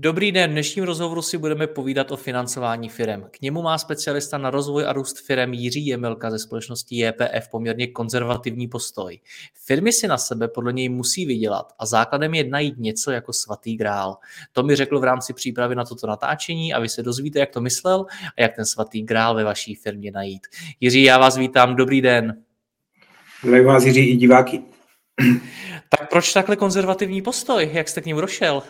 Dobrý 0.00 0.32
den, 0.32 0.50
v 0.50 0.52
dnešním 0.52 0.84
rozhovoru 0.84 1.22
si 1.22 1.38
budeme 1.38 1.66
povídat 1.66 2.12
o 2.12 2.16
financování 2.16 2.88
firem. 2.88 3.26
K 3.30 3.40
němu 3.40 3.62
má 3.62 3.78
specialista 3.78 4.38
na 4.38 4.50
rozvoj 4.50 4.86
a 4.86 4.92
růst 4.92 5.26
firem 5.26 5.54
Jiří 5.54 5.86
Jemelka 5.86 6.30
ze 6.30 6.38
společnosti 6.38 6.96
JPF 6.98 7.48
poměrně 7.50 7.86
konzervativní 7.86 8.68
postoj. 8.68 9.20
Firmy 9.66 9.92
si 9.92 10.08
na 10.08 10.18
sebe 10.18 10.48
podle 10.48 10.72
něj 10.72 10.88
musí 10.88 11.26
vydělat 11.26 11.72
a 11.78 11.86
základem 11.86 12.34
je 12.34 12.44
najít 12.44 12.78
něco 12.78 13.10
jako 13.10 13.32
svatý 13.32 13.76
grál. 13.76 14.16
To 14.52 14.62
mi 14.62 14.76
řekl 14.76 15.00
v 15.00 15.04
rámci 15.04 15.32
přípravy 15.32 15.74
na 15.74 15.84
toto 15.84 16.06
natáčení 16.06 16.74
a 16.74 16.80
vy 16.80 16.88
se 16.88 17.02
dozvíte, 17.02 17.38
jak 17.38 17.50
to 17.50 17.60
myslel 17.60 18.06
a 18.38 18.42
jak 18.42 18.56
ten 18.56 18.66
svatý 18.66 19.02
grál 19.02 19.34
ve 19.34 19.44
vaší 19.44 19.74
firmě 19.74 20.10
najít. 20.10 20.46
Jiří, 20.80 21.02
já 21.02 21.18
vás 21.18 21.36
vítám, 21.36 21.76
dobrý 21.76 22.00
den. 22.00 22.42
Zdravím 23.44 23.66
vás, 23.66 23.84
Jiří, 23.84 24.10
i 24.10 24.16
diváky. 24.16 24.62
Tak 25.98 26.10
proč 26.10 26.32
takhle 26.32 26.56
konzervativní 26.56 27.22
postoj? 27.22 27.70
Jak 27.72 27.88
jste 27.88 28.00
k 28.00 28.06
němu 28.06 28.20
došel? 28.20 28.62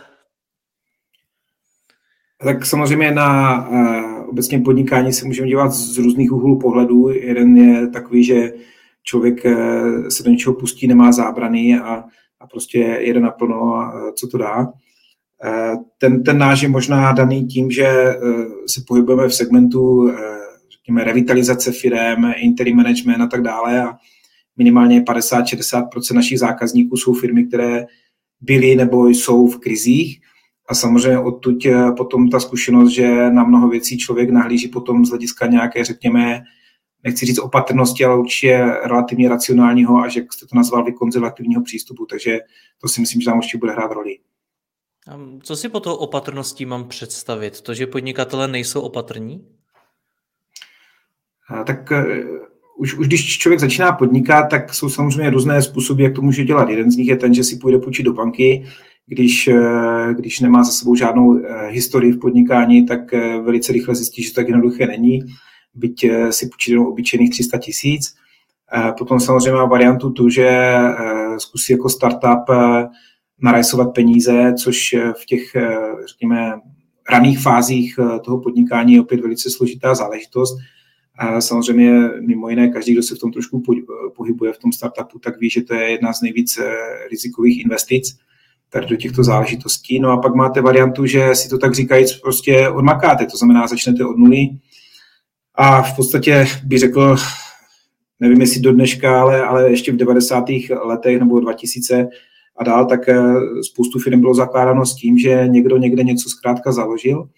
Tak 2.42 2.67
samozřejmě 2.67 3.11
na 3.12 3.69
uh, 3.69 4.28
obecně 4.28 4.58
podnikání 4.58 5.12
se 5.12 5.27
můžeme 5.27 5.48
dívat 5.48 5.72
z 5.72 5.98
různých 5.98 6.33
úhlů 6.33 6.58
pohledu. 6.58 7.08
Jeden 7.08 7.56
je 7.56 7.89
takový, 7.89 8.25
že 8.25 8.53
člověk 9.03 9.44
uh, 9.44 10.08
se 10.08 10.22
do 10.22 10.31
něčeho 10.31 10.55
pustí, 10.55 10.86
nemá 10.86 11.12
zábrany 11.12 11.81
a, 11.81 12.05
a 12.41 12.47
prostě 12.47 12.78
jede 12.78 13.20
naplno, 13.20 13.92
co 14.14 14.28
to 14.28 14.39
dá. 14.39 14.61
Uh, 14.61 15.83
ten, 15.98 16.22
ten 16.22 16.39
náš 16.39 16.62
je 16.62 16.69
možná 16.69 17.12
daný 17.12 17.47
tím, 17.47 17.70
že 17.70 18.14
se 18.66 18.83
pohybujeme 18.86 19.28
v 19.28 19.34
segmentu, 19.34 20.12
řekněme, 20.70 21.05
revitalizace 21.05 21.72
firm, 21.72 22.25
interim 22.36 22.77
management 22.77 23.20
a 23.20 23.27
tak 23.27 23.42
dále 23.42 23.83
a 23.83 23.97
minimálně 24.56 25.00
50-60% 25.00 26.14
našich 26.14 26.39
zákazníků 26.39 26.97
jsou 26.97 27.14
firmy, 27.14 27.44
které 27.44 27.86
byly 28.41 28.77
nebo 28.77 29.09
jsou 29.09 29.47
v 29.47 29.59
krizích 29.59 30.20
a 30.69 30.74
samozřejmě 30.74 31.19
odtud 31.19 31.56
potom 31.97 32.30
ta 32.30 32.41
zkušenost, 32.41 32.91
že 32.91 33.30
na 33.30 33.44
mnoho 33.44 33.69
věcí 33.69 33.98
člověk 33.98 34.30
nahlíží 34.30 34.69
potom 34.69 35.05
z 35.05 35.08
hlediska 35.08 35.47
nějaké, 35.47 35.84
řekněme, 35.84 36.42
nechci 37.05 37.27
říct 37.27 37.38
opatrnosti, 37.38 38.05
ale 38.05 38.19
určitě 38.19 38.58
relativně 38.84 39.28
racionálního 39.28 39.97
a 39.97 40.08
že 40.08 40.25
jste 40.30 40.47
to 40.47 40.56
nazval 40.56 40.84
vy 40.84 40.92
konzervativního 40.92 41.62
přístupu, 41.62 42.06
takže 42.06 42.38
to 42.80 42.88
si 42.88 43.00
myslím, 43.00 43.20
že 43.20 43.25
tam 43.25 43.38
určitě 43.38 43.58
bude 43.58 43.72
hrát 43.72 43.92
roli. 43.92 44.19
Co 45.42 45.56
si 45.56 45.69
po 45.69 45.80
tou 45.80 45.94
opatrností 45.94 46.66
mám 46.66 46.88
představit? 46.88 47.60
To, 47.60 47.75
že 47.75 47.86
podnikatelé 47.86 48.48
nejsou 48.48 48.80
opatrní? 48.80 49.48
Tak 51.66 51.92
eh, 51.92 52.25
už, 52.78 52.94
už 52.94 53.06
když 53.06 53.38
člověk 53.38 53.60
začíná 53.60 53.92
podnikat, 53.92 54.42
tak 54.50 54.75
jsou 54.75 54.88
samozřejmě 54.88 55.30
různé 55.30 55.62
způsoby, 55.62 56.05
jak 56.05 56.14
to 56.14 56.22
může 56.22 56.44
dělat. 56.44 56.69
Jeden 56.69 56.91
z 56.91 56.97
nich 56.97 57.08
je 57.08 57.16
ten, 57.16 57.34
že 57.34 57.44
si 57.44 57.56
půjde 57.56 57.78
půjčit 57.78 58.03
do 58.03 58.12
banky, 58.12 58.66
když, 59.09 59.48
eh, 59.48 60.14
když 60.14 60.41
nemá 60.41 60.64
za 60.64 60.73
sebou 60.73 60.95
žádnou 60.95 61.39
eh, 61.39 61.69
historii 61.69 62.12
v 62.12 62.19
podnikání, 62.19 62.87
tak 62.87 63.15
eh, 63.15 63.41
velice 63.41 63.72
rychle 63.72 63.94
zjistí, 63.94 64.22
že 64.22 64.31
to 64.31 64.34
tak 64.34 64.49
jednoduché 64.49 64.87
není, 64.87 65.21
byť 65.75 66.06
si 66.31 66.47
půjčí 66.47 66.71
jenom 66.71 66.87
obyčejných 66.87 67.31
300 67.31 67.59
tisíc. 67.59 68.15
Potom 68.99 69.21
samozřejmě 69.21 69.53
má 69.53 69.65
variantu 69.65 70.10
tu, 70.10 70.28
že 70.28 70.77
zkusí 71.38 71.72
jako 71.72 71.88
startup 71.88 72.44
narajsovat 73.43 73.94
peníze, 73.94 74.55
což 74.62 74.97
v 75.22 75.27
těch, 75.27 75.43
řekněme, 76.09 76.53
raných 77.11 77.41
fázích 77.41 77.99
toho 78.25 78.41
podnikání 78.41 78.94
je 78.94 79.00
opět 79.00 79.21
velice 79.21 79.50
složitá 79.50 79.94
záležitost. 79.94 80.59
Samozřejmě 81.38 82.09
mimo 82.27 82.49
jiné, 82.49 82.69
každý, 82.69 82.93
kdo 82.93 83.03
se 83.03 83.15
v 83.15 83.19
tom 83.19 83.32
trošku 83.32 83.62
pohybuje 84.16 84.53
v 84.53 84.59
tom 84.59 84.72
startupu, 84.72 85.19
tak 85.19 85.41
ví, 85.41 85.50
že 85.50 85.62
to 85.62 85.75
je 85.75 85.91
jedna 85.91 86.12
z 86.12 86.22
nejvíc 86.22 86.59
rizikových 87.11 87.61
investic 87.61 88.19
tady 88.71 88.87
do 88.87 88.97
těchto 88.97 89.25
záležitostí. 89.25 90.01
No 90.01 90.11
a 90.11 90.17
pak 90.17 90.34
máte 90.34 90.61
variantu, 90.61 91.06
že 91.06 91.34
si 91.34 91.49
to 91.49 91.59
tak 91.59 91.75
říkajíc 91.75 92.12
prostě 92.12 92.69
odmakáte, 92.69 93.27
to 93.27 93.37
znamená 93.37 93.67
začnete 93.67 94.05
od 94.05 94.19
nuly 94.19 94.49
a 95.55 95.83
v 95.83 95.97
podstatě 95.97 96.47
bych 96.65 96.79
řekl, 96.79 97.17
nevím 98.21 98.41
jestli 98.41 98.61
do 98.61 98.73
dneška, 98.73 99.21
ale, 99.21 99.43
ale 99.43 99.71
ještě 99.71 99.93
v 99.93 99.97
90. 99.97 100.45
letech 100.84 101.19
nebo 101.19 101.41
2000 101.41 102.09
a 102.56 102.65
dál, 102.65 102.87
tak 102.87 103.09
eh, 103.09 103.34
spoustu 103.62 103.99
firm 103.99 104.21
bylo 104.21 104.34
zakládáno 104.34 104.87
s 104.87 104.95
tím, 104.95 105.19
že 105.19 105.45
někdo 105.49 105.77
někde 105.77 106.03
něco 106.03 106.29
zkrátka 106.29 106.73
založil 106.73 107.29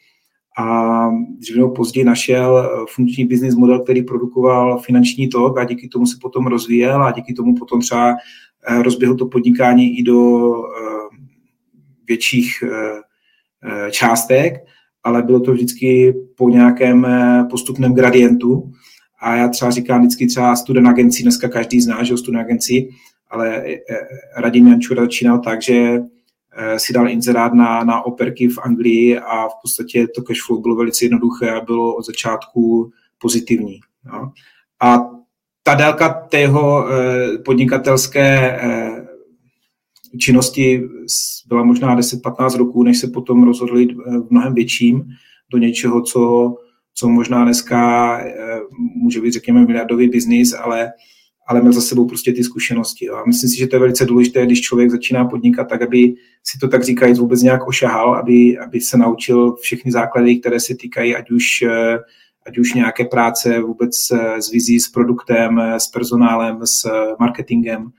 a 0.59 1.09
dřív 1.39 1.57
nebo 1.57 1.71
později 1.71 2.05
našel 2.05 2.59
eh, 2.59 2.85
funkční 2.95 3.25
business 3.25 3.55
model, 3.55 3.81
který 3.81 4.03
produkoval 4.03 4.79
finanční 4.79 5.29
tok 5.29 5.59
a 5.59 5.65
díky 5.65 5.89
tomu 5.89 6.07
se 6.07 6.17
potom 6.21 6.47
rozvíjel 6.47 7.05
a 7.05 7.12
díky 7.12 7.35
tomu 7.35 7.55
potom 7.55 7.81
třeba 7.81 8.17
eh, 8.69 8.83
rozběhl 8.83 9.15
to 9.15 9.27
podnikání 9.27 9.99
i 9.99 10.03
do 10.03 10.53
větších 12.10 12.62
eh, 12.62 13.00
eh, 13.65 13.91
částek, 13.91 14.54
ale 15.03 15.22
bylo 15.22 15.41
to 15.41 15.53
vždycky 15.53 16.15
po 16.37 16.50
nějakém 16.50 17.04
eh, 17.04 17.44
postupném 17.50 17.94
gradientu. 17.94 18.71
A 19.22 19.37
já 19.37 19.48
třeba 19.48 19.71
říkám 19.71 20.00
vždycky 20.00 20.26
třeba 20.26 20.56
student 20.56 20.87
agencí, 20.87 21.22
dneska 21.22 21.49
každý 21.49 21.81
zná, 21.81 22.03
že 22.03 22.16
student 22.16 22.44
agencí, 22.44 22.88
ale 23.31 23.65
Radim 24.37 24.69
Jančura 24.69 25.03
začínal 25.03 25.38
tak, 25.38 25.62
že 25.62 25.99
si 26.76 26.93
dal 26.93 27.09
inzerát 27.09 27.54
na, 27.54 27.84
na 27.84 28.03
operky 28.03 28.49
v 28.49 28.59
Anglii 28.59 29.19
a 29.19 29.49
v 29.49 29.53
podstatě 29.62 30.06
to 30.15 30.22
cash 30.22 30.47
flow 30.47 30.60
bylo 30.60 30.76
velice 30.76 31.04
jednoduché 31.04 31.50
a 31.50 31.60
bylo 31.60 31.97
od 31.97 32.06
začátku 32.06 32.91
pozitivní. 33.19 33.81
No. 34.04 34.32
A 34.81 35.10
ta 35.62 35.75
délka 35.75 36.09
tého 36.09 36.84
podnikatelské 37.44 38.60
činnosti 40.19 40.82
byla 41.48 41.65
možná 41.65 41.98
10-15 41.98 42.59
roků, 42.59 42.82
než 42.82 42.98
se 42.98 43.09
potom 43.09 43.43
rozhodli 43.43 43.87
v 43.94 44.26
mnohem 44.31 44.54
větším 44.54 45.04
do 45.53 45.59
něčeho, 45.59 46.03
co, 46.03 46.54
co 46.94 47.09
možná 47.09 47.44
dneska 47.44 48.19
eh, 48.20 48.60
může 48.97 49.20
být, 49.20 49.32
řekněme, 49.32 49.60
miliardový 49.60 50.09
biznis, 50.09 50.54
ale, 50.54 50.93
ale 51.47 51.60
měl 51.60 51.72
za 51.72 51.81
sebou 51.81 52.06
prostě 52.06 52.32
ty 52.32 52.44
zkušenosti. 52.44 53.09
A 53.09 53.22
myslím 53.26 53.50
si, 53.50 53.59
že 53.59 53.66
to 53.66 53.76
je 53.76 53.81
velice 53.81 54.06
důležité, 54.06 54.47
když 54.47 54.60
člověk 54.60 54.91
začíná 54.91 55.25
podnikat, 55.25 55.69
tak 55.69 55.82
aby 55.82 56.15
si 56.44 56.59
to 56.60 56.69
tak 56.69 56.84
říkajíc 56.84 57.19
vůbec 57.19 57.43
nějak 57.43 57.69
ošahal, 57.69 58.15
aby, 58.15 58.59
aby 58.59 58.81
se 58.81 58.99
naučil 58.99 59.56
všechny 59.56 59.93
základy, 59.93 60.37
které 60.37 60.60
se 60.60 60.75
týkají 60.75 61.16
ať 61.16 61.31
už 61.31 61.62
eh, 61.62 61.99
ať 62.47 62.59
už 62.59 62.75
nějaké 62.75 63.04
práce 63.04 63.60
vůbec 63.60 63.91
eh, 64.12 64.43
s 64.43 64.50
vizí, 64.50 64.81
s 64.81 64.88
produktem, 64.88 65.60
s 65.60 65.87
personálem, 65.87 66.59
s 66.65 66.91
marketingem, 67.20 67.91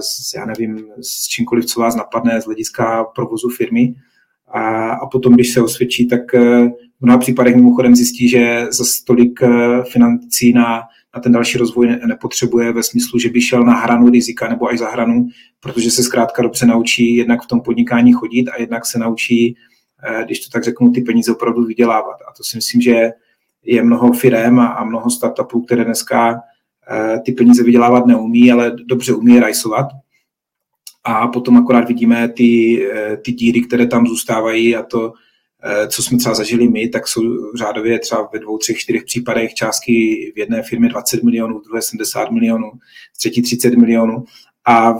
s, 0.00 0.34
já 0.34 0.46
nevím, 0.46 0.86
s 1.00 1.28
čímkoliv, 1.28 1.64
co 1.64 1.80
vás 1.80 1.96
napadne 1.96 2.40
z 2.40 2.44
hlediska 2.44 3.04
provozu 3.04 3.48
firmy. 3.48 3.94
A, 4.48 4.90
a 4.90 5.06
potom, 5.06 5.34
když 5.34 5.52
se 5.52 5.62
osvědčí, 5.62 6.08
tak 6.08 6.34
eh, 6.34 6.68
v 6.68 7.00
mnoha 7.00 7.18
případech 7.18 7.56
mimochodem 7.56 7.96
zjistí, 7.96 8.28
že 8.28 8.66
za 8.70 8.84
tolik 9.06 9.42
eh, 9.42 9.82
financí 9.92 10.52
na, 10.52 10.82
na 11.14 11.20
ten 11.22 11.32
další 11.32 11.58
rozvoj 11.58 11.86
ne, 11.86 12.00
nepotřebuje 12.06 12.72
ve 12.72 12.82
smyslu, 12.82 13.18
že 13.18 13.28
by 13.28 13.40
šel 13.40 13.62
na 13.62 13.74
hranu 13.74 14.10
rizika 14.10 14.48
nebo 14.48 14.68
až 14.68 14.78
za 14.78 14.90
hranu, 14.90 15.28
protože 15.60 15.90
se 15.90 16.02
zkrátka 16.02 16.42
dobře 16.42 16.66
naučí 16.66 17.16
jednak 17.16 17.42
v 17.42 17.46
tom 17.46 17.60
podnikání 17.60 18.12
chodit 18.12 18.48
a 18.48 18.60
jednak 18.60 18.86
se 18.86 18.98
naučí, 18.98 19.56
eh, 20.02 20.24
když 20.24 20.40
to 20.40 20.50
tak 20.50 20.64
řeknu, 20.64 20.92
ty 20.92 21.00
peníze 21.00 21.32
opravdu 21.32 21.64
vydělávat. 21.64 22.16
A 22.28 22.32
to 22.36 22.44
si 22.44 22.56
myslím, 22.56 22.80
že 22.80 23.10
je 23.64 23.82
mnoho 23.82 24.12
firm 24.12 24.60
a, 24.60 24.66
a 24.66 24.84
mnoho 24.84 25.10
startupů, 25.10 25.62
které 25.62 25.84
dneska 25.84 26.34
Eh, 26.34 26.55
ty 27.24 27.32
peníze 27.32 27.62
vydělávat 27.62 28.06
neumí, 28.06 28.52
ale 28.52 28.76
dobře 28.84 29.14
umí 29.14 29.40
rajsovat. 29.40 29.86
A 31.04 31.28
potom 31.28 31.56
akorát 31.56 31.88
vidíme 31.88 32.28
ty, 32.28 32.82
eh, 32.92 33.16
ty 33.16 33.32
díry, 33.32 33.60
které 33.60 33.86
tam 33.86 34.06
zůstávají 34.06 34.76
a 34.76 34.82
to, 34.82 35.12
eh, 35.64 35.88
co 35.88 36.02
jsme 36.02 36.18
třeba 36.18 36.34
zažili 36.34 36.68
my, 36.68 36.88
tak 36.88 37.08
jsou 37.08 37.22
řádově 37.56 37.98
třeba 37.98 38.28
ve 38.32 38.38
dvou, 38.38 38.58
třech, 38.58 38.78
čtyřech 38.78 39.04
případech 39.04 39.54
částky 39.54 39.92
v 40.34 40.38
jedné 40.38 40.62
firmě 40.62 40.88
20 40.88 41.22
milionů, 41.22 41.58
v 41.58 41.64
druhé 41.64 41.82
70 41.82 42.30
milionů, 42.30 42.70
v 43.14 43.18
třetí 43.18 43.42
30 43.42 43.76
milionů. 43.76 44.24
A 44.66 44.94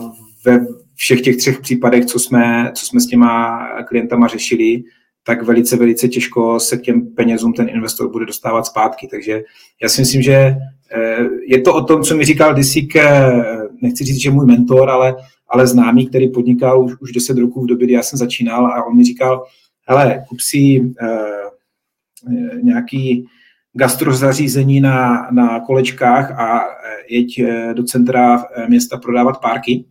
ve 0.45 0.65
všech 0.95 1.21
těch 1.21 1.37
třech 1.37 1.59
případech, 1.59 2.05
co 2.05 2.19
jsme, 2.19 2.71
co 2.75 2.85
jsme 2.85 2.99
s 2.99 3.07
těma 3.07 3.59
klientama 3.83 4.27
řešili, 4.27 4.83
tak 5.27 5.43
velice, 5.43 5.77
velice 5.77 6.07
těžko 6.07 6.59
se 6.59 6.77
k 6.77 6.81
těm 6.81 7.07
penězům 7.15 7.53
ten 7.53 7.69
investor 7.69 8.11
bude 8.11 8.25
dostávat 8.25 8.65
zpátky. 8.65 9.07
Takže 9.11 9.43
já 9.81 9.89
si 9.89 10.01
myslím, 10.01 10.21
že 10.21 10.55
Eh, 10.91 11.27
je 11.47 11.61
to 11.61 11.75
o 11.75 11.83
tom, 11.83 12.03
co 12.03 12.17
mi 12.17 12.25
říkal 12.25 12.53
Disik, 12.53 12.95
eh, 12.95 13.43
nechci 13.81 14.03
říct, 14.03 14.21
že 14.21 14.31
můj 14.31 14.45
mentor, 14.45 14.89
ale, 14.89 15.15
ale 15.47 15.67
známý, 15.67 16.07
který 16.07 16.31
podnikal 16.31 16.83
už, 16.83 16.93
už 17.01 17.11
10 17.11 17.37
roků 17.37 17.63
v 17.63 17.67
době, 17.67 17.87
kdy 17.87 17.93
já 17.93 18.03
jsem 18.03 18.17
začínal 18.19 18.67
a 18.67 18.83
on 18.83 18.97
mi 18.97 19.03
říkal, 19.03 19.45
hele, 19.89 20.23
kup 20.29 20.39
si 20.39 20.81
uh, 20.81 20.91
nějaký 22.63 23.25
gastrozařízení 23.73 24.81
na, 24.81 25.27
na 25.31 25.59
kolečkách 25.59 26.39
a 26.39 26.65
jeď 27.09 27.41
do 27.73 27.83
centra 27.83 28.45
města 28.67 28.97
prodávat 28.97 29.41
párky 29.41 29.85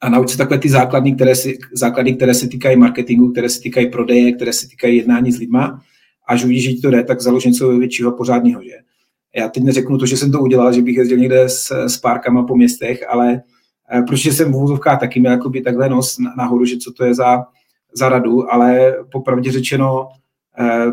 a 0.00 0.08
nauč 0.08 0.30
se 0.30 0.38
takové 0.38 0.58
ty 0.58 0.68
základy, 0.68 1.12
které, 1.12 1.34
si, 1.36 1.58
základy, 1.72 2.14
které 2.14 2.34
se 2.34 2.48
týkají 2.48 2.76
marketingu, 2.76 3.32
které 3.32 3.48
se 3.48 3.60
týkají 3.60 3.90
prodeje, 3.90 4.32
které 4.32 4.52
se 4.52 4.68
týkají 4.68 4.96
jednání 4.96 5.32
s 5.32 5.38
lidma. 5.38 5.82
Až 6.28 6.44
uvidíš, 6.44 6.64
že 6.64 6.72
ti 6.72 6.80
to 6.80 6.90
jde, 6.90 7.04
tak 7.04 7.20
založ 7.20 7.44
něco 7.44 7.78
většího 7.78 8.12
pořádného. 8.12 8.62
Že? 8.62 8.70
Já 9.36 9.48
teď 9.48 9.62
neřeknu 9.62 9.98
to, 9.98 10.06
že 10.06 10.16
jsem 10.16 10.32
to 10.32 10.40
udělal, 10.40 10.72
že 10.72 10.82
bych 10.82 10.96
jezdil 10.96 11.18
někde 11.18 11.48
s, 11.48 11.70
s 11.70 11.96
párkama 11.96 12.42
po 12.42 12.56
městech, 12.56 13.04
ale 13.08 13.42
eh, 13.92 14.02
protože 14.02 14.32
jsem 14.32 14.52
v 14.52 14.56
úvozovkách 14.56 15.00
taky 15.00 15.20
měl 15.20 15.32
jakoby 15.32 15.60
takhle 15.60 15.88
nos 15.88 16.18
nahoru, 16.36 16.64
že 16.64 16.76
co 16.76 16.92
to 16.92 17.04
je 17.04 17.14
za, 17.14 17.44
za 17.94 18.08
radu, 18.08 18.52
ale 18.52 18.96
popravdě 19.12 19.52
řečeno, 19.52 20.08
eh, 20.58 20.86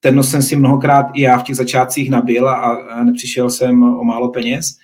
ten 0.00 0.14
nos 0.14 0.30
jsem 0.30 0.42
si 0.42 0.56
mnohokrát 0.56 1.06
i 1.14 1.22
já 1.22 1.38
v 1.38 1.42
těch 1.42 1.56
začátcích 1.56 2.10
nabil 2.10 2.48
a 2.48 3.04
nepřišel 3.04 3.50
jsem 3.50 3.82
o 3.82 4.04
málo 4.04 4.28
peněz 4.28 4.76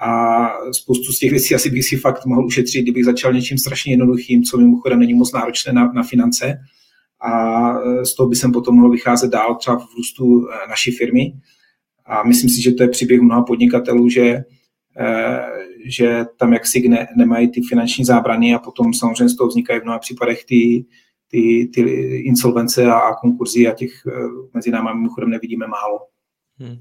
a 0.00 0.48
spoustu 0.72 1.12
z 1.12 1.18
těch 1.18 1.30
věcí 1.30 1.54
asi 1.54 1.70
bych 1.70 1.84
si 1.84 1.96
fakt 1.96 2.26
mohl 2.26 2.46
ušetřit, 2.46 2.82
kdybych 2.82 3.04
začal 3.04 3.32
něčím 3.32 3.58
strašně 3.58 3.92
jednoduchým, 3.92 4.42
co 4.42 4.58
mimochodem 4.58 4.98
není 4.98 5.14
moc 5.14 5.32
náročné 5.32 5.72
na, 5.72 5.92
na 5.92 6.02
finance 6.02 6.58
a 7.24 7.74
e, 7.78 8.04
z 8.04 8.14
toho 8.14 8.28
by 8.28 8.36
jsem 8.36 8.52
potom 8.52 8.74
mohl 8.74 8.90
vycházet 8.90 9.30
dál 9.30 9.54
třeba 9.54 9.76
v 9.76 9.94
růstu 9.96 10.48
e, 10.48 10.68
naší 10.68 10.90
firmy. 10.90 11.32
A 12.06 12.22
myslím 12.22 12.50
si, 12.50 12.62
že 12.62 12.72
to 12.72 12.82
je 12.82 12.88
příběh 12.88 13.20
mnoha 13.20 13.42
podnikatelů, 13.42 14.08
že, 14.08 14.22
e, 14.22 14.44
že 15.86 16.24
tam 16.36 16.52
jaksi 16.52 16.88
ne, 16.88 17.08
nemají 17.16 17.50
ty 17.50 17.60
finanční 17.62 18.04
zábrany 18.04 18.54
a 18.54 18.58
potom 18.58 18.94
samozřejmě 18.94 19.28
z 19.28 19.36
toho 19.36 19.48
vznikají 19.48 19.80
v 19.80 19.82
mnoha 19.82 19.98
případech 19.98 20.44
ty, 20.44 20.84
ty, 21.30 21.70
ty 21.74 21.80
insolvence 22.16 22.86
a, 22.86 22.98
a 22.98 23.14
konkurzy 23.14 23.68
a 23.68 23.74
těch 23.74 23.90
mezi 24.54 24.70
námi 24.70 24.90
mimochodem 24.94 25.30
nevidíme 25.30 25.66
málo. 25.66 25.98
Hmm. 26.60 26.76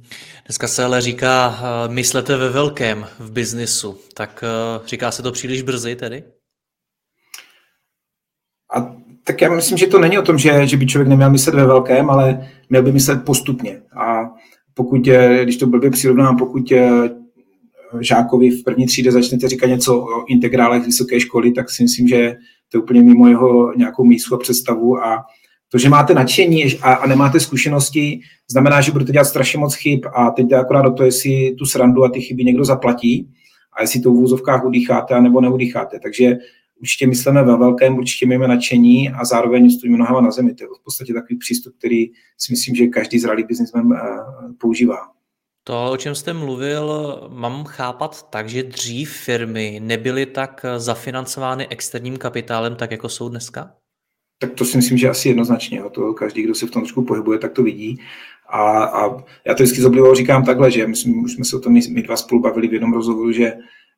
Dneska 0.47 0.67
se 0.67 0.83
ale 0.83 1.01
říká, 1.01 1.49
uh, 1.49 1.93
myslete 1.93 2.37
ve 2.37 2.49
velkém 2.49 3.05
v 3.19 3.31
biznisu. 3.31 3.97
Tak 4.13 4.43
uh, 4.79 4.87
říká 4.87 5.11
se 5.11 5.23
to 5.23 5.31
příliš 5.31 5.61
brzy 5.61 5.95
tedy? 5.95 6.23
A 8.75 8.95
tak 9.23 9.41
já 9.41 9.55
myslím, 9.55 9.77
že 9.77 9.87
to 9.87 9.99
není 9.99 10.17
o 10.17 10.21
tom, 10.21 10.37
že, 10.37 10.67
že 10.67 10.77
by 10.77 10.87
člověk 10.87 11.09
neměl 11.09 11.29
myslet 11.29 11.55
ve 11.55 11.65
velkém, 11.65 12.09
ale 12.09 12.49
měl 12.69 12.83
by 12.83 12.91
myslet 12.91 13.25
postupně. 13.25 13.81
A 13.99 14.31
pokud, 14.73 15.07
když 15.43 15.57
to 15.57 15.67
blbě 15.67 15.91
přirovnám, 15.91 16.37
pokud 16.37 16.71
žákovi 17.99 18.49
v 18.49 18.63
první 18.63 18.85
třídě 18.85 19.11
začnete 19.11 19.49
říkat 19.49 19.67
něco 19.67 19.99
o 19.99 20.25
integrálech 20.27 20.85
vysoké 20.85 21.19
školy, 21.19 21.51
tak 21.51 21.69
si 21.69 21.83
myslím, 21.83 22.07
že 22.07 22.35
to 22.71 22.77
je 22.77 22.81
úplně 22.81 23.01
mimo 23.01 23.27
jeho 23.27 23.73
nějakou 23.73 24.03
mísu 24.03 24.35
a 24.35 24.37
představu 24.37 24.97
a 24.97 25.25
to, 25.73 25.79
že 25.79 25.89
máte 25.89 26.13
nadšení 26.13 26.79
a, 26.81 26.93
a 26.93 27.07
nemáte 27.07 27.39
zkušenosti, 27.39 28.21
znamená, 28.51 28.81
že 28.81 28.91
budete 28.91 29.11
dělat 29.11 29.25
strašně 29.25 29.59
moc 29.59 29.75
chyb 29.75 30.05
a 30.15 30.31
teď 30.31 30.45
jde 30.45 30.55
akorát 30.55 30.81
do 30.81 30.93
toho, 30.93 31.05
jestli 31.05 31.55
tu 31.57 31.65
srandu 31.65 32.03
a 32.03 32.09
ty 32.09 32.21
chyby 32.21 32.43
někdo 32.43 32.65
zaplatí 32.65 33.29
a 33.77 33.81
jestli 33.81 34.01
to 34.01 34.11
v 34.11 34.15
úzovkách 34.15 34.65
udýcháte 34.65 35.21
nebo 35.21 35.41
neudýcháte. 35.41 35.99
Takže 35.99 36.37
určitě 36.79 37.07
myslíme 37.07 37.43
ve 37.43 37.57
velkém, 37.57 37.97
určitě 37.97 38.25
máme 38.25 38.47
nadšení 38.47 39.09
a 39.09 39.25
zároveň 39.25 39.69
stojíme 39.69 39.97
nohama 39.97 40.21
na 40.21 40.31
zemi. 40.31 40.53
To 40.53 40.63
je 40.63 40.67
v 40.67 40.83
podstatě 40.83 41.13
takový 41.13 41.37
přístup, 41.37 41.73
který 41.77 42.05
si 42.37 42.53
myslím, 42.53 42.75
že 42.75 42.87
každý 42.87 43.19
zralý 43.19 43.43
biznismen 43.43 43.93
eh, 43.93 43.99
používá. 44.59 44.97
To, 45.63 45.91
o 45.91 45.97
čem 45.97 46.15
jste 46.15 46.33
mluvil, 46.33 47.17
mám 47.33 47.63
chápat 47.63 48.29
tak, 48.29 48.49
že 48.49 48.63
dřív 48.63 49.09
firmy 49.09 49.79
nebyly 49.83 50.25
tak 50.25 50.65
zafinancovány 50.77 51.67
externím 51.67 52.17
kapitálem, 52.17 52.75
tak 52.75 52.91
jako 52.91 53.09
jsou 53.09 53.29
dneska? 53.29 53.71
Tak 54.44 54.54
to 54.54 54.66
si 54.66 54.78
myslím, 54.78 54.98
že 54.98 55.10
asi 55.10 55.30
jednoznačně. 55.30 55.78
Jo. 55.78 55.90
To 55.90 56.13
každý, 56.13 56.44
kdo 56.44 56.56
se 56.56 56.68
v 56.68 56.72
tom 56.72 56.81
trošku 56.81 57.01
pohybuje, 57.01 57.40
tak 57.40 57.51
to 57.51 57.63
vidí. 57.63 58.00
A, 58.50 58.84
a 58.84 59.18
já 59.45 59.54
to 59.54 59.63
vždycky 59.63 59.81
zoblivo 59.81 60.16
říkám 60.16 60.45
takhle, 60.45 60.72
že 60.72 60.88
my, 60.88 60.95
jsme, 60.95 61.13
už 61.24 61.34
jsme 61.34 61.45
se 61.45 61.56
o 61.56 61.60
tom 61.60 61.74
my 61.74 62.01
dva 62.01 62.18
spolu 62.18 62.42
bavili 62.42 62.68
v 62.68 62.74
jednom 62.74 62.94
rozhovoru, 62.94 63.31
že 63.31 63.54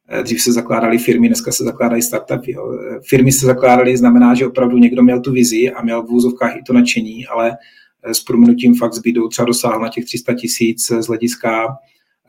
eh, 0.07 0.23
dřív 0.23 0.41
se 0.41 0.53
zakládaly 0.53 0.97
firmy, 0.97 1.27
dneska 1.27 1.51
se 1.51 1.63
zakládají 1.63 2.01
startupy. 2.01 2.51
Jo. 2.51 2.79
Firmy 3.09 3.31
se 3.31 3.45
zakládaly, 3.45 3.97
znamená, 3.97 4.33
že 4.33 4.47
opravdu 4.47 4.77
někdo 4.77 5.03
měl 5.03 5.21
tu 5.21 5.31
vizi 5.31 5.71
a 5.71 5.81
měl 5.81 6.03
v 6.03 6.11
úzovkách 6.11 6.57
i 6.57 6.63
to 6.63 6.73
nadšení, 6.73 7.27
ale 7.27 7.57
eh, 8.03 8.13
s 8.13 8.19
proměnutím 8.19 8.75
fakt 8.75 8.93
zbydou 8.93 9.27
třeba 9.27 9.45
dosáhl 9.45 9.79
na 9.79 9.89
těch 9.89 10.05
300 10.05 10.33
tisíc 10.33 10.87
z 10.99 11.07
hlediska, 11.07 11.67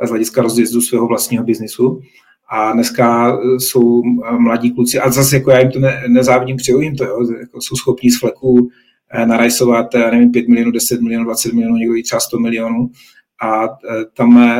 z 0.04 0.08
hlediska 0.08 0.42
rozjezdu 0.42 0.80
svého 0.80 1.06
vlastního 1.06 1.44
biznisu 1.44 2.00
a 2.48 2.72
dneska 2.72 3.28
e, 3.28 3.60
jsou 3.60 4.02
e, 4.02 4.38
mladí 4.38 4.70
kluci, 4.70 4.98
a 4.98 5.10
zase 5.10 5.36
jako 5.36 5.50
já 5.50 5.60
jim 5.60 5.70
to 5.70 5.78
ne, 5.78 6.02
nezávidím, 6.08 6.56
přeju 6.56 6.80
jim 6.80 6.96
to, 6.96 7.04
jo, 7.04 7.18
jako 7.40 7.60
jsou 7.60 7.76
schopní 7.76 8.10
z 8.10 8.18
fleku 8.18 8.68
e, 9.10 9.26
narajsovat, 9.26 9.94
nevím, 9.94 10.32
5 10.32 10.48
milionů, 10.48 10.70
10 10.70 11.00
milionů, 11.00 11.24
20 11.24 11.52
milionů, 11.52 11.76
někdo 11.76 11.94
i 11.96 12.02
třeba 12.02 12.20
100 12.20 12.38
milionů. 12.38 12.90
A 13.42 13.68
tam 14.16 14.50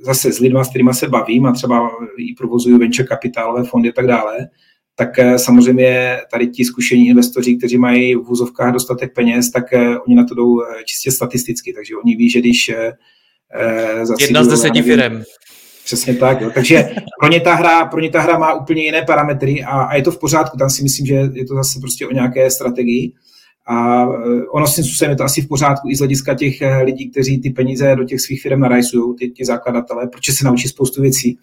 zase 0.00 0.32
s 0.32 0.38
lidmi, 0.38 0.64
s 0.64 0.68
kterými 0.68 0.94
se 0.94 1.08
bavím 1.08 1.46
a 1.46 1.52
třeba 1.52 1.90
i 2.18 2.34
provozuju 2.34 2.78
venture 2.78 3.08
kapitálové 3.08 3.64
fondy 3.64 3.88
a 3.88 3.92
tak 3.92 4.06
dále, 4.06 4.48
tak 4.94 5.08
samozřejmě 5.36 6.18
tady 6.30 6.46
ti 6.46 6.64
zkušení 6.64 7.08
investoři, 7.08 7.56
kteří 7.56 7.78
mají 7.78 8.14
v 8.14 8.30
úzovkách 8.30 8.72
dostatek 8.72 9.14
peněz, 9.14 9.50
tak 9.50 9.64
oni 10.06 10.16
na 10.16 10.24
to 10.24 10.34
jdou 10.34 10.62
čistě 10.84 11.12
statisticky, 11.12 11.72
takže 11.72 11.94
oni 12.04 12.16
ví, 12.16 12.30
že 12.30 12.40
když 12.40 12.70
Jedna 14.20 14.44
z 14.44 14.48
deseti 14.48 14.82
firm. 14.82 15.22
Přesně 15.84 16.14
tak. 16.14 16.40
Jo. 16.40 16.50
Takže 16.54 16.88
pro 17.20 17.28
ně, 17.28 17.40
ta 17.40 17.54
hra, 17.54 17.86
pro 17.86 18.00
ně 18.00 18.10
ta 18.10 18.20
hra 18.20 18.38
má 18.38 18.54
úplně 18.54 18.84
jiné 18.84 19.02
parametry 19.02 19.64
a, 19.64 19.70
a 19.70 19.94
je 19.94 20.02
to 20.02 20.10
v 20.10 20.18
pořádku. 20.18 20.58
Tam 20.58 20.70
si 20.70 20.82
myslím, 20.82 21.06
že 21.06 21.14
je 21.14 21.46
to 21.46 21.54
zase 21.54 21.80
prostě 21.80 22.06
o 22.06 22.12
nějaké 22.12 22.50
strategii. 22.50 23.12
A 23.66 24.04
eh, 24.04 24.46
ono 24.52 24.66
s 24.66 24.74
tím 24.74 25.10
je 25.10 25.16
to 25.16 25.24
asi 25.24 25.42
v 25.42 25.48
pořádku 25.48 25.88
i 25.90 25.96
z 25.96 25.98
hlediska 25.98 26.34
těch 26.34 26.62
eh, 26.62 26.82
lidí, 26.82 27.10
kteří 27.10 27.40
ty 27.40 27.50
peníze 27.50 27.96
do 27.96 28.04
těch 28.04 28.20
svých 28.20 28.42
firm 28.42 28.60
narajsují, 28.60 29.16
ty, 29.16 29.30
ty 29.30 29.44
zakladatelé, 29.44 30.08
protože 30.08 30.32
se 30.32 30.44
naučí 30.44 30.68
spoustu 30.68 31.02
věcí. 31.02 31.38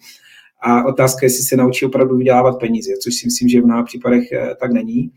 A 0.62 0.84
otázka 0.84 1.18
je, 1.22 1.26
jestli 1.26 1.44
se 1.44 1.56
naučí 1.56 1.86
opravdu 1.86 2.16
vydělávat 2.16 2.60
peníze, 2.60 2.92
což 3.02 3.14
si 3.14 3.26
myslím, 3.26 3.48
že 3.48 3.60
v 3.60 3.64
mnoha 3.64 3.82
případech 3.82 4.32
eh, 4.32 4.54
tak 4.60 4.72
není. 4.72 5.10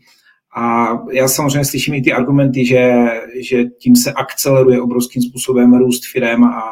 A 0.56 0.88
já 1.12 1.28
samozřejmě 1.28 1.64
slyším 1.64 1.94
i 1.94 2.02
ty 2.02 2.12
argumenty, 2.12 2.66
že, 2.66 2.92
že 3.40 3.64
tím 3.64 3.96
se 3.96 4.12
akceleruje 4.12 4.80
obrovským 4.80 5.22
způsobem 5.22 5.74
růst 5.74 6.02
firem 6.12 6.44
a 6.44 6.62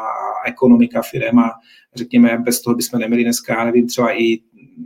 ekonomika 0.45 1.01
firem 1.01 1.39
a 1.39 1.51
řekněme, 1.95 2.37
bez 2.45 2.61
toho 2.61 2.75
bychom 2.75 2.99
neměli 2.99 3.23
dneska, 3.23 3.65
nevím, 3.65 3.87
třeba 3.87 4.21
i 4.21 4.39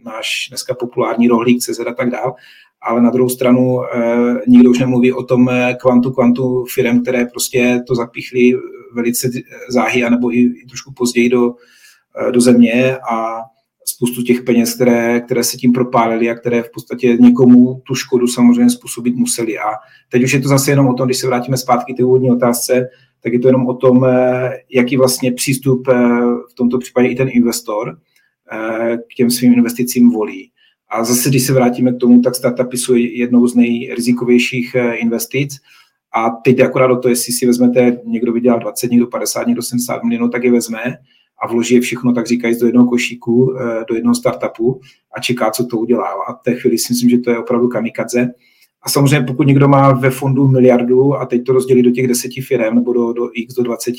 náš 0.06 0.48
dneska 0.50 0.74
populární 0.74 1.28
rohlík 1.28 1.60
CZ 1.60 1.80
a 1.80 1.94
tak 1.94 2.10
dál, 2.10 2.36
ale 2.82 3.02
na 3.02 3.10
druhou 3.10 3.30
stranu 3.30 3.84
eh, 3.84 4.42
nikdo 4.48 4.70
už 4.70 4.80
nemluví 4.80 5.14
o 5.14 5.24
tom 5.24 5.50
eh, 5.50 5.78
kvantu, 5.82 6.12
kvantu 6.12 6.66
firm, 6.74 7.02
které 7.02 7.26
prostě 7.26 7.84
to 7.88 7.96
zapichly 7.96 8.54
velice 8.94 9.30
záhy, 9.70 10.04
anebo 10.04 10.34
i, 10.34 10.40
i 10.40 10.66
trošku 10.70 10.94
později 10.94 11.30
do, 11.30 11.54
eh, 12.28 12.32
do 12.32 12.42
země 12.42 12.98
a 13.12 13.42
spoustu 13.90 14.22
těch 14.24 14.42
peněz, 14.42 14.76
které, 14.76 15.22
které 15.22 15.44
se 15.44 15.58
tím 15.58 15.74
propálily 15.74 16.30
a 16.30 16.36
které 16.36 16.64
v 16.64 16.72
podstatě 16.72 17.18
někomu 17.20 17.82
tu 17.88 17.96
škodu 17.96 18.28
samozřejmě 18.28 18.70
způsobit 18.70 19.16
museli. 19.16 19.60
A 19.60 19.66
teď 20.10 20.24
už 20.24 20.34
je 20.34 20.40
to 20.40 20.48
zase 20.48 20.72
jenom 20.72 20.88
o 20.88 20.94
tom, 20.94 21.06
když 21.06 21.18
se 21.18 21.28
vrátíme 21.28 21.58
zpátky 21.58 21.94
k 21.94 21.98
té 21.98 22.04
úvodní 22.04 22.32
otázce, 22.32 22.90
tak 23.24 23.34
je 23.34 23.40
to 23.40 23.48
jenom 23.48 23.68
o 23.68 23.74
tom, 23.74 24.06
eh, 24.06 24.50
jaký 24.74 24.98
vlastně 24.98 25.32
přístup 25.32 25.88
eh, 25.88 25.94
v 26.52 26.54
tomto 26.56 26.78
případě 26.78 27.08
i 27.08 27.16
ten 27.16 27.30
investor 27.32 27.98
eh, 28.52 28.98
k 28.98 29.16
těm 29.16 29.30
svým 29.32 29.54
investicím 29.54 30.12
volí. 30.12 30.52
A 30.90 31.04
zase, 31.04 31.30
když 31.30 31.44
se 31.44 31.54
vrátíme 31.54 31.94
k 31.94 31.98
tomu, 31.98 32.22
tak 32.22 32.36
startupy 32.36 32.78
jsou 32.78 32.96
jednou 32.96 33.48
z 33.48 33.56
nejrizikovějších 33.56 34.76
investic. 34.96 35.56
A 36.14 36.30
teď 36.30 36.60
akorát 36.60 36.92
o 36.92 37.00
to, 37.00 37.10
jestli 37.10 37.34
si 37.34 37.46
vezmete, 37.46 37.98
někdo 38.06 38.34
vydělal 38.34 38.60
20, 38.60 38.92
někdo 38.92 39.08
50, 39.08 39.48
někdo 39.48 39.62
70 39.62 40.04
milionů, 40.04 40.30
tak 40.30 40.44
je 40.44 40.52
vezme 40.52 40.98
a 41.44 41.48
vloží 41.48 41.76
je 41.76 41.82
všechno, 41.82 42.14
tak 42.14 42.28
říkají, 42.28 42.60
do 42.60 42.66
jednoho 42.66 42.88
košíku, 42.88 43.54
do 43.90 43.96
jednoho 43.96 44.16
startupu 44.16 44.82
a 45.18 45.22
čeká, 45.22 45.52
co 45.52 45.66
to 45.66 45.78
udělá. 45.78 46.08
A 46.28 46.34
v 46.34 46.42
té 46.44 46.56
chvíli 46.56 46.78
si 46.78 46.94
myslím, 46.94 47.10
že 47.10 47.18
to 47.18 47.32
je 47.32 47.40
opravdu 47.40 47.68
kamikaze. 47.68 48.28
A 48.82 48.90
samozřejmě 48.90 49.28
pokud 49.28 49.48
někdo 49.48 49.68
má 49.68 49.92
ve 49.92 50.10
fondu 50.10 50.48
miliardu 50.48 51.16
a 51.16 51.26
teď 51.26 51.44
to 51.44 51.54
rozdělí 51.54 51.84
do 51.84 51.92
těch 51.92 52.08
deseti 52.08 52.42
firm 52.42 52.76
nebo 52.76 52.94
do, 52.94 53.14
do 53.14 53.30
x, 53.34 53.54
do 53.54 53.64
20, 53.64 53.96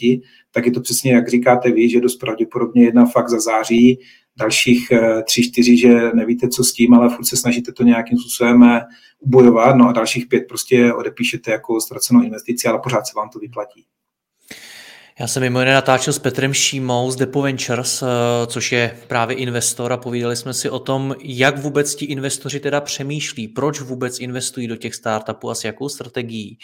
tak 0.52 0.66
je 0.66 0.72
to 0.72 0.80
přesně, 0.80 1.12
jak 1.12 1.28
říkáte 1.28 1.70
vy, 1.70 1.88
že 1.88 2.00
dost 2.00 2.16
pravděpodobně 2.16 2.84
jedna 2.84 3.06
fakt 3.06 3.28
za 3.28 3.40
září, 3.40 3.98
dalších 4.38 4.90
eh, 4.92 5.22
tři, 5.22 5.42
čtyři, 5.42 5.76
že 5.76 6.10
nevíte, 6.14 6.48
co 6.48 6.64
s 6.64 6.72
tím, 6.72 6.94
ale 6.94 7.08
furt 7.08 7.24
se 7.24 7.36
snažíte 7.36 7.72
to 7.72 7.82
nějakým 7.82 8.18
způsobem 8.18 8.62
eh, 8.62 8.80
ubojovat, 9.20 9.76
no 9.76 9.88
a 9.88 9.92
dalších 9.92 10.26
pět 10.26 10.44
prostě 10.48 10.92
odepíšete 10.92 11.50
jako 11.50 11.80
ztracenou 11.80 12.22
investici, 12.22 12.68
ale 12.68 12.80
pořád 12.82 13.06
se 13.06 13.12
vám 13.16 13.28
to 13.28 13.38
vyplatí. 13.38 13.84
Já 15.20 15.26
jsem 15.26 15.42
mimo 15.42 15.60
jiné 15.60 15.74
natáčel 15.74 16.12
s 16.12 16.18
Petrem 16.18 16.54
Šímou 16.54 17.10
z 17.10 17.16
Depo 17.16 17.42
Ventures, 17.42 18.02
eh, 18.02 18.06
což 18.46 18.72
je 18.72 18.98
právě 19.06 19.36
investor 19.36 19.92
a 19.92 19.96
povídali 19.96 20.36
jsme 20.36 20.54
si 20.54 20.70
o 20.70 20.78
tom, 20.78 21.14
jak 21.20 21.58
vůbec 21.58 21.94
ti 21.94 22.04
investoři 22.04 22.60
teda 22.60 22.80
přemýšlí, 22.80 23.48
proč 23.48 23.80
vůbec 23.80 24.20
investují 24.20 24.66
do 24.66 24.76
těch 24.76 24.94
startupů 24.94 25.50
a 25.50 25.54
s 25.54 25.64
jakou 25.64 25.88
strategií. 25.88 26.58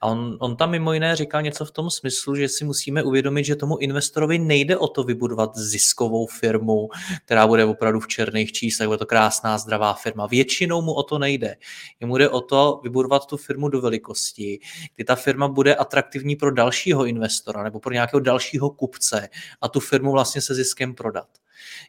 A 0.00 0.06
on, 0.06 0.36
on 0.40 0.56
tam 0.56 0.70
mimo 0.70 0.92
jiné 0.92 1.16
říkal 1.16 1.42
něco 1.42 1.64
v 1.64 1.70
tom 1.70 1.90
smyslu, 1.90 2.34
že 2.36 2.48
si 2.48 2.64
musíme 2.64 3.02
uvědomit, 3.02 3.44
že 3.44 3.56
tomu 3.56 3.76
investorovi 3.76 4.38
nejde 4.38 4.76
o 4.76 4.88
to 4.88 5.04
vybudovat 5.04 5.56
ziskovou 5.56 6.26
firmu, 6.26 6.88
která 7.24 7.46
bude 7.46 7.64
opravdu 7.64 8.00
v 8.00 8.08
černých 8.08 8.52
číslech, 8.52 8.88
bude 8.88 8.98
to 8.98 9.06
krásná, 9.06 9.58
zdravá 9.58 9.94
firma. 9.94 10.26
Většinou 10.26 10.82
mu 10.82 10.92
o 10.92 11.02
to 11.02 11.18
nejde. 11.18 11.56
Jemu 12.00 12.16
jde 12.16 12.28
o 12.28 12.40
to 12.40 12.80
vybudovat 12.82 13.26
tu 13.26 13.36
firmu 13.36 13.68
do 13.68 13.80
velikosti, 13.80 14.60
kdy 14.96 15.04
ta 15.04 15.14
firma 15.14 15.48
bude 15.48 15.74
atraktivní 15.74 16.36
pro 16.36 16.50
dalšího 16.50 17.06
investora 17.06 17.62
nebo 17.62 17.80
pro 17.80 17.91
pro 17.92 17.94
nějakého 17.94 18.20
dalšího 18.20 18.70
kupce 18.70 19.28
a 19.60 19.68
tu 19.68 19.80
firmu 19.80 20.12
vlastně 20.12 20.40
se 20.40 20.54
ziskem 20.54 20.94
prodat. 20.94 21.28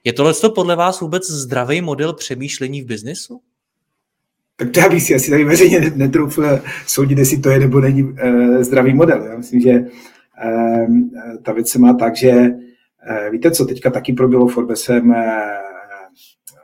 Je 0.03 0.13
tohle 0.13 0.33
podle 0.55 0.75
vás 0.75 1.01
vůbec 1.01 1.29
zdravý 1.29 1.81
model 1.81 2.13
přemýšlení 2.13 2.81
v 2.81 2.86
biznesu? 2.86 3.41
Tak 4.55 4.72
to 4.72 4.79
já 4.79 4.89
bych 4.89 5.03
si 5.03 5.15
asi 5.15 5.31
tady 5.31 5.43
veřejně 5.43 5.91
netroufl 5.95 6.60
soudit, 6.88 7.17
jestli 7.17 7.39
to 7.39 7.50
je 7.50 7.60
nebo 7.60 7.79
není 7.79 8.03
uh, 8.03 8.62
zdravý 8.62 8.93
model. 8.93 9.24
Já 9.24 9.38
myslím, 9.38 9.62
že 9.62 9.79
uh, 9.79 10.88
ta 11.43 11.53
věc 11.53 11.69
se 11.69 11.79
má 11.79 11.93
tak, 11.93 12.15
že 12.15 12.31
uh, 12.31 13.31
víte 13.31 13.51
co, 13.51 13.65
teďka 13.65 13.89
taky 13.89 14.13
proběhlo 14.13 14.48
Forbesem 14.48 15.10
uh, 15.10 15.15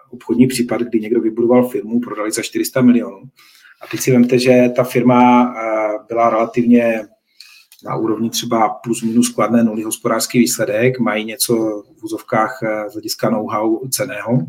obchodní 0.10 0.48
případ, 0.48 0.81
kdy 0.81 1.00
někdo 1.00 1.22
vybudoval 1.22 1.67
firmu, 1.67 2.00
prodali 2.00 2.31
za 2.31 2.41
400 2.41 2.81
milionů. 2.81 3.22
A 3.81 3.88
teď 3.91 4.00
si 4.00 4.12
vemte, 4.12 4.39
že 4.39 4.69
ta 4.75 4.84
firma 4.84 5.53
byla 6.08 6.29
relativně 6.29 7.01
na 7.86 7.95
úrovni 7.95 8.29
třeba 8.29 8.69
plus 8.69 9.01
minus 9.01 9.29
kladné 9.29 9.63
nuly 9.63 9.83
hospodářský 9.83 10.39
výsledek, 10.39 11.00
mají 11.00 11.25
něco 11.25 11.55
v 12.00 12.03
úzovkách 12.03 12.59
eh, 12.63 12.89
z 12.89 12.93
hlediska 12.93 13.29
know-how 13.29 13.88
ceného. 13.88 14.48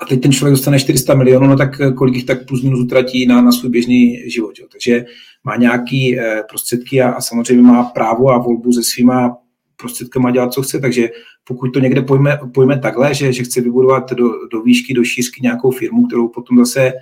A 0.00 0.04
teď 0.04 0.22
ten 0.22 0.32
člověk 0.32 0.52
dostane 0.52 0.80
400 0.80 1.14
milionů, 1.14 1.46
no 1.46 1.56
tak 1.56 1.80
eh, 1.80 1.92
kolik 1.92 2.14
jich 2.14 2.24
tak 2.24 2.46
plus 2.46 2.62
minus 2.62 2.80
utratí 2.80 3.26
na, 3.26 3.42
na 3.42 3.52
svůj 3.52 3.70
běžný 3.70 4.30
život. 4.30 4.58
Jo. 4.58 4.66
Takže 4.72 5.04
má 5.44 5.56
nějaký 5.56 6.18
eh, 6.18 6.42
prostředky 6.48 7.02
a, 7.02 7.10
a 7.10 7.20
samozřejmě 7.20 7.62
má 7.62 7.84
právo 7.84 8.30
a 8.30 8.38
volbu 8.38 8.72
se 8.72 8.82
svýma 8.82 9.36
prostředkama 9.76 10.30
dělat, 10.30 10.52
co 10.52 10.62
chce. 10.62 10.80
Takže 10.80 11.10
pokud 11.44 11.70
to 11.70 11.80
někde 11.80 12.02
pojme, 12.02 12.38
pojme 12.54 12.78
takhle, 12.78 13.14
že, 13.14 13.32
že 13.32 13.42
chce 13.42 13.60
vybudovat 13.60 14.12
do, 14.12 14.46
do 14.52 14.62
výšky, 14.62 14.94
do 14.94 15.04
šířky 15.04 15.40
nějakou 15.42 15.70
firmu, 15.70 16.06
kterou 16.06 16.28
potom 16.28 16.58
zase, 16.58 16.92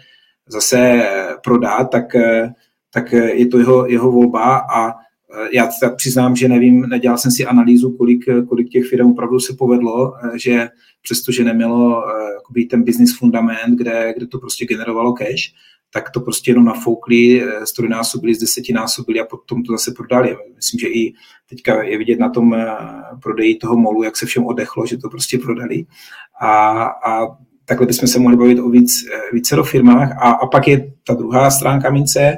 zase 0.48 1.02
prodá, 1.44 1.84
tak, 1.84 2.04
tak 2.94 3.12
je 3.12 3.46
to 3.46 3.58
jeho, 3.58 3.86
jeho 3.86 4.12
volba 4.12 4.56
a 4.56 4.94
já 5.52 5.68
tak 5.80 5.96
přiznám, 5.96 6.36
že 6.36 6.48
nevím, 6.48 6.80
nedělal 6.80 7.18
jsem 7.18 7.30
si 7.30 7.46
analýzu, 7.46 7.96
kolik, 7.96 8.28
eh, 8.28 8.42
kolik 8.42 8.68
těch 8.68 8.86
firm 8.88 9.10
opravdu 9.10 9.40
se 9.40 9.52
povedlo, 9.58 10.14
eh, 10.16 10.38
že 10.38 10.68
přestože 11.02 11.44
nemělo 11.44 12.02
jakoby, 12.34 12.64
ten 12.64 12.82
business 12.82 13.18
fundament, 13.18 13.78
kde, 13.78 14.14
kde 14.16 14.26
to 14.26 14.38
prostě 14.38 14.66
generovalo 14.66 15.12
cash, 15.12 15.54
tak 15.92 16.10
to 16.10 16.20
prostě 16.20 16.50
jenom 16.50 16.64
nafoukli, 16.64 17.42
strojnásobili, 17.64 18.34
z 18.34 18.38
desetinásobili 18.38 19.20
a 19.20 19.24
potom 19.24 19.62
to 19.62 19.72
zase 19.72 19.92
prodali. 19.96 20.36
Myslím, 20.56 20.80
že 20.80 20.88
i 20.88 21.14
teďka 21.48 21.82
je 21.82 21.98
vidět 21.98 22.18
na 22.18 22.28
tom 22.28 22.56
prodeji 23.22 23.56
toho 23.56 23.76
molu, 23.76 24.02
jak 24.02 24.16
se 24.16 24.26
všem 24.26 24.46
odechlo, 24.46 24.86
že 24.86 24.98
to 24.98 25.08
prostě 25.08 25.38
prodali. 25.38 25.86
A, 26.40 26.82
a 26.84 27.26
takhle 27.64 27.86
bychom 27.86 28.08
se 28.08 28.18
mohli 28.18 28.36
bavit 28.36 28.58
o 28.58 28.68
víc, 28.68 28.90
více 29.32 29.56
do 29.56 29.64
firmách. 29.64 30.12
A, 30.12 30.30
a 30.30 30.46
pak 30.46 30.68
je 30.68 30.92
ta 31.06 31.14
druhá 31.14 31.50
stránka 31.50 31.90
mince, 31.90 32.36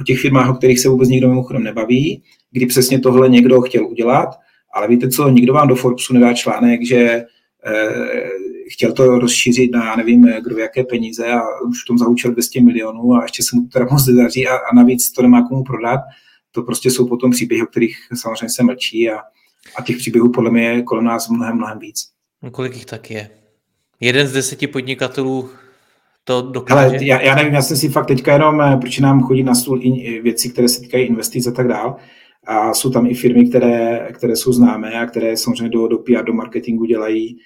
o 0.00 0.02
těch 0.04 0.20
firmách, 0.20 0.50
o 0.50 0.54
kterých 0.54 0.80
se 0.80 0.88
vůbec 0.88 1.08
nikdo 1.08 1.28
mimochodem 1.28 1.62
nebaví, 1.62 2.22
kdy 2.50 2.66
přesně 2.66 2.98
tohle 2.98 3.28
někdo 3.28 3.60
chtěl 3.60 3.86
udělat, 3.86 4.28
ale 4.74 4.88
víte 4.88 5.08
co, 5.08 5.28
nikdo 5.28 5.52
vám 5.52 5.68
do 5.68 5.76
Forbesu 5.76 6.14
nedá 6.14 6.34
článek, 6.34 6.86
že 6.86 7.24
eh, 7.66 8.30
chtěl 8.70 8.92
to 8.92 9.18
rozšířit 9.18 9.72
na, 9.72 9.96
nevím, 9.96 10.32
kdo 10.42 10.58
jaké 10.58 10.84
peníze 10.84 11.26
a 11.26 11.40
už 11.68 11.82
v 11.82 11.86
tom 11.86 11.98
zahučil 11.98 12.32
200 12.32 12.60
milionů 12.60 13.14
a 13.14 13.22
ještě 13.22 13.42
se 13.42 13.56
mu 13.56 13.62
to 13.62 13.68
teda 13.68 13.86
moc 13.90 14.06
nedaří 14.06 14.48
a, 14.48 14.56
a 14.56 14.74
navíc 14.74 15.12
to 15.12 15.22
nemá 15.22 15.48
komu 15.48 15.64
prodat. 15.64 16.00
To 16.50 16.62
prostě 16.62 16.90
jsou 16.90 17.08
potom 17.08 17.30
příběhy, 17.30 17.62
o 17.62 17.66
kterých 17.66 17.96
samozřejmě 18.14 18.48
se 18.48 18.62
mlčí 18.62 19.10
a, 19.10 19.18
a 19.76 19.82
těch 19.82 19.96
příběhů 19.96 20.32
podle 20.32 20.50
mě 20.50 20.62
je 20.62 20.82
kolem 20.82 21.04
nás 21.04 21.28
mnohem, 21.28 21.56
mnohem 21.56 21.78
víc. 21.78 22.08
No, 22.42 22.50
kolik 22.50 22.74
jich 22.74 22.86
tak 22.86 23.10
je? 23.10 23.30
Jeden 24.00 24.26
z 24.26 24.32
deseti 24.32 24.66
podnikatelů 24.66 25.50
to 26.28 26.42
dokáže? 26.42 26.96
Ale 26.96 27.04
já, 27.04 27.20
já 27.20 27.34
nevím, 27.34 27.54
já 27.54 27.62
jsem 27.62 27.76
si 27.76 27.88
fakt 27.88 28.06
teďka 28.06 28.32
jenom, 28.32 28.60
eh, 28.60 28.76
proč 28.76 28.98
nám 28.98 29.22
chodí 29.22 29.42
na 29.42 29.54
stůl 29.54 29.80
i 29.82 30.20
věci, 30.22 30.50
které 30.50 30.68
se 30.68 30.80
týkají 30.80 31.06
investic 31.06 31.46
a 31.46 31.50
tak 31.50 31.68
dál. 31.68 31.96
A 32.46 32.74
jsou 32.74 32.90
tam 32.90 33.06
i 33.06 33.14
firmy, 33.14 33.48
které, 33.48 34.08
které 34.12 34.36
jsou 34.36 34.52
známé 34.52 34.92
a 34.92 35.06
které 35.06 35.36
samozřejmě 35.36 35.68
do, 35.68 35.88
do 35.88 35.98
PR, 35.98 36.24
do 36.24 36.32
marketingu 36.32 36.84
dělají, 36.84 37.36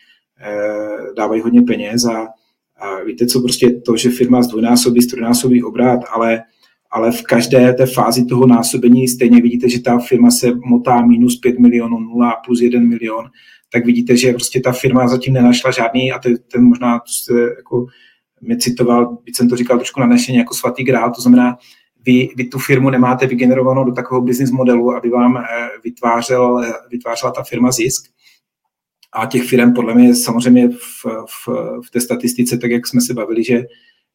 eh, 0.41 1.15
dávají 1.17 1.43
hodně 1.43 1.63
peněz 1.63 2.05
a, 2.05 2.29
a 2.77 3.05
víte 3.05 3.27
co, 3.27 3.41
prostě 3.41 3.71
to, 3.71 3.97
že 3.97 4.11
firma 4.11 4.43
zdvojnásobí, 4.43 5.03
strojnásobí 5.03 5.63
obrat, 5.63 6.01
ale, 6.13 6.43
ale 6.91 7.13
v 7.13 7.23
každé 7.23 7.73
té 7.73 7.87
fázi 7.87 8.25
toho 8.25 8.47
násobení 8.47 9.09
stejně 9.09 9.43
vidíte, 9.43 9.69
že 9.69 9.83
ta 9.83 9.99
firma 9.99 10.31
se 10.31 10.53
motá 10.65 11.07
minus 11.07 11.37
5 11.37 11.59
milionů, 11.59 11.99
0 11.99 12.33
plus 12.47 12.61
1 12.61 12.81
milion, 12.81 13.25
tak 13.73 13.87
vidíte, 13.87 14.17
že 14.17 14.33
prostě 14.33 14.61
ta 14.61 14.73
firma 14.73 15.09
zatím 15.09 15.35
nenašla 15.35 15.71
žádný, 15.71 16.13
a 16.13 16.19
to 16.19 16.29
je 16.29 16.39
ten 16.39 16.65
možná, 16.65 16.99
to 16.99 17.13
jste 17.13 17.35
jako 17.57 17.87
mě 18.43 18.57
citoval, 18.57 19.19
byť 19.25 19.37
jsem 19.37 19.49
to 19.49 19.57
říkal 19.57 19.79
trošku 19.79 20.01
nanešeně 20.01 20.39
jako 20.39 20.55
svatý 20.55 20.85
grál, 20.85 21.13
to 21.15 21.21
znamená, 21.21 21.59
vy, 22.05 22.29
vy 22.37 22.45
tu 22.45 22.59
firmu 22.59 22.91
nemáte 22.91 23.27
vygenerovanou 23.27 23.85
do 23.85 23.93
takového 23.93 24.25
business 24.25 24.51
modelu, 24.51 24.95
aby 24.95 25.11
vám 25.11 25.37
eh, 25.37 25.69
vytvářel, 25.85 26.65
eh, 26.65 26.73
vytvářela 26.91 27.33
ta 27.33 27.43
firma 27.43 27.73
zisk. 27.73 28.13
A 29.13 29.27
těch 29.27 29.49
firm 29.49 29.75
podle 29.75 29.95
mě 29.95 30.15
samozřejmě 30.15 30.69
v, 30.69 31.05
v, 31.05 31.49
v 31.87 31.91
té 31.91 32.01
statistice, 32.01 32.59
tak 32.59 32.71
jak 32.71 32.87
jsme 32.87 33.01
se 33.01 33.15
bavili, 33.15 33.45
že, 33.45 33.63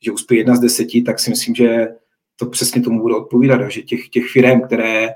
že 0.02 0.12
uspěje 0.12 0.40
jedna 0.40 0.56
z 0.56 0.60
deseti, 0.60 1.02
tak 1.02 1.20
si 1.20 1.30
myslím, 1.30 1.56
že 1.56 1.88
to 2.36 2.46
přesně 2.46 2.82
tomu 2.82 3.02
bude 3.02 3.16
odpovídat, 3.16 3.72
že 3.72 3.82
těch, 3.82 4.10
těch 4.10 4.26
firm, 4.26 4.62
které, 4.62 5.10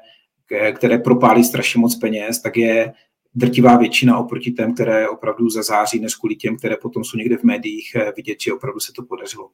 které 0.73 0.97
propálí 0.97 1.43
strašně 1.43 1.81
moc 1.81 1.95
peněz, 1.95 2.41
tak 2.41 2.57
je 2.57 2.93
drtivá 3.35 3.77
většina 3.77 4.17
oproti 4.17 4.51
těm, 4.51 4.73
které 4.73 5.09
opravdu 5.09 5.49
zazáří, 5.49 5.99
než 5.99 6.15
kvůli 6.15 6.35
těm, 6.35 6.57
které 6.57 6.75
potom 6.77 7.03
jsou 7.03 7.17
někde 7.17 7.37
v 7.37 7.43
médiích 7.43 7.95
eh, 7.95 8.11
vidět, 8.15 8.41
že 8.41 8.53
opravdu 8.53 8.79
se 8.79 8.91
to 8.95 9.03
podařilo. 9.03 9.49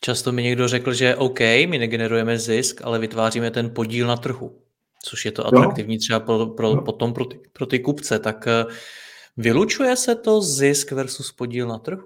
Často 0.00 0.32
mi 0.32 0.42
někdo 0.42 0.68
řekl, 0.68 0.92
že 0.92 1.16
OK, 1.16 1.40
my 1.40 1.78
negenerujeme 1.78 2.38
zisk, 2.38 2.80
ale 2.84 2.98
vytváříme 2.98 3.50
ten 3.50 3.70
podíl 3.74 4.06
na 4.06 4.16
trhu, 4.16 4.58
což 5.04 5.24
je 5.24 5.32
to 5.32 5.46
atraktivní 5.46 5.98
třeba 5.98 6.20
pro, 6.20 6.46
pro, 6.46 6.76
potom 6.76 7.12
pro 7.12 7.24
ty, 7.24 7.40
pro 7.52 7.66
ty 7.66 7.78
kupce. 7.78 8.18
Tak 8.18 8.46
eh, 8.46 8.64
vylučuje 9.36 9.96
se 9.96 10.14
to 10.14 10.42
zisk 10.42 10.92
versus 10.92 11.32
podíl 11.32 11.66
na 11.66 11.78
trhu? 11.78 12.02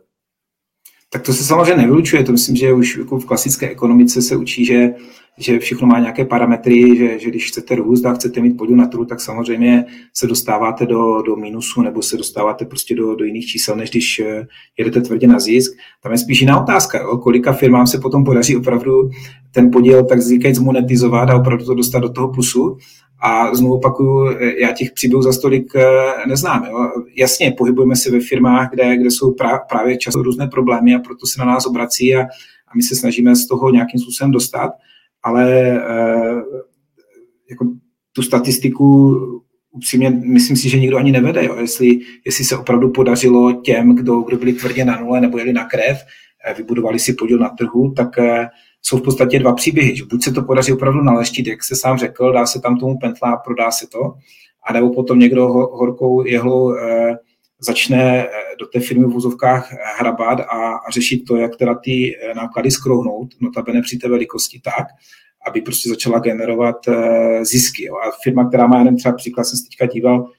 Tak 1.11 1.23
to 1.23 1.33
se 1.33 1.45
samozřejmě 1.45 1.77
nevylučuje. 1.77 2.25
To 2.25 2.33
myslím, 2.33 2.57
že 2.57 2.73
už 2.73 2.97
jako 2.97 3.19
v 3.19 3.27
klasické 3.27 3.71
ekonomice 3.71 4.23
se 4.23 4.37
učí, 4.37 4.65
že 4.65 4.95
že 5.39 5.59
všechno 5.59 5.89
má 5.89 5.99
nějaké 5.99 6.25
parametry, 6.25 6.97
že, 6.97 7.19
že 7.19 7.31
když 7.31 7.49
chcete 7.49 7.75
růst 7.75 8.07
a 8.07 8.15
chcete 8.15 8.41
mít 8.41 8.57
podíl 8.57 8.77
na 8.77 8.87
trhu, 8.87 9.05
tak 9.05 9.21
samozřejmě 9.21 9.85
se 10.15 10.27
dostáváte 10.27 10.87
do, 10.87 11.23
do 11.23 11.37
mínusu 11.37 11.83
nebo 11.83 12.03
se 12.03 12.17
dostáváte 12.17 12.65
prostě 12.65 12.95
do, 12.95 13.15
do 13.15 13.25
jiných 13.25 13.47
čísel, 13.47 13.77
než 13.77 13.91
když 13.91 14.19
eh, 14.19 14.47
jedete 14.79 15.01
tvrdě 15.01 15.27
na 15.27 15.39
zisk. 15.39 15.73
Tam 16.03 16.13
je 16.13 16.19
spíš 16.19 16.41
jiná 16.41 16.61
otázka, 16.61 16.99
jo? 16.99 17.19
kolika 17.19 17.53
firmám 17.53 17.87
se 17.87 17.99
potom 17.99 18.25
podaří 18.25 18.57
opravdu 18.57 19.11
ten 19.51 19.71
podíl 19.71 20.05
tak 20.05 20.23
říkajíc 20.23 20.57
zmonetizovat 20.57 21.31
a 21.31 21.37
opravdu 21.37 21.65
to 21.65 21.75
dostat 21.75 21.99
do 21.99 22.09
toho 22.09 22.29
plusu. 22.29 22.77
A 23.21 23.55
znovu 23.55 23.75
opakuju, 23.75 24.29
eh, 24.29 24.61
já 24.61 24.73
těch 24.73 24.93
příběhů 24.93 25.23
za 25.23 25.33
stolik 25.33 25.73
eh, 25.77 25.85
neznám. 26.29 26.65
Jo? 26.65 26.79
Jasně, 27.17 27.55
pohybujeme 27.59 27.97
se 27.97 28.11
ve 28.11 28.21
firmách, 28.21 28.71
kde, 28.71 28.97
kde 28.97 29.11
jsou 29.11 29.35
právě 29.69 29.97
často 29.97 30.23
různé 30.23 30.47
problémy 30.47 30.95
a 30.95 30.99
proto 30.99 31.27
se 31.27 31.41
na 31.41 31.45
nás 31.45 31.67
obrací 31.67 32.17
a, 32.17 32.23
a 32.69 32.77
my 32.77 32.83
se 32.83 32.97
snažíme 32.97 33.37
z 33.37 33.47
toho 33.47 33.71
nějakým 33.71 34.01
způsobem 34.01 34.31
dostat 34.31 34.71
ale 35.27 35.53
eh, 35.71 36.43
jako 37.51 37.67
tu 38.13 38.23
statistiku 38.23 39.17
upřímně 39.71 40.11
myslím 40.11 40.57
si, 40.57 40.69
že 40.69 40.79
nikdo 40.79 40.97
ani 40.97 41.13
nevede, 41.13 41.45
jo. 41.45 41.57
Jestli, 41.61 41.99
jestli 42.27 42.45
se 42.45 42.57
opravdu 42.57 42.91
podařilo 42.91 43.53
těm, 43.53 43.97
kdo, 43.97 44.21
kdo 44.21 44.37
byli 44.37 44.53
tvrdě 44.53 44.85
na 44.85 45.01
nule 45.01 45.21
nebo 45.21 45.39
jeli 45.39 45.53
na 45.53 45.65
krev, 45.65 45.99
eh, 46.49 46.55
vybudovali 46.55 46.99
si 46.99 47.13
podíl 47.13 47.39
na 47.39 47.49
trhu, 47.49 47.93
tak 47.97 48.19
eh, 48.19 48.49
jsou 48.83 48.99
v 48.99 49.03
podstatě 49.03 49.39
dva 49.39 49.55
příběhy. 49.55 49.97
Že 49.97 50.05
buď 50.05 50.25
se 50.25 50.33
to 50.33 50.43
podaří 50.43 50.73
opravdu 50.73 51.03
naleštit, 51.03 51.47
jak 51.47 51.65
jste 51.65 51.77
sám 51.77 51.99
řekl, 51.99 52.33
dá 52.33 52.47
se 52.47 52.61
tam 52.61 52.79
tomu 52.79 52.99
pentla 52.99 53.31
a 53.31 53.37
prodá 53.37 53.71
se 53.71 53.87
to, 53.87 54.15
anebo 54.69 54.95
potom 54.95 55.19
někdo 55.19 55.49
horkou 55.49 56.27
jehlou 56.27 56.75
začne 57.61 58.27
do 58.61 58.67
té 58.67 58.81
firmy 58.81 59.05
v 59.05 59.11
vozovkách 59.11 59.73
hrabat 59.99 60.41
a, 60.41 60.73
a 60.73 60.91
řešit 60.91 61.25
to, 61.29 61.37
jak 61.37 61.57
teda 61.57 61.75
ty 61.75 62.17
náklady 62.37 62.71
skrouhnout, 62.71 63.35
notabene 63.41 63.83
při 63.83 63.97
té 63.99 64.09
velikosti 64.09 64.61
tak, 64.65 64.87
aby 65.47 65.61
prostě 65.61 65.89
začala 65.89 66.19
generovat 66.19 66.77
uh, 66.89 66.95
zisky. 67.43 67.89
A 67.89 68.11
firma, 68.23 68.49
která 68.49 68.67
má, 68.67 68.79
jenom 68.79 68.97
třeba 68.97 69.15
příklad, 69.15 69.45
jsem 69.45 69.59
se 69.59 69.65
teďka 69.65 69.87
díval, 69.87 70.31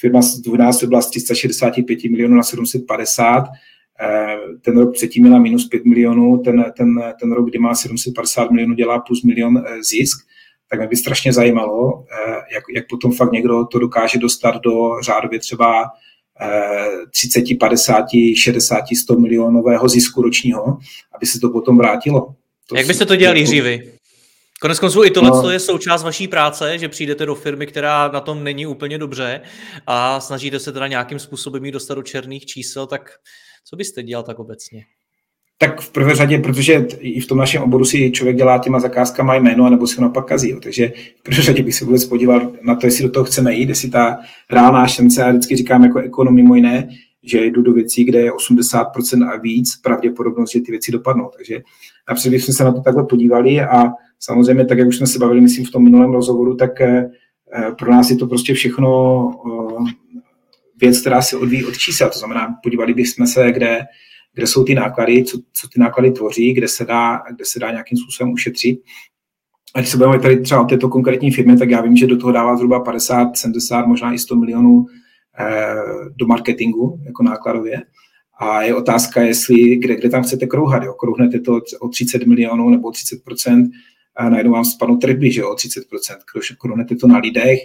firma 0.00 0.22
z 0.22 0.38
dvojnásobila 0.40 1.02
z 1.02 1.10
365 1.10 2.04
milionů 2.04 2.36
na 2.36 2.42
750, 2.42 3.38
uh, 3.38 3.44
eh, 4.00 4.36
ten 4.60 4.78
rok 4.78 4.92
předtím 4.92 5.22
měla 5.22 5.38
minus 5.38 5.68
5 5.68 5.84
milionů, 5.84 6.38
ten, 6.38 6.64
ten, 6.76 7.02
ten 7.20 7.32
rok, 7.32 7.48
kdy 7.48 7.58
má 7.58 7.74
750 7.74 8.50
milionů, 8.50 8.74
dělá 8.74 8.98
plus 8.98 9.22
milion 9.22 9.64
zisk 9.90 10.18
tak 10.70 10.78
mě 10.78 10.88
by 10.88 10.96
strašně 10.96 11.32
zajímalo, 11.32 12.04
jak, 12.52 12.64
jak 12.74 12.84
potom 12.88 13.12
fakt 13.12 13.32
někdo 13.32 13.64
to 13.64 13.78
dokáže 13.78 14.18
dostat 14.18 14.54
do 14.60 15.00
řádově 15.02 15.38
třeba 15.38 15.84
30, 17.10 17.44
50, 17.60 18.04
60, 18.36 18.84
100 19.02 19.14
milionového 19.14 19.88
zisku 19.88 20.22
ročního, 20.22 20.78
aby 21.16 21.26
se 21.26 21.40
to 21.40 21.50
potom 21.50 21.78
vrátilo. 21.78 22.34
To 22.68 22.76
jak 22.76 22.86
byste 22.86 23.06
to 23.06 23.16
dělali, 23.16 23.40
Jiří, 23.40 23.60
vy? 23.60 23.92
Konec 24.60 24.78
konců 24.78 25.04
i 25.04 25.10
tohle 25.10 25.30
no. 25.30 25.50
je 25.50 25.60
součást 25.60 26.02
vaší 26.02 26.28
práce, 26.28 26.78
že 26.78 26.88
přijdete 26.88 27.26
do 27.26 27.34
firmy, 27.34 27.66
která 27.66 28.08
na 28.08 28.20
tom 28.20 28.44
není 28.44 28.66
úplně 28.66 28.98
dobře 28.98 29.40
a 29.86 30.20
snažíte 30.20 30.60
se 30.60 30.72
teda 30.72 30.86
nějakým 30.86 31.18
způsobem 31.18 31.64
jí 31.64 31.72
dostat 31.72 31.94
do 31.94 32.02
černých 32.02 32.46
čísel, 32.46 32.86
tak 32.86 33.10
co 33.64 33.76
byste 33.76 34.02
dělal 34.02 34.22
tak 34.22 34.38
obecně? 34.38 34.84
Tak 35.58 35.80
v 35.80 35.92
prvé 35.92 36.14
řadě, 36.14 36.38
protože 36.38 36.86
i 36.98 37.20
v 37.20 37.26
tom 37.26 37.38
našem 37.38 37.62
oboru 37.62 37.84
si 37.84 38.10
člověk 38.10 38.36
dělá 38.36 38.58
těma 38.58 38.80
zakázkama 38.80 39.34
jméno, 39.34 39.70
nebo 39.70 39.86
si 39.86 39.96
ho 39.96 40.02
napak 40.02 40.26
kazí. 40.26 40.50
Jo. 40.50 40.60
Takže 40.62 40.92
v 41.20 41.22
prvé 41.22 41.42
řadě 41.42 41.62
bych 41.62 41.74
se 41.74 41.84
vůbec 41.84 42.04
podíval 42.04 42.52
na 42.62 42.74
to, 42.74 42.86
jestli 42.86 43.04
do 43.04 43.10
toho 43.10 43.24
chceme 43.24 43.54
jít, 43.54 43.68
jestli 43.68 43.90
ta 43.90 44.18
reálná 44.50 44.86
šance, 44.86 45.20
já 45.20 45.30
vždycky 45.30 45.56
říkám 45.56 45.84
jako 45.84 45.98
ekonom 45.98 46.34
mimo 46.34 46.54
jiné, 46.54 46.88
že 47.22 47.44
jdu 47.44 47.62
do 47.62 47.72
věcí, 47.72 48.04
kde 48.04 48.20
je 48.20 48.32
80% 48.32 49.28
a 49.28 49.36
víc 49.36 49.76
pravděpodobnost, 49.82 50.52
že 50.52 50.60
ty 50.60 50.70
věci 50.70 50.92
dopadnou. 50.92 51.30
Takže 51.36 51.62
napřed 52.08 52.30
bychom 52.30 52.54
se 52.54 52.64
na 52.64 52.72
to 52.72 52.80
takhle 52.80 53.04
podívali 53.04 53.60
a 53.60 53.84
samozřejmě, 54.20 54.64
tak 54.64 54.78
jak 54.78 54.88
už 54.88 54.96
jsme 54.96 55.06
se 55.06 55.18
bavili, 55.18 55.40
myslím, 55.40 55.64
v 55.64 55.70
tom 55.70 55.84
minulém 55.84 56.12
rozhovoru, 56.12 56.56
tak 56.56 56.80
eh, 56.80 57.10
pro 57.78 57.90
nás 57.90 58.10
je 58.10 58.16
to 58.16 58.26
prostě 58.26 58.54
všechno 58.54 59.30
eh, 59.46 59.92
věc, 60.80 61.00
která 61.00 61.22
se 61.22 61.36
odvíjí 61.36 61.64
od 61.64 61.78
čísel. 61.78 62.10
To 62.10 62.18
znamená, 62.18 62.54
podívali 62.62 62.94
bychom 62.94 63.26
se, 63.26 63.52
kde, 63.52 63.80
kde 64.34 64.46
jsou 64.46 64.64
ty 64.64 64.74
náklady, 64.74 65.24
co, 65.24 65.38
co 65.52 65.68
ty 65.68 65.80
náklady 65.80 66.10
tvoří, 66.10 66.52
kde 66.52 66.68
se, 66.68 66.84
dá, 66.84 67.22
kde 67.36 67.44
se 67.44 67.58
dá 67.58 67.70
nějakým 67.70 67.98
způsobem 67.98 68.32
ušetřit. 68.32 68.80
A 69.74 69.78
když 69.80 69.90
se 69.90 69.96
budeme 69.96 70.18
tady 70.18 70.40
třeba 70.40 70.60
o 70.60 70.64
této 70.64 70.88
konkrétní 70.88 71.30
firmě, 71.30 71.56
tak 71.56 71.70
já 71.70 71.80
vím, 71.80 71.96
že 71.96 72.06
do 72.06 72.16
toho 72.16 72.32
dává 72.32 72.56
zhruba 72.56 72.80
50, 72.80 73.36
70, 73.36 73.86
možná 73.86 74.12
i 74.12 74.18
100 74.18 74.36
milionů 74.36 74.86
eh, 75.40 75.74
do 76.16 76.26
marketingu 76.26 77.00
jako 77.04 77.22
nákladově. 77.22 77.82
A 78.38 78.62
je 78.62 78.74
otázka, 78.74 79.22
jestli, 79.22 79.76
kde, 79.76 79.96
kde 79.96 80.08
tam 80.08 80.22
chcete 80.22 80.46
krouhat. 80.46 80.82
Jo? 80.82 80.92
Krouhnete 80.92 81.40
to 81.40 81.60
o 81.80 81.88
30 81.88 82.26
milionů 82.26 82.70
nebo 82.70 82.90
30% 82.90 83.70
a 84.16 84.28
najednou 84.28 84.52
vám 84.52 84.64
spadnou 84.64 84.96
tržby 84.96 85.32
že 85.32 85.44
o 85.44 85.54
30 85.54 85.84
Když 86.34 86.50
krouhnete 86.50 86.96
to 86.96 87.06
na 87.06 87.18
lidech, 87.18 87.58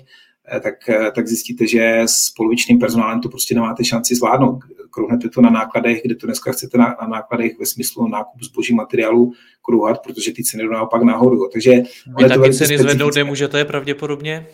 tak, 0.63 0.89
eh, 0.89 1.12
tak 1.12 1.27
zjistíte, 1.27 1.67
že 1.67 2.01
s 2.05 2.31
polovičným 2.38 2.79
personálem 2.79 3.22
to 3.22 3.29
prostě 3.29 3.55
nemáte 3.55 3.86
šanci 3.86 4.15
zvládnout. 4.15 4.60
Krouhnete 4.91 5.29
to 5.29 5.41
na 5.41 5.50
nákladech, 5.50 6.01
kde 6.03 6.15
to 6.15 6.27
dneska 6.27 6.51
chcete 6.51 6.77
na, 6.77 6.96
na 7.01 7.08
nákladech 7.08 7.60
ve 7.60 7.65
smyslu 7.65 8.08
nákup 8.08 8.43
zboží 8.43 8.75
materiálu 8.75 9.31
krouhat, 9.62 10.03
protože 10.03 10.34
ty 10.34 10.43
ceny 10.43 10.63
jdou 10.63 10.72
naopak 10.72 11.03
nahoru. 11.03 11.50
Takže 11.53 11.72
Vy 12.17 12.27
taky 12.27 12.53
ceny 12.53 12.77
zvednout 12.77 13.15
nemůžete 13.15 13.65
pravděpodobně? 13.65 14.48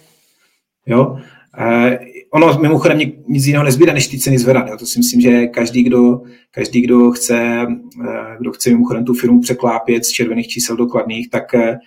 Jo, 0.85 1.17
Eh, 1.57 1.99
ono 2.31 2.59
mimochodem 2.59 2.99
nic 3.27 3.45
jiného 3.45 3.63
nezbyde, 3.63 3.93
než 3.93 4.07
ty 4.07 4.19
ceny 4.19 4.37
zvedat. 4.37 4.67
Jo. 4.67 4.77
To 4.77 4.85
si 4.85 4.99
myslím, 4.99 5.21
že 5.21 5.47
každý, 5.47 5.83
kdo, 5.83 6.21
každý, 6.51 6.81
kdo 6.81 7.11
chce, 7.11 7.67
eh, 8.07 8.35
kdo 8.39 8.51
chce 8.51 8.69
mimochodem 8.69 9.05
tu 9.05 9.13
firmu 9.13 9.41
překlápět 9.41 10.05
z 10.05 10.09
červených 10.09 10.47
čísel 10.47 10.75
do 10.75 10.87
kladných, 10.87 11.29
tak 11.29 11.53
eh, 11.53 11.79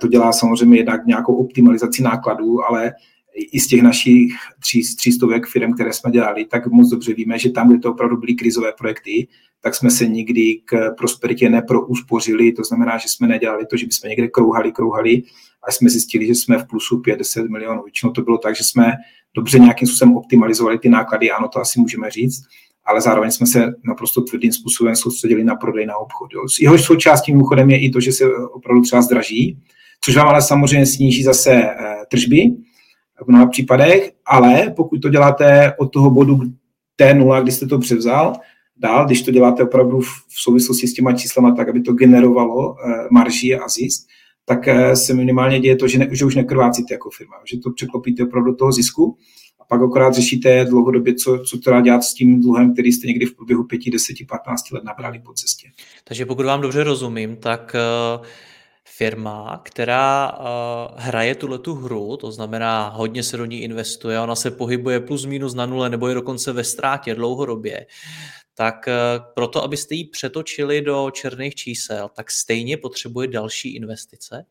to 0.00 0.08
dělá 0.08 0.32
samozřejmě 0.32 0.76
jednak 0.76 1.06
nějakou 1.06 1.34
optimalizaci 1.34 2.02
nákladů, 2.02 2.64
ale 2.64 2.92
i 3.34 3.60
z 3.60 3.66
těch 3.66 3.82
našich 3.82 4.32
tří, 4.60 4.82
třístovek 4.96 5.46
firm, 5.46 5.72
které 5.72 5.92
jsme 5.92 6.10
dělali, 6.10 6.44
tak 6.44 6.66
moc 6.66 6.90
dobře 6.90 7.14
víme, 7.14 7.38
že 7.38 7.50
tam, 7.50 7.68
kde 7.68 7.78
to 7.78 7.90
opravdu 7.90 8.16
byly 8.16 8.34
krizové 8.34 8.72
projekty, 8.78 9.28
tak 9.62 9.74
jsme 9.74 9.90
se 9.90 10.06
nikdy 10.06 10.60
k 10.64 10.94
prosperitě 10.98 11.50
neprousporili. 11.50 12.52
To 12.52 12.64
znamená, 12.64 12.98
že 12.98 13.08
jsme 13.08 13.28
nedělali 13.28 13.66
to, 13.66 13.76
že 13.76 13.86
bychom 13.86 14.08
někde 14.08 14.28
krouhali, 14.28 14.72
krouhali, 14.72 15.22
a 15.68 15.72
jsme 15.72 15.90
zjistili, 15.90 16.26
že 16.26 16.34
jsme 16.34 16.58
v 16.58 16.66
plusu 16.66 17.02
50 17.04 17.44
milionů. 17.44 17.82
Většinou 17.82 18.12
to 18.12 18.22
bylo 18.22 18.38
tak, 18.38 18.56
že 18.56 18.64
jsme 18.64 18.92
dobře 19.34 19.58
nějakým 19.58 19.88
způsobem 19.88 20.16
optimalizovali 20.16 20.78
ty 20.78 20.88
náklady, 20.88 21.30
ano, 21.30 21.48
to 21.48 21.60
asi 21.60 21.80
můžeme 21.80 22.10
říct, 22.10 22.42
ale 22.84 23.00
zároveň 23.00 23.30
jsme 23.30 23.46
se 23.46 23.74
naprosto 23.84 24.20
tvrdým 24.20 24.52
způsobem 24.52 24.96
soustředili 24.96 25.44
na 25.44 25.54
prodej 25.54 25.86
na 25.86 25.96
obchod. 25.96 26.32
Jo. 26.32 26.40
Jeho 26.60 26.78
součástí 26.78 27.32
mimochodem 27.32 27.70
je 27.70 27.80
i 27.80 27.90
to, 27.90 28.00
že 28.00 28.12
se 28.12 28.24
opravdu 28.52 28.82
třeba 28.82 29.02
zdraží, 29.02 29.58
což 30.04 30.16
vám 30.16 30.28
ale 30.28 30.42
samozřejmě 30.42 30.86
sníží 30.86 31.22
zase 31.22 31.52
eh, 31.52 31.74
tržby 32.10 32.42
v 33.24 33.28
mnoha 33.28 33.46
případech, 33.46 34.12
ale 34.26 34.72
pokud 34.76 34.98
to 35.02 35.08
děláte 35.08 35.72
od 35.78 35.86
toho 35.86 36.10
bodu 36.10 36.40
té 36.96 37.14
nula, 37.14 37.40
kdy 37.40 37.52
jste 37.52 37.66
to 37.66 37.78
převzal, 37.78 38.32
dál, 38.76 39.06
když 39.06 39.22
to 39.22 39.30
děláte 39.30 39.62
opravdu 39.62 40.00
v 40.00 40.42
souvislosti 40.42 40.88
s 40.88 40.94
těma 40.94 41.12
číslama 41.12 41.54
tak, 41.54 41.68
aby 41.68 41.80
to 41.80 41.92
generovalo 41.92 42.76
eh, 42.78 43.08
marži 43.10 43.56
a 43.56 43.68
zisk, 43.68 44.08
tak 44.44 44.68
eh, 44.68 44.96
se 44.96 45.14
minimálně 45.14 45.60
děje 45.60 45.76
to, 45.76 45.88
že, 45.88 45.98
ne, 45.98 46.08
že 46.12 46.24
už 46.24 46.34
nekrvácíte 46.34 46.94
jako 46.94 47.10
firma, 47.10 47.36
že 47.50 47.58
to 47.58 47.70
překlopíte 47.70 48.22
opravdu 48.22 48.50
do 48.50 48.56
toho 48.56 48.72
zisku 48.72 49.16
a 49.60 49.64
pak 49.64 49.82
akorát 49.82 50.14
řešíte 50.14 50.64
dlouhodobě, 50.64 51.14
co, 51.14 51.38
co 51.38 51.58
teda 51.58 51.80
dělat 51.80 52.02
s 52.02 52.14
tím 52.14 52.40
dluhem, 52.40 52.72
který 52.72 52.92
jste 52.92 53.06
někdy 53.06 53.26
v 53.26 53.36
průběhu 53.36 53.64
5, 53.64 53.80
10, 53.92 54.16
15 54.28 54.70
let 54.70 54.84
nabrali 54.84 55.18
po 55.18 55.32
cestě. 55.32 55.68
Takže 56.04 56.26
pokud 56.26 56.46
vám 56.46 56.60
dobře 56.60 56.84
rozumím, 56.84 57.36
tak 57.36 57.76
uh 58.20 58.26
firma, 58.96 59.60
která 59.64 60.32
uh, 60.32 60.44
hraje 60.96 61.34
tuhle 61.34 61.58
tu 61.58 61.74
hru, 61.74 62.16
to 62.16 62.32
znamená 62.32 62.88
hodně 62.88 63.22
se 63.22 63.36
do 63.36 63.44
ní 63.44 63.62
investuje, 63.62 64.20
ona 64.20 64.36
se 64.36 64.50
pohybuje 64.50 65.00
plus 65.00 65.24
minus 65.24 65.54
na 65.54 65.66
nule 65.66 65.90
nebo 65.90 66.08
je 66.08 66.14
dokonce 66.14 66.52
ve 66.52 66.64
ztrátě 66.64 67.14
dlouhodobě, 67.14 67.86
tak 68.60 68.88
eh, 68.88 68.94
proto, 69.34 69.64
abyste 69.64 69.94
ji 69.94 70.04
přetočili 70.04 70.80
do 70.80 71.10
černých 71.10 71.54
čísel, 71.54 72.08
tak 72.08 72.30
stejně 72.30 72.76
potřebuje 72.76 73.28
další 73.28 73.76
investice? 73.76 74.46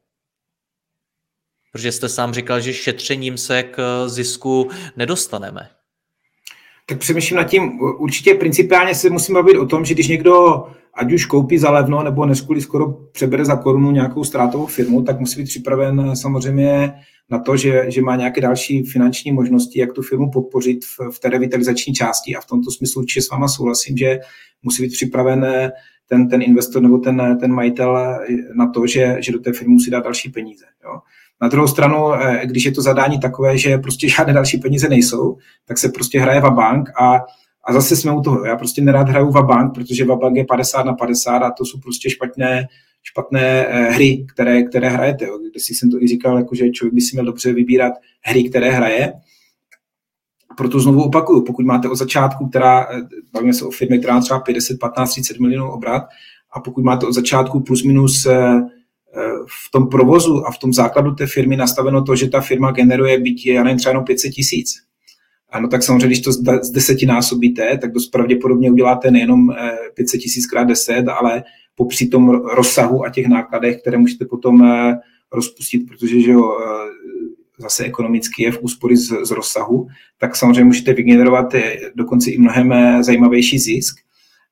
Protože 1.72 1.92
jste 1.92 2.10
sám 2.10 2.34
říkal, 2.34 2.62
že 2.62 2.74
šetřením 2.74 3.38
se 3.38 3.64
k 3.64 3.80
eh, 3.80 4.10
zisku 4.10 4.70
nedostaneme. 4.96 5.70
Tak 6.86 7.00
přemýšlím 7.00 7.38
nad 7.38 7.44
tím, 7.44 7.80
určitě 7.80 8.34
principiálně 8.34 8.96
se 8.96 9.10
musím 9.10 9.36
bavit 9.36 9.58
o 9.58 9.66
tom, 9.66 9.86
že 9.86 9.94
když 9.94 10.08
někdo 10.08 10.66
ať 10.94 11.12
už 11.12 11.26
koupí 11.26 11.58
za 11.58 11.72
levno, 11.72 12.04
nebo 12.04 12.26
neskuli 12.26 12.62
skoro 12.62 12.92
přebere 13.12 13.46
za 13.46 13.56
korunu 13.56 13.92
nějakou 13.92 14.24
ztrátovou 14.24 14.66
firmu, 14.66 15.02
tak 15.02 15.20
musí 15.20 15.42
být 15.42 15.48
připraven 15.48 16.10
eh, 16.12 16.16
samozřejmě 16.16 16.94
na 17.30 17.40
to, 17.40 17.58
že, 17.58 17.86
že 17.88 18.02
má 18.02 18.16
nějaké 18.16 18.42
další 18.42 18.84
finanční 18.84 19.32
možnosti, 19.32 19.80
jak 19.80 19.94
tu 19.94 20.02
firmu 20.02 20.32
podpořit 20.32 20.86
v, 20.86 21.12
v 21.12 21.20
té 21.20 21.30
revitalizační 21.30 21.94
části. 21.94 22.36
A 22.36 22.42
v 22.42 22.46
tomto 22.46 22.72
smyslu 22.72 23.02
určitě 23.02 23.22
s 23.22 23.30
váma 23.30 23.48
souhlasím, 23.48 23.98
že 23.98 24.20
musí 24.64 24.84
být 24.84 24.94
připraven 24.94 25.44
eh, 25.44 25.72
ten, 26.08 26.30
ten 26.30 26.42
investor 26.42 26.82
nebo 26.82 26.98
ten, 26.98 27.22
eh, 27.22 27.36
ten 27.36 27.54
majitel 27.54 28.20
na 28.56 28.70
to, 28.70 28.88
že, 28.88 29.18
že 29.20 29.32
do 29.32 29.40
té 29.40 29.54
firmy 29.54 29.74
musí 29.74 29.92
dát 29.92 30.04
další 30.04 30.30
peníze. 30.30 30.66
Jo. 30.84 31.00
Na 31.42 31.48
druhou 31.48 31.68
stranu, 31.68 31.98
když 32.44 32.64
je 32.64 32.72
to 32.72 32.82
zadání 32.82 33.20
takové, 33.20 33.58
že 33.58 33.78
prostě 33.78 34.10
žádné 34.16 34.34
další 34.34 34.58
peníze 34.58 34.90
nejsou, 34.90 35.38
tak 35.66 35.78
se 35.78 35.90
prostě 35.90 36.20
hraje 36.20 36.42
va 36.42 36.50
bank 36.50 36.90
a, 37.02 37.20
a 37.70 37.74
zase 37.74 37.96
jsme 37.96 38.12
u 38.12 38.22
toho. 38.22 38.46
Já 38.46 38.56
prostě 38.56 38.82
nerád 38.82 39.10
hraju 39.10 39.32
va 39.32 39.42
bank, 39.42 39.74
protože 39.74 40.06
va 40.06 40.16
bank 40.16 40.38
je 40.38 40.46
50 40.46 40.84
na 40.84 40.94
50 40.94 41.38
a 41.38 41.52
to 41.52 41.66
jsou 41.66 41.80
prostě 41.80 42.10
špatné, 42.10 42.68
špatné 43.04 43.68
eh, 43.68 43.92
hry, 43.92 44.26
které, 44.34 44.64
které 44.64 44.90
hrajete. 44.90 45.26
Jo. 45.26 45.40
Když 45.52 45.64
jsem 45.64 45.92
to 45.92 46.04
i 46.04 46.08
říkal, 46.08 46.38
jako, 46.38 46.56
že 46.56 46.70
člověk 46.70 46.94
by 46.94 47.02
si 47.02 47.16
měl 47.16 47.26
dobře 47.26 47.54
vybírat 47.54 47.94
hry, 48.22 48.50
které 48.50 48.72
hraje. 48.72 49.14
Proto 50.58 50.80
znovu 50.80 51.04
opakuju, 51.04 51.42
pokud 51.42 51.66
máte 51.66 51.90
od 51.90 51.96
začátku, 51.96 52.48
která, 52.48 52.88
eh, 52.92 53.02
bavíme 53.34 53.54
se 53.54 53.66
o 53.66 53.72
firmě, 53.72 53.98
která 53.98 54.14
má 54.14 54.22
třeba 54.22 54.40
50, 54.40 54.78
15, 54.80 55.12
30 55.12 55.40
milionů 55.40 55.72
obrat, 55.72 56.04
a 56.54 56.60
pokud 56.60 56.84
máte 56.84 57.06
od 57.06 57.14
začátku 57.14 57.60
plus 57.60 57.84
minus 57.84 58.26
eh, 58.26 58.62
v 59.68 59.72
tom 59.72 59.88
provozu 59.88 60.48
a 60.48 60.52
v 60.52 60.58
tom 60.58 60.74
základu 60.74 61.16
té 61.16 61.28
firmy 61.28 61.58
nastaveno 61.58 62.04
to, 62.04 62.16
že 62.16 62.30
ta 62.30 62.42
firma 62.42 62.72
generuje 62.72 63.20
byť, 63.20 63.46
já 63.46 63.64
nevím, 63.64 63.78
třeba 63.78 63.92
jenom 63.92 64.06
500 64.06 64.32
tisíc, 64.32 64.89
ano, 65.52 65.68
tak 65.68 65.84
samozřejmě, 65.84 66.08
když 66.08 66.22
to 66.22 66.32
z 66.32 66.72
desetinásobíte, 66.72 67.78
tak 67.78 67.92
dost 67.92 68.08
pravděpodobně 68.08 68.72
uděláte 68.72 69.12
nejenom 69.12 69.56
500 69.94 70.22
tisíc 70.22 70.48
krát 70.48 70.64
10, 70.64 71.08
ale 71.08 71.44
popři 71.80 72.08
tom 72.08 72.30
rozsahu 72.30 73.06
a 73.06 73.10
těch 73.10 73.28
nákladech, 73.28 73.82
které 73.82 73.98
můžete 73.98 74.26
potom 74.26 74.64
eh, 74.64 75.00
rozpustit, 75.32 75.88
protože 75.88 76.22
že 76.22 76.32
jo, 76.32 76.58
eh, 76.60 76.90
zase 77.58 77.84
ekonomicky 77.84 78.44
je 78.44 78.52
v 78.52 78.62
úspory 78.62 78.98
z, 78.98 79.26
z 79.26 79.32
rozsahu, 79.32 79.88
tak 80.18 80.36
samozřejmě 80.36 80.64
můžete 80.64 80.94
vygenerovat 80.94 81.56
eh, 81.56 81.78
dokonce 81.96 82.32
i 82.32 82.38
mnohem 82.38 82.74
zajímavější 83.04 83.60
zisk. 83.60 83.96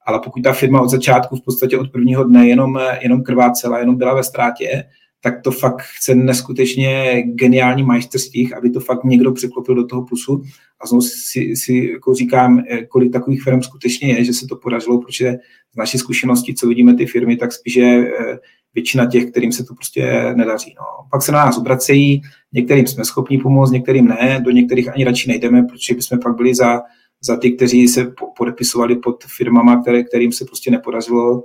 Ale 0.05 0.19
pokud 0.23 0.43
ta 0.43 0.53
firma 0.53 0.81
od 0.81 0.89
začátku 0.89 1.35
v 1.35 1.41
podstatě 1.41 1.77
od 1.77 1.91
prvního 1.91 2.23
dne 2.23 2.47
jenom, 2.47 2.79
jenom 3.01 3.23
krvácela, 3.23 3.79
jenom 3.79 3.95
byla 3.95 4.13
ve 4.15 4.23
ztrátě, 4.23 4.83
tak 5.21 5.41
to 5.41 5.51
fakt 5.51 5.81
chce 5.81 6.15
neskutečně 6.15 7.21
geniální 7.25 7.83
majstrství, 7.83 8.53
aby 8.53 8.69
to 8.69 8.79
fakt 8.79 9.03
někdo 9.03 9.31
překlopil 9.31 9.75
do 9.75 9.85
toho 9.85 10.05
plusu. 10.05 10.41
A 10.81 10.87
znovu 10.87 11.01
si, 11.01 11.55
si 11.55 11.89
jako 11.93 12.13
říkám, 12.13 12.63
eh, 12.69 12.85
kolik 12.85 13.11
takových 13.11 13.43
firm 13.43 13.61
skutečně 13.61 14.13
je, 14.13 14.23
že 14.23 14.33
se 14.33 14.47
to 14.47 14.55
podařilo, 14.55 15.01
protože 15.01 15.35
z 15.73 15.77
naší 15.77 15.97
zkušenosti, 15.97 16.53
co 16.53 16.67
vidíme 16.67 16.95
ty 16.95 17.05
firmy, 17.05 17.37
tak 17.37 17.53
spíše 17.53 17.81
eh, 17.81 18.37
většina 18.75 19.05
těch, 19.05 19.25
kterým 19.25 19.51
se 19.51 19.63
to 19.63 19.73
prostě 19.73 20.33
nedaří. 20.35 20.75
No. 20.77 21.07
Pak 21.11 21.21
se 21.21 21.31
na 21.31 21.45
nás 21.45 21.57
obracejí, 21.57 22.21
některým 22.53 22.87
jsme 22.87 23.05
schopni 23.05 23.37
pomoct, 23.37 23.71
některým 23.71 24.07
ne, 24.07 24.41
do 24.45 24.51
některých 24.51 24.93
ani 24.93 25.03
radši 25.03 25.29
nejdeme, 25.29 25.63
protože 25.63 25.93
bychom 25.93 26.19
pak 26.19 26.35
byli 26.35 26.55
za, 26.55 26.81
za 27.21 27.37
ty, 27.37 27.51
kteří 27.51 27.87
se 27.87 28.13
podepisovali 28.37 28.95
pod 28.95 29.23
firmama, 29.37 29.81
které, 29.81 30.03
kterým 30.03 30.31
se 30.31 30.45
prostě 30.45 30.71
nepodařilo 30.71 31.43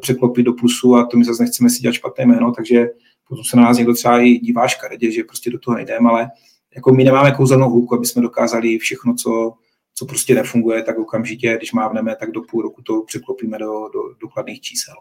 překlopit 0.00 0.46
do 0.46 0.52
plusu 0.52 0.94
a 0.94 1.06
to 1.06 1.16
my 1.16 1.24
zase 1.24 1.42
nechceme 1.42 1.70
si 1.70 1.80
dělat 1.80 1.92
špatné 1.92 2.26
jméno, 2.26 2.52
takže 2.52 2.86
potom 3.28 3.44
se 3.44 3.56
na 3.56 3.62
nás 3.62 3.78
někdo 3.78 3.94
třeba 3.94 4.20
i 4.20 4.30
dívá 4.30 4.68
škaredě, 4.68 5.10
že 5.10 5.24
prostě 5.24 5.50
do 5.50 5.58
toho 5.58 5.74
nejdeme, 5.74 6.10
ale 6.10 6.30
jako 6.74 6.92
my 6.92 7.04
nemáme 7.04 7.32
kouzelnou 7.32 7.70
hůlku, 7.70 7.94
aby 7.94 8.06
jsme 8.06 8.22
dokázali 8.22 8.78
všechno, 8.78 9.14
co, 9.14 9.52
co 9.94 10.06
prostě 10.06 10.34
nefunguje, 10.34 10.82
tak 10.82 10.98
okamžitě, 10.98 11.56
když 11.56 11.72
mávneme, 11.72 12.16
tak 12.16 12.30
do 12.30 12.42
půl 12.42 12.62
roku 12.62 12.82
to 12.82 13.02
překlopíme 13.02 13.58
do, 13.58 13.88
do 13.92 14.00
dokladných 14.20 14.60
čísel. 14.60 14.94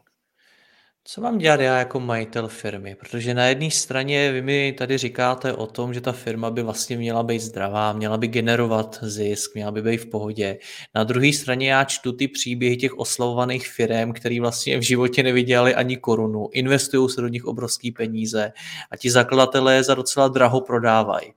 Co 1.09 1.21
mám 1.21 1.37
dělat 1.37 1.59
já 1.59 1.77
jako 1.77 1.99
majitel 1.99 2.47
firmy? 2.47 2.95
Protože 2.95 3.33
na 3.33 3.45
jedné 3.45 3.71
straně 3.71 4.31
vy 4.31 4.41
mi 4.41 4.73
tady 4.77 4.97
říkáte 4.97 5.53
o 5.53 5.67
tom, 5.67 5.93
že 5.93 6.01
ta 6.01 6.11
firma 6.11 6.51
by 6.51 6.63
vlastně 6.63 6.97
měla 6.97 7.23
být 7.23 7.39
zdravá, 7.39 7.93
měla 7.93 8.17
by 8.17 8.27
generovat 8.27 8.99
zisk, 9.01 9.55
měla 9.55 9.71
by 9.71 9.81
být 9.81 9.97
v 9.97 10.09
pohodě. 10.09 10.57
Na 10.95 11.03
druhé 11.03 11.33
straně 11.33 11.71
já 11.71 11.83
čtu 11.83 12.11
ty 12.11 12.27
příběhy 12.27 12.77
těch 12.77 12.97
oslavovaných 12.97 13.67
firm, 13.67 14.13
který 14.13 14.39
vlastně 14.39 14.77
v 14.77 14.81
životě 14.81 15.23
nevydělali 15.23 15.75
ani 15.75 15.97
korunu, 15.97 16.49
investují 16.51 17.09
se 17.09 17.21
do 17.21 17.27
nich 17.27 17.45
obrovské 17.45 17.89
peníze 17.97 18.51
a 18.91 18.97
ti 18.97 19.11
zakladatelé 19.11 19.83
za 19.83 19.95
docela 19.95 20.27
draho 20.27 20.61
prodávají. 20.61 21.33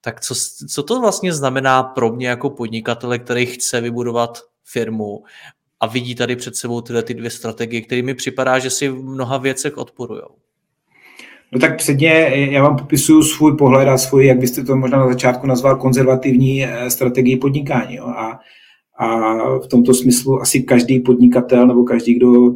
Tak 0.00 0.20
co, 0.20 0.34
co 0.68 0.82
to 0.82 1.00
vlastně 1.00 1.32
znamená 1.32 1.82
pro 1.82 2.12
mě 2.12 2.28
jako 2.28 2.50
podnikatele, 2.50 3.18
který 3.18 3.46
chce 3.46 3.80
vybudovat 3.80 4.38
firmu 4.64 5.24
a 5.80 5.86
vidí 5.86 6.14
tady 6.14 6.36
před 6.36 6.56
sebou 6.56 6.80
tyhle 6.80 7.02
ty 7.02 7.14
dvě 7.14 7.30
strategie, 7.30 7.80
které 7.82 8.02
mi 8.02 8.14
připadá, 8.14 8.58
že 8.58 8.70
si 8.70 8.88
v 8.88 9.02
mnoha 9.02 9.38
věcech 9.38 9.78
odporují. 9.78 10.20
No 11.52 11.60
tak 11.60 11.76
předně 11.76 12.08
já 12.50 12.62
vám 12.62 12.76
popisuju 12.76 13.22
svůj 13.22 13.56
pohled 13.56 13.88
a 13.88 13.98
svůj, 13.98 14.26
jak 14.26 14.38
byste 14.38 14.64
to 14.64 14.76
možná 14.76 14.98
na 14.98 15.08
začátku 15.08 15.46
nazval, 15.46 15.76
konzervativní 15.76 16.64
eh, 16.64 16.90
strategii 16.90 17.36
podnikání. 17.36 17.96
Jo. 17.96 18.04
A, 18.04 18.40
a 18.98 19.36
v 19.58 19.66
tomto 19.66 19.94
smyslu 19.94 20.40
asi 20.40 20.62
každý 20.62 21.00
podnikatel 21.00 21.66
nebo 21.66 21.84
každý, 21.84 22.14
kdo 22.14 22.54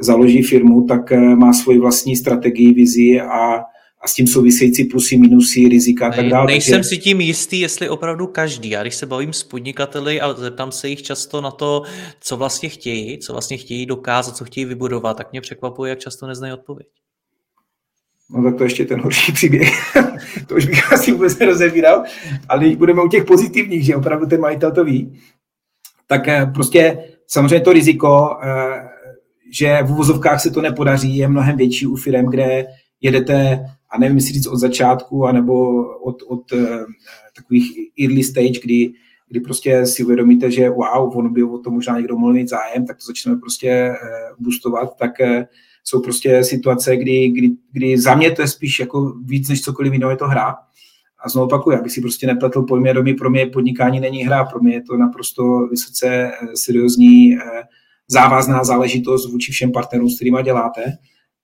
založí 0.00 0.42
firmu, 0.42 0.86
tak 0.86 1.12
eh, 1.12 1.36
má 1.36 1.52
svoji 1.52 1.78
vlastní 1.78 2.16
strategii, 2.16 2.74
vizi 2.74 3.20
a 3.20 3.60
a 4.02 4.08
s 4.08 4.14
tím 4.14 4.26
související 4.26 4.84
plusy, 4.84 5.16
minusy, 5.16 5.68
rizika 5.68 6.06
a 6.06 6.10
tak 6.10 6.28
dále. 6.28 6.46
Nejsem 6.46 6.72
takže... 6.72 6.88
si 6.88 6.98
tím 6.98 7.20
jistý, 7.20 7.60
jestli 7.60 7.88
opravdu 7.88 8.26
každý. 8.26 8.70
Já 8.70 8.82
když 8.82 8.94
se 8.94 9.06
bavím 9.06 9.32
s 9.32 9.42
podnikateli 9.42 10.20
a 10.20 10.32
zeptám 10.32 10.72
se 10.72 10.88
jich 10.88 11.02
často 11.02 11.40
na 11.40 11.50
to, 11.50 11.82
co 12.20 12.36
vlastně 12.36 12.68
chtějí, 12.68 13.18
co 13.18 13.32
vlastně 13.32 13.56
chtějí 13.56 13.86
dokázat, 13.86 14.36
co 14.36 14.44
chtějí 14.44 14.64
vybudovat, 14.64 15.16
tak 15.16 15.32
mě 15.32 15.40
překvapuje, 15.40 15.90
jak 15.90 15.98
často 15.98 16.26
neznají 16.26 16.52
odpověď. 16.52 16.86
No 18.30 18.42
tak 18.44 18.58
to 18.58 18.64
ještě 18.64 18.84
ten 18.84 19.00
horší 19.00 19.32
příběh. 19.32 19.72
to 20.46 20.54
už 20.54 20.66
bych 20.66 20.92
asi 20.92 21.12
vůbec 21.12 21.38
nerozebíral, 21.38 22.04
ale 22.48 22.60
když 22.60 22.76
budeme 22.76 23.02
u 23.02 23.08
těch 23.08 23.24
pozitivních, 23.24 23.84
že 23.84 23.96
opravdu 23.96 24.26
ten 24.26 24.40
majitel 24.40 24.72
to 24.72 24.84
ví, 24.84 25.20
tak 26.06 26.28
eh, 26.28 26.50
prostě 26.54 27.04
samozřejmě 27.26 27.60
to 27.60 27.72
riziko, 27.72 28.36
eh, 28.42 28.88
že 29.52 29.78
v 29.82 29.90
uvozovkách 29.90 30.40
se 30.40 30.50
to 30.50 30.60
nepodaří, 30.60 31.16
je 31.16 31.28
mnohem 31.28 31.56
větší 31.56 31.86
u 31.86 31.96
firm, 31.96 32.26
kde 32.30 32.66
jedete 33.00 33.64
a 33.92 33.98
nevím, 33.98 34.16
jestli 34.16 34.32
říct 34.32 34.46
od 34.46 34.56
začátku, 34.56 35.26
anebo 35.26 35.84
od, 35.98 36.22
od 36.26 36.52
uh, 36.52 36.60
takových 37.36 37.78
early 38.00 38.24
stage, 38.24 38.60
kdy, 38.62 38.92
kdy 39.28 39.40
prostě 39.40 39.86
si 39.86 40.04
uvědomíte, 40.04 40.50
že 40.50 40.70
wow, 40.70 41.16
on 41.16 41.32
by 41.32 41.42
o 41.42 41.58
to 41.58 41.70
možná 41.70 41.96
někdo 41.96 42.16
mohl 42.16 42.32
mít 42.32 42.48
zájem, 42.48 42.86
tak 42.86 42.96
to 42.96 43.06
začneme 43.06 43.38
prostě 43.38 43.94
uh, 44.02 44.44
boostovat, 44.44 44.96
tak 44.96 45.10
uh, 45.20 45.42
jsou 45.84 46.00
prostě 46.00 46.44
situace, 46.44 46.96
kdy, 46.96 47.28
kdy, 47.28 47.50
kdy 47.72 47.98
za 47.98 48.14
mě 48.14 48.30
to 48.30 48.42
je 48.42 48.48
spíš 48.48 48.80
jako 48.80 49.14
víc 49.24 49.48
než 49.48 49.62
cokoliv 49.62 49.92
jiného 49.92 50.10
je 50.10 50.16
to 50.16 50.28
hra. 50.28 50.54
A 51.24 51.28
znovu 51.28 51.46
opakuju, 51.46 51.78
abych 51.78 51.92
si 51.92 52.00
prostě 52.00 52.26
nepletl 52.26 52.62
pojmy 52.62 52.94
domy, 52.94 53.14
pro 53.14 53.30
mě 53.30 53.46
podnikání 53.46 54.00
není 54.00 54.24
hra, 54.24 54.44
pro 54.44 54.60
mě 54.60 54.74
je 54.74 54.82
to 54.82 54.96
naprosto 54.96 55.66
vysoce 55.70 56.32
seriózní 56.54 57.36
závazná 58.08 58.64
záležitost 58.64 59.30
vůči 59.32 59.52
všem 59.52 59.72
partnerům, 59.72 60.10
s 60.10 60.16
kterými 60.16 60.42
děláte. 60.42 60.82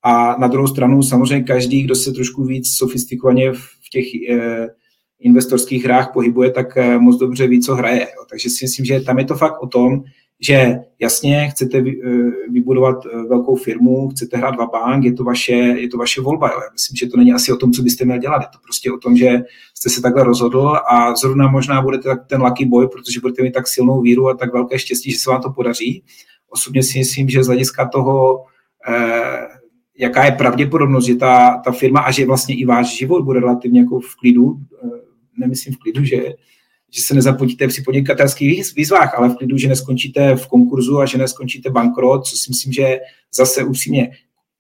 A 0.03 0.37
na 0.39 0.49
druhou 0.49 0.67
stranu 0.67 1.03
samozřejmě 1.03 1.45
každý, 1.45 1.83
kdo 1.83 1.95
se 1.95 2.13
trošku 2.13 2.45
víc 2.45 2.69
sofistikovaně 2.77 3.53
v 3.53 3.89
těch 3.93 4.05
eh, 4.31 4.67
investorských 5.21 5.85
hrách 5.85 6.13
pohybuje, 6.13 6.51
tak 6.51 6.77
eh, 6.77 6.99
moc 6.99 7.19
dobře 7.19 7.47
ví, 7.47 7.61
co 7.61 7.75
hraje. 7.75 8.07
Takže 8.31 8.51
si 8.51 8.65
myslím, 8.65 8.85
že 8.85 9.01
tam 9.01 9.19
je 9.19 9.25
to 9.25 9.35
fakt 9.35 9.63
o 9.63 9.67
tom, 9.67 10.05
že 10.41 10.77
jasně 10.99 11.49
chcete 11.51 11.79
eh, 11.79 11.83
vybudovat 12.51 12.97
velkou 13.29 13.57
firmu, 13.57 14.09
chcete 14.09 14.37
hrát 14.37 14.51
dva 14.51 14.67
bank, 14.67 15.05
je 15.05 15.13
to 15.13 15.25
vaše, 15.25 15.53
je 15.53 15.89
to 15.89 15.97
vaše 15.99 16.21
volba. 16.21 16.49
Jo. 16.49 16.61
Já 16.61 16.73
myslím, 16.73 16.97
že 16.97 17.07
to 17.07 17.17
není 17.17 17.33
asi 17.33 17.53
o 17.53 17.57
tom, 17.57 17.73
co 17.73 17.83
byste 17.83 18.05
měl 18.05 18.19
dělat. 18.19 18.43
Je 18.43 18.49
to 18.53 18.59
prostě 18.63 18.93
o 18.93 18.99
tom, 18.99 19.17
že 19.17 19.43
jste 19.75 19.91
se 19.91 20.03
takhle 20.03 20.25
rozhodl 20.25 20.77
a 20.91 21.15
zrovna 21.15 21.49
možná 21.49 21.83
budete 21.83 22.17
ten 22.27 22.43
lucky 22.43 22.65
boy, 22.65 22.89
protože 22.89 23.21
budete 23.21 23.43
mít 23.43 23.53
tak 23.53 23.69
silnou 23.69 24.01
víru 24.01 24.29
a 24.29 24.35
tak 24.35 24.53
velké 24.53 24.79
štěstí, 24.79 25.11
že 25.11 25.19
se 25.19 25.31
vám 25.31 25.43
to 25.43 25.51
podaří. 25.51 26.05
Osobně 26.51 26.83
si 26.83 26.99
myslím, 26.99 27.29
že 27.29 27.45
z 27.45 27.47
hlediska 27.47 27.89
toho 27.89 28.45
eh, 28.89 29.58
jaká 29.99 30.25
je 30.25 30.33
pravděpodobnost, 30.33 31.05
že 31.05 31.15
ta, 31.15 31.61
ta 31.65 31.73
firma 31.73 32.01
a 32.01 32.11
že 32.11 32.27
vlastně 32.27 32.55
i 32.57 32.65
váš 32.65 32.99
život 32.99 33.25
bude 33.25 33.41
relativně 33.41 33.81
jako 33.81 34.01
v 34.01 34.17
klidu, 34.21 34.57
eh, 34.85 34.89
nemyslím 35.39 35.75
v 35.75 35.79
klidu, 35.79 36.05
že, 36.05 36.17
že 36.91 37.03
se 37.03 37.15
nezapotíte 37.15 37.69
při 37.69 37.83
podnikatelských 37.83 38.75
výzvách, 38.77 39.19
ale 39.19 39.29
v 39.29 39.37
klidu, 39.37 39.57
že 39.57 39.69
neskončíte 39.69 40.37
v 40.37 40.47
konkurzu 40.47 40.99
a 40.99 41.07
že 41.07 41.19
neskončíte 41.19 41.71
bankrot, 41.71 42.27
co 42.27 42.37
si 42.37 42.51
myslím, 42.51 42.73
že 42.73 42.99
zase 43.35 43.65
upřímně 43.65 44.11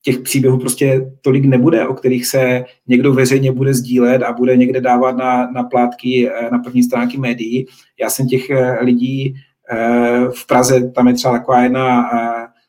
těch 0.02 0.18
příběhů 0.18 0.58
prostě 0.58 1.12
tolik 1.20 1.44
nebude, 1.44 1.88
o 1.88 1.94
kterých 1.94 2.26
se 2.26 2.64
někdo 2.86 3.12
veřejně 3.12 3.52
bude 3.52 3.74
sdílet 3.74 4.22
a 4.22 4.32
bude 4.32 4.56
někde 4.56 4.80
dávat 4.80 5.16
na, 5.16 5.50
na 5.50 5.62
plátky 5.62 6.30
eh, 6.30 6.50
na 6.50 6.58
první 6.58 6.82
stránky 6.82 7.18
médií. 7.18 7.66
Já 8.00 8.10
jsem 8.10 8.26
těch 8.26 8.50
eh, 8.50 8.78
lidí 8.84 9.34
v 10.34 10.46
Praze, 10.46 10.90
tam 10.90 11.08
je 11.08 11.14
třeba 11.14 11.38
taková 11.38 11.62
jedna 11.62 12.10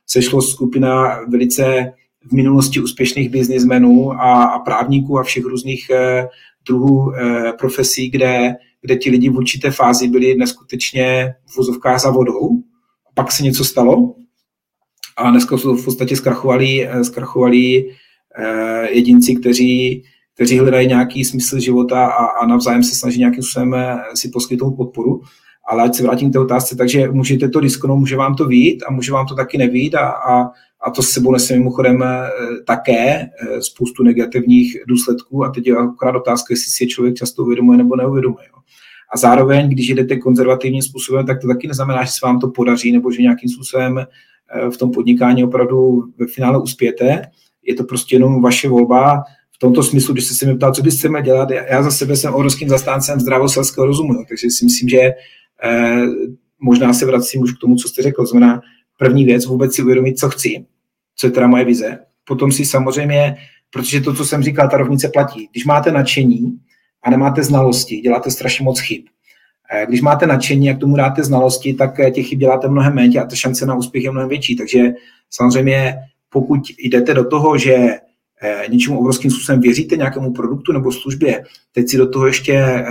sešlo 0.06 0.42
skupina 0.42 1.20
velice 1.28 1.94
v 2.28 2.32
minulosti 2.32 2.80
úspěšných 2.80 3.30
biznismenů 3.30 4.12
a, 4.12 4.44
a 4.44 4.60
právníků 4.60 5.20
a 5.20 5.24
všech 5.24 5.44
různých 5.44 5.90
eh, 5.90 6.28
druhů 6.68 7.14
eh, 7.16 7.54
profesí, 7.60 8.10
kde, 8.10 8.56
kde 8.82 8.96
ti 8.96 9.10
lidi 9.10 9.30
v 9.30 9.38
určité 9.38 9.72
fázi 9.72 10.08
byli 10.08 10.36
neskutečně 10.36 11.34
v 11.46 11.58
vozovkách 11.58 12.02
za 12.02 12.12
vodou. 12.12 12.50
Pak 13.14 13.32
se 13.32 13.44
něco 13.44 13.66
stalo 13.66 14.16
a 15.20 15.32
dneska 15.32 15.58
jsou 15.58 15.76
v 15.76 15.86
podstatě 15.86 16.16
zkrachovali, 16.16 16.88
eh, 16.88 17.04
zkrachovali 17.04 17.92
eh, 18.38 18.92
jedinci, 18.92 19.36
kteří, 19.36 20.04
kteří 20.36 20.60
hledají 20.60 20.88
nějaký 20.88 21.26
smysl 21.26 21.60
života 21.60 22.06
a, 22.06 22.26
a 22.26 22.46
navzájem 22.46 22.84
se 22.84 22.96
snaží 22.96 23.20
nějakým 23.20 23.44
způsobem 23.44 23.74
eh, 23.74 23.98
si 24.14 24.30
poskytnout 24.30 24.72
podporu. 24.72 25.22
Ale 25.70 25.84
ať 25.84 25.96
se 25.96 26.04
vrátím 26.04 26.30
k 26.30 26.34
té 26.34 26.40
otázce, 26.40 26.76
takže 26.76 27.12
můžete 27.12 27.50
to 27.50 27.60
risknout, 27.60 28.00
může 28.00 28.16
vám 28.16 28.36
to 28.36 28.46
vít 28.46 28.84
a 28.88 28.92
může 28.92 29.12
vám 29.12 29.28
to 29.28 29.36
taky 29.36 29.58
nevít 29.58 29.96
a, 29.96 30.10
a 30.10 30.50
a 30.82 30.90
to 30.90 31.04
s 31.04 31.10
sebou 31.10 31.32
nese 31.32 31.54
mimochodem 31.54 32.04
eh, 32.04 32.30
také 32.66 33.22
eh, 33.22 33.62
spoustu 33.62 34.04
negativních 34.04 34.78
důsledků 34.88 35.46
a 35.46 35.50
teď 35.50 35.68
je 35.68 35.76
akorát 35.76 36.16
otázka, 36.16 36.54
jestli 36.54 36.72
si 36.72 36.84
je 36.84 36.88
člověk 36.88 37.16
často 37.16 37.44
uvědomuje 37.44 37.78
nebo 37.78 37.96
neuvědomuje. 37.96 38.46
Jo. 38.48 38.62
A 39.14 39.18
zároveň, 39.18 39.70
když 39.70 39.90
jdete 39.90 40.16
konzervativním 40.16 40.82
způsobem, 40.82 41.26
tak 41.26 41.42
to 41.42 41.48
taky 41.48 41.68
neznamená, 41.68 42.04
že 42.04 42.12
se 42.12 42.26
vám 42.26 42.40
to 42.40 42.48
podaří 42.48 42.92
nebo 42.92 43.12
že 43.12 43.22
nějakým 43.22 43.50
způsobem 43.50 44.00
eh, 44.00 44.70
v 44.70 44.78
tom 44.78 44.92
podnikání 44.92 45.44
opravdu 45.44 46.04
ve 46.18 46.28
finále 46.28 46.62
uspějete. 46.62 47.22
Je 47.64 47.76
to 47.76 47.84
prostě 47.84 48.16
jenom 48.16 48.42
vaše 48.42 48.70
volba. 48.70 49.24
V 49.56 49.60
tomto 49.60 49.84
smyslu, 49.84 50.14
když 50.14 50.26
jste 50.26 50.36
se 50.36 50.46
mi 50.46 50.56
ptal, 50.56 50.74
co 50.74 50.82
byste 50.82 51.10
měl 51.10 51.22
dělat, 51.22 51.50
já 51.52 51.84
za 51.84 51.92
sebe 51.92 52.16
jsem 52.16 52.34
obrovským 52.34 52.70
zastáncem 52.70 53.20
zdravoselského 53.20 53.88
rozumu, 53.88 54.14
takže 54.14 54.48
si 54.50 54.66
myslím, 54.66 54.90
že 54.90 55.12
možná 56.60 56.94
se 56.94 57.06
vracím 57.06 57.42
už 57.42 57.54
k 57.54 57.60
tomu, 57.62 57.76
co 57.76 57.88
jste 57.88 58.02
řekl. 58.02 58.26
Znamená, 58.26 58.62
první 58.98 59.26
věc, 59.26 59.46
vůbec 59.46 59.76
si 59.76 59.84
uvědomit, 59.84 60.20
co 60.20 60.30
chci, 60.30 60.66
co 61.16 61.28
je 61.28 61.32
teda 61.32 61.48
moje 61.48 61.66
vize. 61.66 62.00
Potom 62.28 62.52
si 62.52 62.66
samozřejmě, 62.66 63.38
protože 63.70 64.02
to, 64.02 64.14
co 64.14 64.26
jsem 64.26 64.44
říkal, 64.44 64.70
ta 64.70 64.78
rovnice 64.78 65.10
platí. 65.14 65.50
Když 65.52 65.66
máte 65.66 65.92
nadšení 65.92 66.60
a 67.04 67.10
nemáte 67.10 67.44
znalosti, 67.44 67.98
děláte 67.98 68.32
strašně 68.32 68.64
moc 68.64 68.80
chyb. 68.80 69.04
Eh, 69.72 69.86
když 69.86 70.02
máte 70.02 70.28
nadšení 70.28 70.70
a 70.70 70.74
k 70.74 70.80
tomu 70.80 70.96
dáte 70.96 71.24
znalosti, 71.24 71.74
tak 71.74 72.00
eh, 72.00 72.12
těch 72.12 72.28
chyb 72.28 72.40
děláte 72.40 72.68
mnohem 72.68 72.96
méně 72.96 73.22
a 73.22 73.26
ta 73.26 73.36
šance 73.36 73.66
na 73.66 73.76
úspěch 73.76 74.04
je 74.04 74.12
mnohem 74.12 74.30
větší. 74.30 74.56
Takže 74.56 74.80
samozřejmě, 75.30 75.96
pokud 76.30 76.60
jdete 76.78 77.14
do 77.14 77.26
toho, 77.26 77.58
že 77.58 77.76
eh, 78.42 78.64
něčemu 78.70 79.00
obrovským 79.00 79.32
způsobem 79.32 79.62
věříte 79.62 79.98
nějakému 79.98 80.34
produktu 80.34 80.72
nebo 80.72 80.92
službě, 80.92 81.44
teď 81.72 81.90
si 81.90 81.98
do 81.98 82.10
toho 82.10 82.28
ještě 82.28 82.86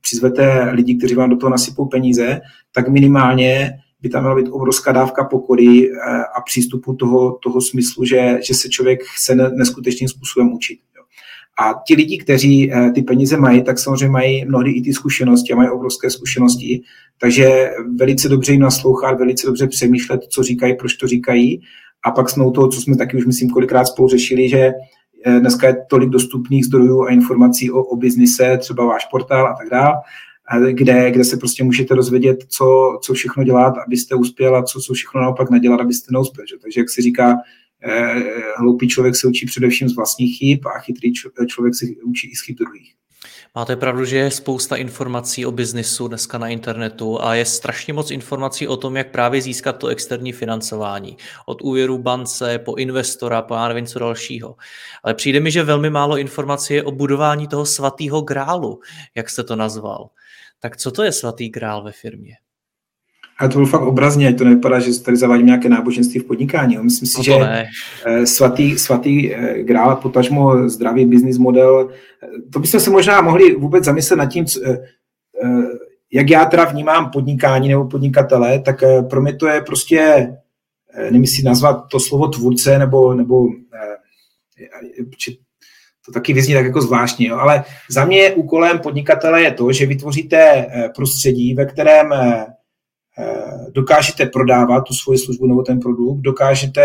přizvete 0.00 0.70
lidi, 0.70 0.94
kteří 0.94 1.14
vám 1.14 1.30
do 1.30 1.36
toho 1.36 1.50
nasypou 1.50 1.86
peníze, 1.86 2.40
tak 2.72 2.88
minimálně 2.88 3.72
by 4.02 4.08
tam 4.08 4.22
měla 4.22 4.36
být 4.36 4.48
obrovská 4.48 4.92
dávka 4.92 5.24
pokory 5.24 5.90
eh, 5.90 6.24
a 6.36 6.40
přístupu 6.40 6.94
toho, 6.94 7.38
toho 7.42 7.60
smyslu, 7.60 8.04
že, 8.04 8.38
že 8.46 8.54
se 8.54 8.68
člověk 8.68 9.00
chce 9.04 9.34
neskutečným 9.34 10.08
způsobem 10.08 10.52
učit. 10.52 10.78
A 11.60 11.74
ti 11.86 11.94
lidi, 11.94 12.18
kteří 12.18 12.72
eh, 12.72 12.90
ty 12.90 13.02
peníze 13.02 13.36
mají, 13.36 13.62
tak 13.62 13.78
samozřejmě 13.78 14.08
mají 14.08 14.44
mnohdy 14.44 14.70
i 14.70 14.82
ty 14.82 14.92
zkušenosti 14.92 15.52
a 15.52 15.56
mají 15.56 15.70
obrovské 15.70 16.10
zkušenosti, 16.10 16.82
takže 17.20 17.70
velice 17.98 18.28
dobře 18.28 18.52
jim 18.52 18.60
naslouchat, 18.60 19.18
velice 19.18 19.46
dobře 19.46 19.66
přemýšlet, 19.66 20.20
co 20.28 20.42
říkají, 20.42 20.76
proč 20.76 20.94
to 20.94 21.06
říkají. 21.06 21.62
A 22.04 22.10
pak 22.10 22.30
jsme 22.30 22.44
toho, 22.54 22.68
co 22.68 22.80
jsme 22.80 22.96
taky 22.96 23.16
už 23.16 23.26
myslím 23.26 23.50
kolikrát 23.50 23.84
spolu 23.84 24.08
řešili, 24.08 24.48
že 24.48 24.72
dneska 25.26 25.66
je 25.66 25.76
tolik 25.90 26.10
dostupných 26.10 26.66
zdrojů 26.66 27.02
a 27.02 27.12
informací 27.12 27.70
o, 27.70 27.82
o 27.82 27.96
biznise, 27.96 28.58
třeba 28.58 28.84
váš 28.84 29.06
portál 29.10 29.46
a 29.46 29.54
tak 29.54 29.70
dále, 29.70 30.72
kde, 30.72 31.10
kde 31.10 31.24
se 31.24 31.36
prostě 31.36 31.64
můžete 31.64 31.94
rozvědět, 31.94 32.44
co, 32.48 32.98
co 33.02 33.14
všechno 33.14 33.44
dělat, 33.44 33.74
abyste 33.86 34.14
uspěl 34.14 34.56
a 34.56 34.62
co, 34.62 34.80
co 34.80 34.94
všechno 34.94 35.20
naopak 35.20 35.50
nedělat, 35.50 35.80
abyste 35.80 36.12
neuspěl. 36.12 36.44
Že? 36.46 36.56
Takže 36.62 36.80
jak 36.80 36.90
se 36.90 37.02
říká, 37.02 37.36
hloupý 38.56 38.88
člověk 38.88 39.16
se 39.16 39.28
učí 39.28 39.46
především 39.46 39.88
z 39.88 39.96
vlastních 39.96 40.38
chyb 40.38 40.66
a 40.66 40.78
chytrý 40.78 41.12
člověk 41.46 41.74
se 41.74 41.86
učí 42.04 42.30
i 42.30 42.36
z 42.36 42.40
chyb 42.40 42.56
druhých. 42.56 42.99
Máte 43.54 43.76
pravdu, 43.76 44.04
že 44.04 44.16
je 44.16 44.30
spousta 44.30 44.76
informací 44.76 45.46
o 45.46 45.50
biznisu 45.50 46.08
dneska 46.08 46.38
na 46.38 46.48
internetu 46.48 47.22
a 47.22 47.34
je 47.34 47.44
strašně 47.44 47.92
moc 47.92 48.10
informací 48.10 48.68
o 48.68 48.76
tom, 48.76 48.96
jak 48.96 49.10
právě 49.10 49.42
získat 49.42 49.72
to 49.72 49.86
externí 49.86 50.32
financování. 50.32 51.16
Od 51.46 51.62
úvěru 51.62 51.98
bance, 51.98 52.58
po 52.58 52.74
investora, 52.74 53.42
po 53.42 53.54
já 53.54 53.68
nevím 53.68 53.86
co 53.86 53.98
dalšího. 53.98 54.56
Ale 55.02 55.14
přijde 55.14 55.40
mi, 55.40 55.50
že 55.50 55.62
velmi 55.62 55.90
málo 55.90 56.18
informací 56.18 56.74
je 56.74 56.82
o 56.82 56.90
budování 56.90 57.48
toho 57.48 57.66
svatého 57.66 58.20
grálu, 58.20 58.80
jak 59.14 59.30
jste 59.30 59.44
to 59.44 59.56
nazval. 59.56 60.10
Tak 60.58 60.76
co 60.76 60.90
to 60.90 61.02
je 61.02 61.12
svatý 61.12 61.48
grál 61.48 61.82
ve 61.82 61.92
firmě? 61.92 62.36
A 63.40 63.48
to 63.48 63.54
bylo 63.54 63.66
fakt 63.66 63.82
obrazně, 63.82 64.28
ať 64.28 64.38
to 64.38 64.44
nevypadá, 64.44 64.78
že 64.78 65.00
tady 65.00 65.16
zavádím 65.16 65.46
nějaké 65.46 65.68
náboženství 65.68 66.20
v 66.20 66.24
podnikání. 66.24 66.78
Myslím 66.78 67.08
si, 67.08 67.18
no 67.18 67.22
že 67.22 67.38
ne. 67.38 67.66
Eh, 68.06 68.26
svatý, 68.26 68.78
svatý 68.78 69.34
eh, 69.34 69.62
grál, 69.62 69.96
potažmo 69.96 70.68
zdravý 70.68 71.06
business 71.06 71.38
model, 71.38 71.90
eh, 72.22 72.26
to 72.52 72.58
bychom 72.58 72.80
se 72.80 72.90
možná 72.90 73.20
mohli 73.20 73.54
vůbec 73.54 73.84
zamyslet 73.84 74.16
nad 74.16 74.26
tím, 74.26 74.44
jak 76.12 76.30
já 76.30 76.44
teda 76.44 76.64
vnímám 76.64 77.10
podnikání 77.10 77.68
nebo 77.68 77.84
podnikatele, 77.84 78.58
tak 78.58 78.84
pro 79.10 79.22
mě 79.22 79.36
to 79.36 79.46
je 79.46 79.60
prostě, 79.60 80.28
nemyslím 81.10 81.44
nazvat 81.44 81.84
to 81.90 82.00
slovo 82.00 82.28
tvůrce, 82.28 82.78
nebo, 82.78 83.14
nebo 83.14 83.46
to 86.06 86.12
taky 86.12 86.32
vyzní 86.32 86.54
tak 86.54 86.64
jako 86.64 86.82
zvláštně, 86.82 87.28
jo. 87.28 87.36
ale 87.36 87.64
za 87.90 88.04
mě 88.04 88.32
úkolem 88.32 88.78
podnikatele 88.78 89.42
je 89.42 89.50
to, 89.50 89.72
že 89.72 89.86
vytvoříte 89.86 90.66
prostředí, 90.94 91.54
ve 91.54 91.66
kterém 91.66 92.12
dokážete 93.74 94.26
prodávat 94.26 94.80
tu 94.80 94.94
svoji 94.94 95.18
službu 95.18 95.46
nebo 95.46 95.62
ten 95.62 95.80
produkt, 95.80 96.20
dokážete 96.20 96.82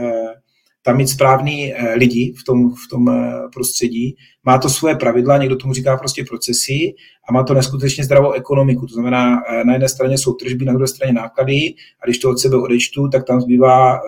eh, 0.00 0.34
tam 0.82 0.96
mít 0.96 1.08
správný 1.08 1.74
eh, 1.74 1.94
lidi 1.94 2.34
v 2.40 2.44
tom, 2.44 2.70
v 2.70 2.88
tom 2.90 3.10
prostředí, 3.54 4.16
má 4.44 4.58
to 4.58 4.68
svoje 4.68 4.94
pravidla, 4.94 5.38
někdo 5.38 5.56
tomu 5.56 5.74
říká 5.74 5.96
prostě 5.96 6.24
procesy 6.28 6.94
a 7.28 7.32
má 7.32 7.42
to 7.42 7.54
neskutečně 7.54 8.04
zdravou 8.04 8.32
ekonomiku. 8.32 8.86
To 8.86 8.94
znamená, 8.94 9.42
na 9.64 9.72
jedné 9.72 9.88
straně 9.88 10.18
jsou 10.18 10.32
tržby, 10.32 10.64
na 10.64 10.72
druhé 10.72 10.88
straně 10.88 11.12
náklady 11.12 11.74
a 12.00 12.06
když 12.06 12.18
to 12.18 12.30
od 12.30 12.38
sebe 12.38 12.56
odečtu, 12.56 13.08
tak 13.08 13.24
tam 13.24 13.40
zbývá 13.40 14.00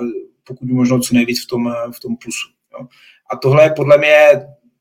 pokud 0.46 0.68
možno 0.68 1.00
co 1.00 1.14
nejvíc 1.14 1.44
v 1.44 1.48
tom, 1.48 1.74
v 1.96 2.00
tom 2.00 2.16
plusu. 2.16 2.48
Jo. 2.72 2.86
A 3.30 3.36
tohle 3.36 3.62
je 3.64 3.70
podle 3.70 3.98
mě 3.98 4.16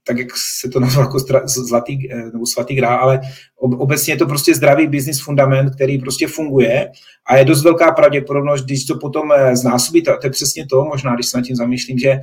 tak 0.07 0.17
jak 0.17 0.27
se 0.61 0.69
to 0.69 0.79
nazvalo 0.79 1.07
jako 1.07 1.19
zlatý 1.47 2.11
eh, 2.11 2.25
nebo 2.33 2.45
svatý 2.45 2.75
grál, 2.75 2.99
ale 2.99 3.21
obecně 3.57 4.13
je 4.13 4.17
to 4.17 4.25
prostě 4.25 4.55
zdravý 4.55 4.87
business 4.87 5.21
fundament, 5.21 5.75
který 5.75 5.97
prostě 5.97 6.27
funguje 6.27 6.91
a 7.25 7.37
je 7.37 7.45
dost 7.45 7.63
velká 7.63 7.91
pravděpodobnost, 7.91 8.61
když 8.61 8.85
to 8.85 8.95
potom 8.95 9.31
eh, 9.31 9.55
znásobíte, 9.55 10.11
a 10.11 10.17
to 10.17 10.27
je 10.27 10.31
přesně 10.31 10.65
to, 10.65 10.85
možná 10.85 11.15
když 11.15 11.27
se 11.27 11.37
nad 11.37 11.43
tím 11.43 11.55
zamýšlím, 11.55 11.99
že 11.99 12.19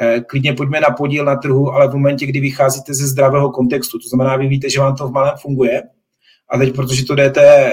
eh, 0.00 0.20
klidně 0.20 0.52
pojďme 0.52 0.80
na 0.80 0.94
podíl 0.96 1.24
na 1.24 1.36
trhu, 1.36 1.72
ale 1.72 1.88
v 1.88 1.92
momentě, 1.92 2.26
kdy 2.26 2.40
vycházíte 2.40 2.94
ze 2.94 3.06
zdravého 3.06 3.50
kontextu, 3.50 3.98
to 3.98 4.08
znamená, 4.08 4.36
vy 4.36 4.48
víte, 4.48 4.70
že 4.70 4.80
vám 4.80 4.96
to 4.96 5.08
v 5.08 5.12
malém 5.12 5.34
funguje, 5.42 5.82
a 6.50 6.58
teď, 6.58 6.74
protože 6.74 7.04
to 7.04 7.14
jdete 7.14 7.72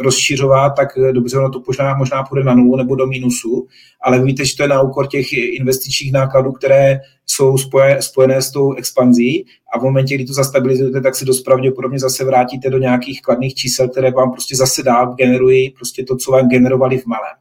rozšiřovat, 0.00 0.72
tak 0.76 0.88
dobře, 1.12 1.38
ono 1.38 1.50
to 1.50 1.62
možná, 1.66 1.96
možná 1.96 2.22
půjde 2.22 2.44
na 2.44 2.54
nulu 2.54 2.76
nebo 2.76 2.94
do 2.94 3.06
mínusu, 3.06 3.66
ale 4.02 4.24
víte, 4.24 4.44
že 4.44 4.56
to 4.56 4.62
je 4.62 4.68
na 4.68 4.82
úkor 4.82 5.06
těch 5.06 5.32
investičních 5.32 6.12
nákladů, 6.12 6.52
které 6.52 7.00
jsou 7.26 7.58
spoje, 7.58 8.02
spojené 8.02 8.42
s 8.42 8.50
tou 8.50 8.72
expanzí 8.72 9.46
a 9.74 9.78
v 9.78 9.82
momentě, 9.82 10.14
kdy 10.14 10.24
to 10.24 10.32
zastabilizujete, 10.32 11.00
tak 11.00 11.16
se 11.16 11.24
dost 11.24 11.40
pravděpodobně 11.40 11.98
zase 11.98 12.24
vrátíte 12.24 12.70
do 12.70 12.78
nějakých 12.78 13.22
kladných 13.22 13.54
čísel, 13.54 13.88
které 13.88 14.10
vám 14.10 14.32
prostě 14.32 14.56
zase 14.56 14.82
dál 14.82 15.14
generují 15.14 15.70
prostě 15.70 16.04
to, 16.04 16.16
co 16.16 16.32
vám 16.32 16.48
generovali 16.48 16.98
v 16.98 17.06
malém. 17.06 17.36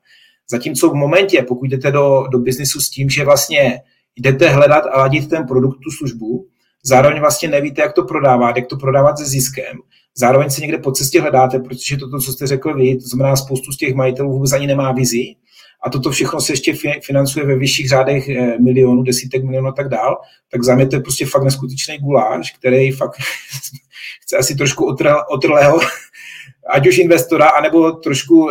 Zatímco 0.50 0.90
v 0.90 0.94
momentě, 0.94 1.46
pokud 1.48 1.70
jdete 1.70 1.92
do, 1.92 2.28
do 2.32 2.40
biznisu 2.40 2.80
s 2.80 2.90
tím, 2.90 3.10
že 3.10 3.26
vlastně 3.26 3.82
jdete 4.16 4.50
hledat 4.50 4.84
a 4.92 5.00
ladit 5.00 5.30
ten 5.30 5.48
produkt, 5.48 5.80
tu 5.84 5.92
službu, 5.92 6.48
zároveň 6.84 7.20
vlastně 7.20 7.50
nevíte, 7.50 7.82
jak 7.82 7.94
to 7.94 8.04
prodávat, 8.04 8.58
jak 8.58 8.68
to 8.68 8.78
prodávat 8.78 9.18
se 9.18 9.26
ziskem, 9.26 9.78
zároveň 10.18 10.50
se 10.50 10.62
někde 10.62 10.78
po 10.78 10.92
cestě 10.92 11.22
hledáte, 11.22 11.60
protože 11.60 11.98
to, 11.98 12.20
co 12.20 12.34
jste 12.34 12.48
řekl 12.48 12.74
vy, 12.74 12.98
to 12.98 13.08
znamená 13.08 13.36
spoustu 13.36 13.72
z 13.72 13.78
těch 13.78 13.94
majitelů 13.94 14.32
vůbec 14.32 14.54
ani 14.54 14.68
nemá 14.68 14.92
vizi, 14.92 15.36
a 15.84 15.90
toto 15.90 16.12
všechno 16.12 16.42
se 16.42 16.54
ještě 16.54 16.74
financuje 17.06 17.46
ve 17.46 17.56
vyšších 17.56 17.90
řádech 17.90 18.30
eh, 18.30 18.58
milionů, 18.60 19.04
desítek 19.04 19.44
milionů 19.44 19.68
a 19.68 19.72
tak 19.72 19.90
dál, 19.90 20.18
tak 20.52 20.64
za 20.64 20.76
mě 20.76 20.88
to 20.88 20.96
je 20.96 21.02
prostě 21.02 21.26
fakt 21.26 21.44
neskutečný 21.44 21.98
guláš, 21.98 22.52
který 22.52 22.92
fakt 22.92 23.18
chce 24.22 24.38
asi 24.38 24.56
trošku 24.56 24.96
otrlého, 25.30 25.80
ať 26.70 26.88
už 26.88 26.98
investora, 26.98 27.48
anebo 27.48 27.92
trošku 27.92 28.50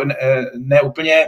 ne, 0.57 0.81
úplně 0.81 1.25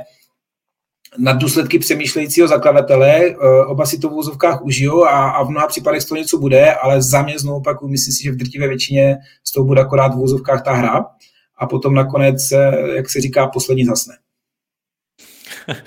nad 1.18 1.34
důsledky 1.34 1.80
přemýšlejícího 1.80 2.48
zakladatele. 2.48 3.20
Eh, 3.20 3.36
oba 3.66 3.86
si 3.86 4.00
to 4.00 4.10
v 4.10 4.14
úzovkách 4.14 4.62
užijou 4.62 5.04
a, 5.04 5.30
a 5.30 5.44
v 5.44 5.50
mnoha 5.50 5.68
případech 5.68 6.02
z 6.02 6.06
toho 6.06 6.20
něco 6.20 6.38
bude, 6.38 6.74
ale 6.74 7.02
za 7.02 7.22
mě 7.22 7.40
znovu 7.40 7.62
pak 7.62 7.82
myslím 7.82 8.14
si, 8.14 8.24
že 8.24 8.32
v 8.32 8.36
drtivé 8.36 8.68
většině 8.68 9.18
z 9.44 9.52
toho 9.52 9.66
bude 9.66 9.82
akorát 9.82 10.16
v 10.16 10.20
úzovkách 10.20 10.64
ta 10.64 10.74
hra 10.74 11.06
a 11.58 11.68
potom 11.68 11.94
nakonec, 11.94 12.52
eh, 12.52 12.72
jak 12.96 13.10
se 13.10 13.22
říká, 13.22 13.48
poslední 13.48 13.86
zasne. 13.86 14.14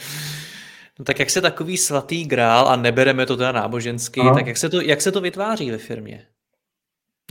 No 0.99 1.05
tak 1.05 1.19
jak 1.19 1.31
se 1.31 1.41
takový 1.41 1.77
svatý 1.77 2.25
grál, 2.25 2.69
a 2.69 2.77
nebereme 2.77 3.27
to 3.27 3.37
teda 3.37 3.53
nábožensky, 3.53 4.21
Aha. 4.21 4.35
tak 4.35 4.47
jak 4.47 4.57
se, 4.57 4.69
to, 4.69 4.81
jak 4.81 5.03
se 5.03 5.13
to 5.13 5.21
vytváří 5.21 5.71
ve 5.71 5.79
firmě? 5.79 6.27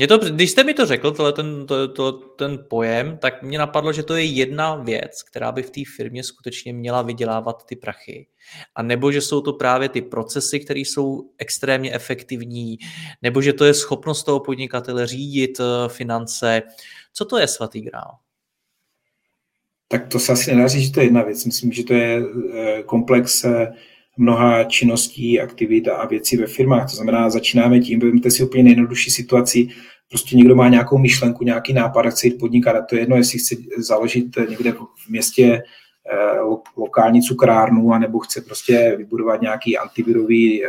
Mě 0.01 0.07
to, 0.07 0.17
když 0.17 0.51
jste 0.51 0.63
mi 0.63 0.73
to 0.73 0.85
řekl, 0.85 1.11
tohle 1.11 1.33
ten, 1.33 1.65
to, 1.65 1.87
to, 1.87 2.11
ten 2.11 2.65
pojem, 2.69 3.17
tak 3.17 3.43
mě 3.43 3.57
napadlo, 3.57 3.93
že 3.93 4.03
to 4.03 4.15
je 4.15 4.23
jedna 4.23 4.75
věc, 4.75 5.23
která 5.23 5.51
by 5.51 5.63
v 5.63 5.69
té 5.69 5.81
firmě 5.95 6.23
skutečně 6.23 6.73
měla 6.73 7.01
vydělávat 7.01 7.65
ty 7.65 7.75
prachy. 7.75 8.27
A 8.75 8.83
nebo 8.83 9.11
že 9.11 9.21
jsou 9.21 9.41
to 9.41 9.53
právě 9.53 9.89
ty 9.89 10.01
procesy, 10.01 10.59
které 10.59 10.79
jsou 10.79 11.29
extrémně 11.37 11.93
efektivní, 11.93 12.77
nebo 13.21 13.41
že 13.41 13.53
to 13.53 13.65
je 13.65 13.73
schopnost 13.73 14.23
toho 14.23 14.39
podnikatele 14.39 15.07
řídit 15.07 15.59
eh, 15.59 15.89
finance. 15.89 16.61
Co 17.13 17.25
to 17.25 17.37
je 17.37 17.47
svatý 17.47 17.81
grál? 17.81 18.17
tak 19.87 20.07
to 20.07 20.19
se 20.19 20.31
asi 20.31 20.55
nedá 20.55 20.67
říct, 20.67 20.83
že 20.83 20.91
to 20.91 20.99
je 20.99 21.05
jedna 21.05 21.23
věc. 21.23 21.45
Myslím, 21.45 21.71
že 21.71 21.83
to 21.83 21.93
je 21.93 22.21
eh, 22.53 22.83
komplex 22.83 23.43
eh, 23.43 23.73
mnoha 24.17 24.63
činností, 24.63 25.41
aktivit 25.41 25.87
a 25.87 26.05
věcí 26.05 26.37
ve 26.37 26.47
firmách. 26.47 26.89
To 26.89 26.95
znamená, 26.95 27.29
začínáme 27.29 27.79
tím, 27.79 27.99
vezměte 27.99 28.31
si 28.31 28.43
úplně 28.43 28.63
nejjednodušší 28.63 29.11
situaci, 29.11 29.67
prostě 30.09 30.37
někdo 30.37 30.55
má 30.55 30.69
nějakou 30.69 30.97
myšlenku, 30.97 31.43
nějaký 31.43 31.73
nápad 31.73 32.09
chce 32.09 32.27
jít 32.27 32.39
podnikat. 32.39 32.75
A 32.75 32.81
to 32.81 32.95
je 32.95 33.01
jedno, 33.01 33.15
jestli 33.15 33.39
chce 33.39 33.55
založit 33.77 34.25
někde 34.49 34.71
v 34.71 35.09
městě 35.09 35.63
eh, 36.11 36.39
lokální 36.77 37.21
cukrárnu, 37.21 37.93
anebo 37.93 38.19
chce 38.19 38.41
prostě 38.41 38.95
vybudovat 38.97 39.41
nějaký 39.41 39.77
antivirový 39.77 40.63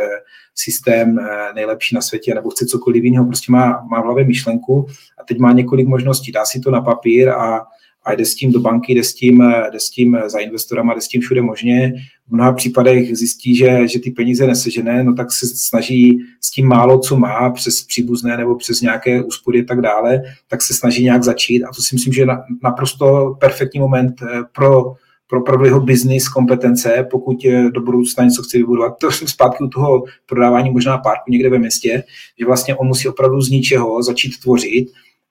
systém 0.54 1.18
nejlepší 1.54 1.94
na 1.94 2.00
světě, 2.00 2.34
nebo 2.34 2.50
chce 2.50 2.66
cokoliv 2.66 3.04
jiného, 3.04 3.26
prostě 3.26 3.52
má, 3.52 3.86
má 3.90 4.00
v 4.00 4.04
hlavě 4.04 4.24
myšlenku 4.24 4.86
a 5.18 5.24
teď 5.24 5.38
má 5.38 5.52
několik 5.52 5.88
možností. 5.88 6.32
Dá 6.32 6.44
si 6.44 6.60
to 6.60 6.70
na 6.70 6.80
papír 6.80 7.28
a 7.28 7.66
a 8.04 8.12
jde 8.12 8.24
s 8.24 8.34
tím 8.34 8.52
do 8.52 8.60
banky, 8.60 8.94
jde 8.94 9.04
s 9.04 9.14
tím, 9.14 9.42
jde 9.72 9.80
s 9.80 9.90
tím 9.90 10.18
za 10.26 10.38
investorama, 10.38 10.94
jde 10.94 11.00
s 11.00 11.08
tím 11.08 11.20
všude 11.20 11.42
možně. 11.42 11.92
V 12.28 12.34
mnoha 12.34 12.52
případech 12.52 13.16
zjistí, 13.16 13.56
že, 13.56 13.88
že 13.88 14.00
ty 14.00 14.10
peníze 14.10 14.46
nesežené, 14.46 15.04
no 15.04 15.14
tak 15.14 15.32
se 15.32 15.46
snaží 15.46 16.18
s 16.40 16.50
tím 16.50 16.68
málo, 16.68 16.98
co 16.98 17.16
má, 17.16 17.50
přes 17.50 17.82
příbuzné 17.82 18.36
nebo 18.36 18.56
přes 18.56 18.80
nějaké 18.80 19.22
úspory 19.22 19.62
a 19.62 19.64
tak 19.64 19.80
dále, 19.80 20.22
tak 20.48 20.62
se 20.62 20.74
snaží 20.74 21.04
nějak 21.04 21.22
začít. 21.22 21.64
A 21.64 21.68
to 21.76 21.82
si 21.82 21.94
myslím, 21.94 22.12
že 22.12 22.22
je 22.22 22.26
naprosto 22.62 23.34
perfektní 23.40 23.80
moment 23.80 24.14
eh, 24.22 24.42
pro 24.52 24.94
pro 25.32 25.40
opravdu 25.40 25.64
jeho 25.64 25.80
business 25.80 26.28
kompetence, 26.28 27.06
pokud 27.10 27.44
eh, 27.44 27.70
do 27.70 27.80
budoucna 27.80 28.24
něco 28.24 28.42
chce 28.42 28.58
vybudovat. 28.58 28.94
To 29.00 29.10
jsem 29.10 29.28
zpátky 29.28 29.64
u 29.64 29.68
toho 29.68 30.04
prodávání 30.26 30.70
možná 30.70 30.98
párku 30.98 31.30
někde 31.30 31.50
ve 31.50 31.58
městě, 31.58 32.04
že 32.38 32.46
vlastně 32.46 32.74
on 32.74 32.86
musí 32.86 33.08
opravdu 33.08 33.40
z 33.40 33.50
ničeho 33.50 34.02
začít 34.02 34.40
tvořit 34.42 34.88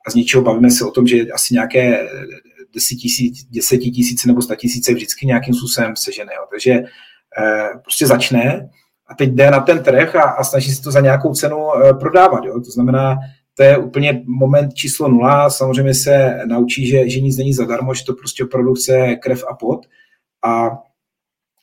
a 0.07 0.11
z 0.11 0.15
ničeho 0.15 0.43
bavíme 0.43 0.71
se 0.71 0.85
o 0.85 0.91
tom, 0.91 1.07
že 1.07 1.25
asi 1.33 1.53
nějaké 1.53 2.07
desetitisíce 3.51 4.27
nebo 4.27 4.41
statisíce 4.41 4.93
vždycky 4.93 5.25
nějakým 5.25 5.53
způsobem 5.53 5.95
sežené. 5.95 6.31
Takže 6.49 6.71
eh, 6.71 7.69
prostě 7.83 8.07
začne 8.07 8.69
a 9.07 9.15
teď 9.15 9.29
jde 9.29 9.51
na 9.51 9.59
ten 9.59 9.83
trh 9.83 10.15
a, 10.15 10.21
a 10.21 10.43
snaží 10.43 10.71
se 10.71 10.81
to 10.81 10.91
za 10.91 10.99
nějakou 10.99 11.33
cenu 11.33 11.57
eh, 11.75 11.93
prodávat. 11.93 12.43
Jo. 12.43 12.53
To 12.53 12.71
znamená, 12.71 13.17
to 13.57 13.63
je 13.63 13.77
úplně 13.77 14.23
moment 14.25 14.73
číslo 14.73 15.07
nula. 15.07 15.49
Samozřejmě 15.49 15.93
se 15.93 16.39
naučí, 16.45 16.87
že, 16.87 17.09
že 17.09 17.19
nic 17.19 17.37
není 17.37 17.53
zadarmo, 17.53 17.93
že 17.93 18.05
to 18.05 18.13
prostě 18.13 18.43
opravdu 18.43 18.73
chce 18.73 19.15
krev 19.15 19.43
a 19.49 19.55
pot. 19.55 19.85
A 20.45 20.69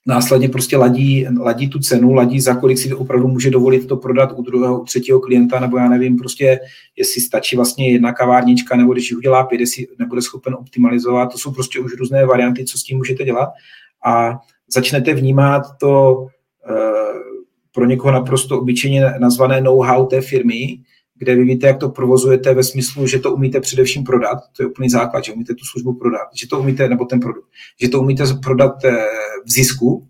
následně 0.08 0.48
prostě 0.48 0.76
ladí, 0.76 1.26
ladí 1.40 1.68
tu 1.68 1.78
cenu, 1.78 2.14
ladí 2.14 2.40
za 2.40 2.54
kolik 2.54 2.78
si 2.78 2.94
opravdu 2.94 3.28
může 3.28 3.50
dovolit 3.50 3.86
to 3.86 3.96
prodat 3.96 4.32
u 4.36 4.42
druhého, 4.42 4.80
u 4.80 4.84
třetího 4.84 5.20
klienta, 5.20 5.60
nebo 5.60 5.78
já 5.78 5.88
nevím, 5.88 6.16
prostě 6.16 6.60
jestli 6.96 7.20
stačí 7.20 7.56
vlastně 7.56 7.92
jedna 7.92 8.12
kavárnička, 8.12 8.76
nebo 8.76 8.92
když 8.92 9.10
ji 9.10 9.16
udělá 9.16 9.44
pět, 9.44 9.60
jestli 9.60 9.86
nebude 9.98 10.22
schopen 10.22 10.54
optimalizovat, 10.54 11.32
to 11.32 11.38
jsou 11.38 11.52
prostě 11.52 11.80
už 11.80 11.92
různé 11.98 12.26
varianty, 12.26 12.64
co 12.64 12.78
s 12.78 12.82
tím 12.82 12.96
můžete 12.96 13.24
dělat. 13.24 13.48
A 14.04 14.38
začnete 14.68 15.14
vnímat 15.14 15.62
to 15.80 16.26
e, 16.70 16.74
pro 17.72 17.84
někoho 17.84 18.12
naprosto 18.12 18.60
obyčejně 18.60 19.04
nazvané 19.18 19.60
know-how 19.60 20.06
té 20.06 20.20
firmy, 20.20 20.78
kde 21.18 21.35
vy 21.35 21.44
víte, 21.44 21.66
jak 21.66 21.78
to 21.78 21.88
provozujete 21.88 22.54
ve 22.54 22.64
smyslu, 22.64 23.07
že 23.07 23.18
to 23.18 23.35
umíte 23.35 23.61
především 23.61 24.04
prodat, 24.04 24.38
to 24.57 24.62
je 24.62 24.66
úplný 24.66 24.90
základ, 24.90 25.24
že 25.24 25.33
umíte 25.33 25.54
tu 25.54 25.64
službu 25.64 25.94
prodat, 25.94 26.28
že 26.35 26.48
to 26.48 26.61
umíte, 26.61 26.88
nebo 26.88 27.04
ten 27.04 27.20
produkt, 27.20 27.48
že 27.83 27.88
to 27.88 28.00
umíte 28.00 28.24
prodat 28.42 28.85
eh, 28.85 28.96
v 29.44 29.50
zisku 29.50 30.07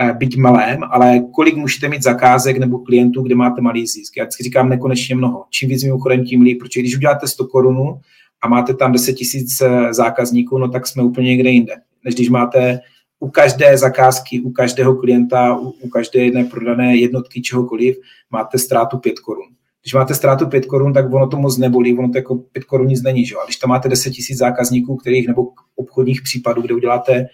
eh, 0.00 0.12
byť 0.12 0.36
malém, 0.36 0.80
ale 0.90 1.20
kolik 1.34 1.56
můžete 1.56 1.88
mít 1.88 2.02
zakázek 2.02 2.58
nebo 2.58 2.78
klientů, 2.78 3.22
kde 3.22 3.34
máte 3.34 3.60
malý 3.60 3.86
zisk. 3.86 4.16
Já 4.16 4.24
vždycky 4.24 4.42
říkám 4.42 4.68
nekonečně 4.68 5.14
mnoho. 5.14 5.44
Čím 5.50 5.68
víc 5.68 5.84
mimochodem, 5.84 6.24
tím 6.24 6.42
líp, 6.42 6.58
protože 6.58 6.80
když 6.80 6.96
uděláte 6.96 7.28
100 7.28 7.46
korunů 7.46 8.00
a 8.42 8.48
máte 8.48 8.74
tam 8.74 8.92
10 8.92 9.12
tisíc 9.12 9.60
eh, 9.60 9.94
zákazníků, 9.94 10.58
no 10.58 10.68
tak 10.68 10.86
jsme 10.86 11.02
úplně 11.02 11.28
někde 11.28 11.50
jinde. 11.50 11.74
Než 12.04 12.14
když 12.14 12.28
máte 12.28 12.80
u 13.18 13.30
každé 13.30 13.78
zakázky, 13.78 14.40
u 14.40 14.50
každého 14.50 14.96
klienta, 14.96 15.56
u, 15.56 15.70
u 15.70 15.88
každé 15.88 16.24
jedné 16.24 16.44
prodané 16.44 16.96
jednotky 16.96 17.42
čehokoliv, 17.42 17.96
máte 18.30 18.58
ztrátu 18.58 18.98
5 18.98 19.18
korun. 19.18 19.46
Když 19.82 19.94
máte 19.94 20.14
ztrátu 20.14 20.46
5 20.46 20.66
korun, 20.66 20.92
tak 20.92 21.12
ono 21.12 21.28
to 21.28 21.36
moc 21.36 21.58
nebolí, 21.58 21.98
ono 21.98 22.08
to 22.08 22.18
jako 22.18 22.34
5 22.34 22.64
korun 22.64 22.86
nic 22.86 23.02
není. 23.02 23.26
Že? 23.26 23.34
A 23.34 23.44
když 23.44 23.56
tam 23.56 23.70
máte 23.70 23.88
10 23.88 24.10
tisíc 24.10 24.38
zákazníků, 24.38 24.96
kterých 24.96 25.28
nebo 25.28 25.48
obchodních 25.76 26.22
případů, 26.22 26.62
kde 26.62 26.74
uděláte 26.74 27.26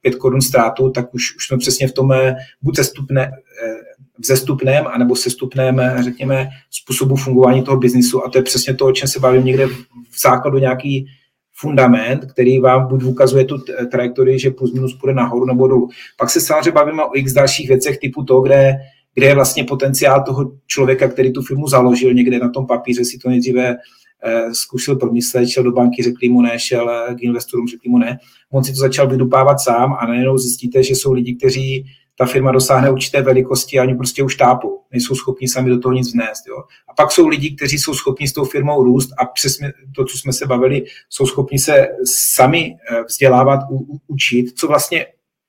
5 0.00 0.14
eh, 0.14 0.18
korun 0.18 0.40
ztrátu, 0.40 0.90
tak 0.90 1.14
už, 1.14 1.36
už 1.36 1.46
jsme 1.46 1.58
přesně 1.58 1.88
v 1.88 1.92
tom 1.92 2.12
eh, 2.12 2.36
buď 2.62 2.76
sestupné, 2.76 3.32
eh, 3.64 3.74
v 4.18 4.26
zestupném, 4.26 4.86
anebo 4.86 5.16
sestupném, 5.16 5.80
řekněme, 6.04 6.48
způsobu 6.70 7.16
fungování 7.16 7.62
toho 7.62 7.76
biznisu. 7.76 8.24
A 8.24 8.30
to 8.30 8.38
je 8.38 8.42
přesně 8.42 8.74
to, 8.74 8.86
o 8.86 8.92
čem 8.92 9.08
se 9.08 9.20
bavím 9.20 9.44
někde 9.44 9.66
v 10.10 10.20
základu 10.22 10.58
nějaký 10.58 11.06
fundament, 11.52 12.32
který 12.32 12.58
vám 12.58 12.88
buď 12.88 13.04
ukazuje 13.04 13.44
tu 13.44 13.58
trajektorii, 13.90 14.38
že 14.38 14.50
plus 14.50 14.72
minus 14.72 14.94
půjde 14.94 15.14
nahoru 15.14 15.46
nebo 15.46 15.68
dolů. 15.68 15.88
Pak 16.16 16.30
se 16.30 16.40
samozřejmě 16.40 16.72
bavíme 16.72 17.04
o 17.04 17.10
x 17.14 17.32
dalších 17.32 17.68
věcech 17.68 17.98
typu 17.98 18.24
to, 18.24 18.40
kde, 18.40 18.76
kde 19.14 19.26
je 19.26 19.34
vlastně 19.34 19.64
potenciál 19.64 20.22
toho 20.26 20.52
člověka, 20.66 21.08
který 21.08 21.32
tu 21.32 21.42
firmu 21.42 21.68
založil 21.68 22.14
někde 22.14 22.38
na 22.38 22.48
tom 22.48 22.66
papíře, 22.66 23.04
si 23.04 23.18
to 23.18 23.28
nejdříve 23.28 23.76
eh, 24.24 24.54
zkusil 24.54 24.96
promyslet, 24.96 25.48
šel 25.48 25.62
do 25.62 25.72
banky, 25.72 26.02
řekli 26.02 26.28
mu 26.28 26.42
ne, 26.42 26.58
šel 26.58 26.90
k 27.18 27.22
investorům, 27.22 27.68
řekli 27.68 27.90
mu 27.90 27.98
ne. 27.98 28.18
On 28.52 28.64
si 28.64 28.72
to 28.72 28.78
začal 28.78 29.08
vydupávat 29.08 29.60
sám 29.60 29.96
a 30.00 30.06
najednou 30.06 30.38
zjistíte, 30.38 30.82
že 30.82 30.94
jsou 30.94 31.12
lidi, 31.12 31.34
kteří 31.34 31.84
ta 32.20 32.26
firma 32.26 32.52
dosáhne 32.52 32.90
určité 32.90 33.22
velikosti 33.22 33.78
a 33.78 33.82
oni 33.82 33.94
prostě 33.94 34.22
už 34.22 34.34
tápou. 34.34 34.80
Nejsou 34.92 35.14
schopni 35.14 35.48
sami 35.48 35.70
do 35.70 35.78
toho 35.78 35.92
nic 35.92 36.12
vnést. 36.14 36.46
Jo. 36.48 36.56
A 36.88 36.94
pak 36.94 37.12
jsou 37.12 37.28
lidi, 37.28 37.56
kteří 37.56 37.78
jsou 37.78 37.94
schopni 37.94 38.28
s 38.28 38.32
tou 38.32 38.44
firmou 38.44 38.82
růst 38.82 39.10
a 39.18 39.24
přesně 39.24 39.72
to, 39.96 40.04
co 40.04 40.18
jsme 40.18 40.32
se 40.32 40.46
bavili, 40.46 40.84
jsou 41.08 41.26
schopni 41.26 41.58
se 41.58 41.88
sami 42.34 42.76
eh, 42.90 43.02
vzdělávat, 43.02 43.60
u, 43.70 43.98
učit, 44.06 44.58
co 44.58 44.66
vlastně 44.66 45.06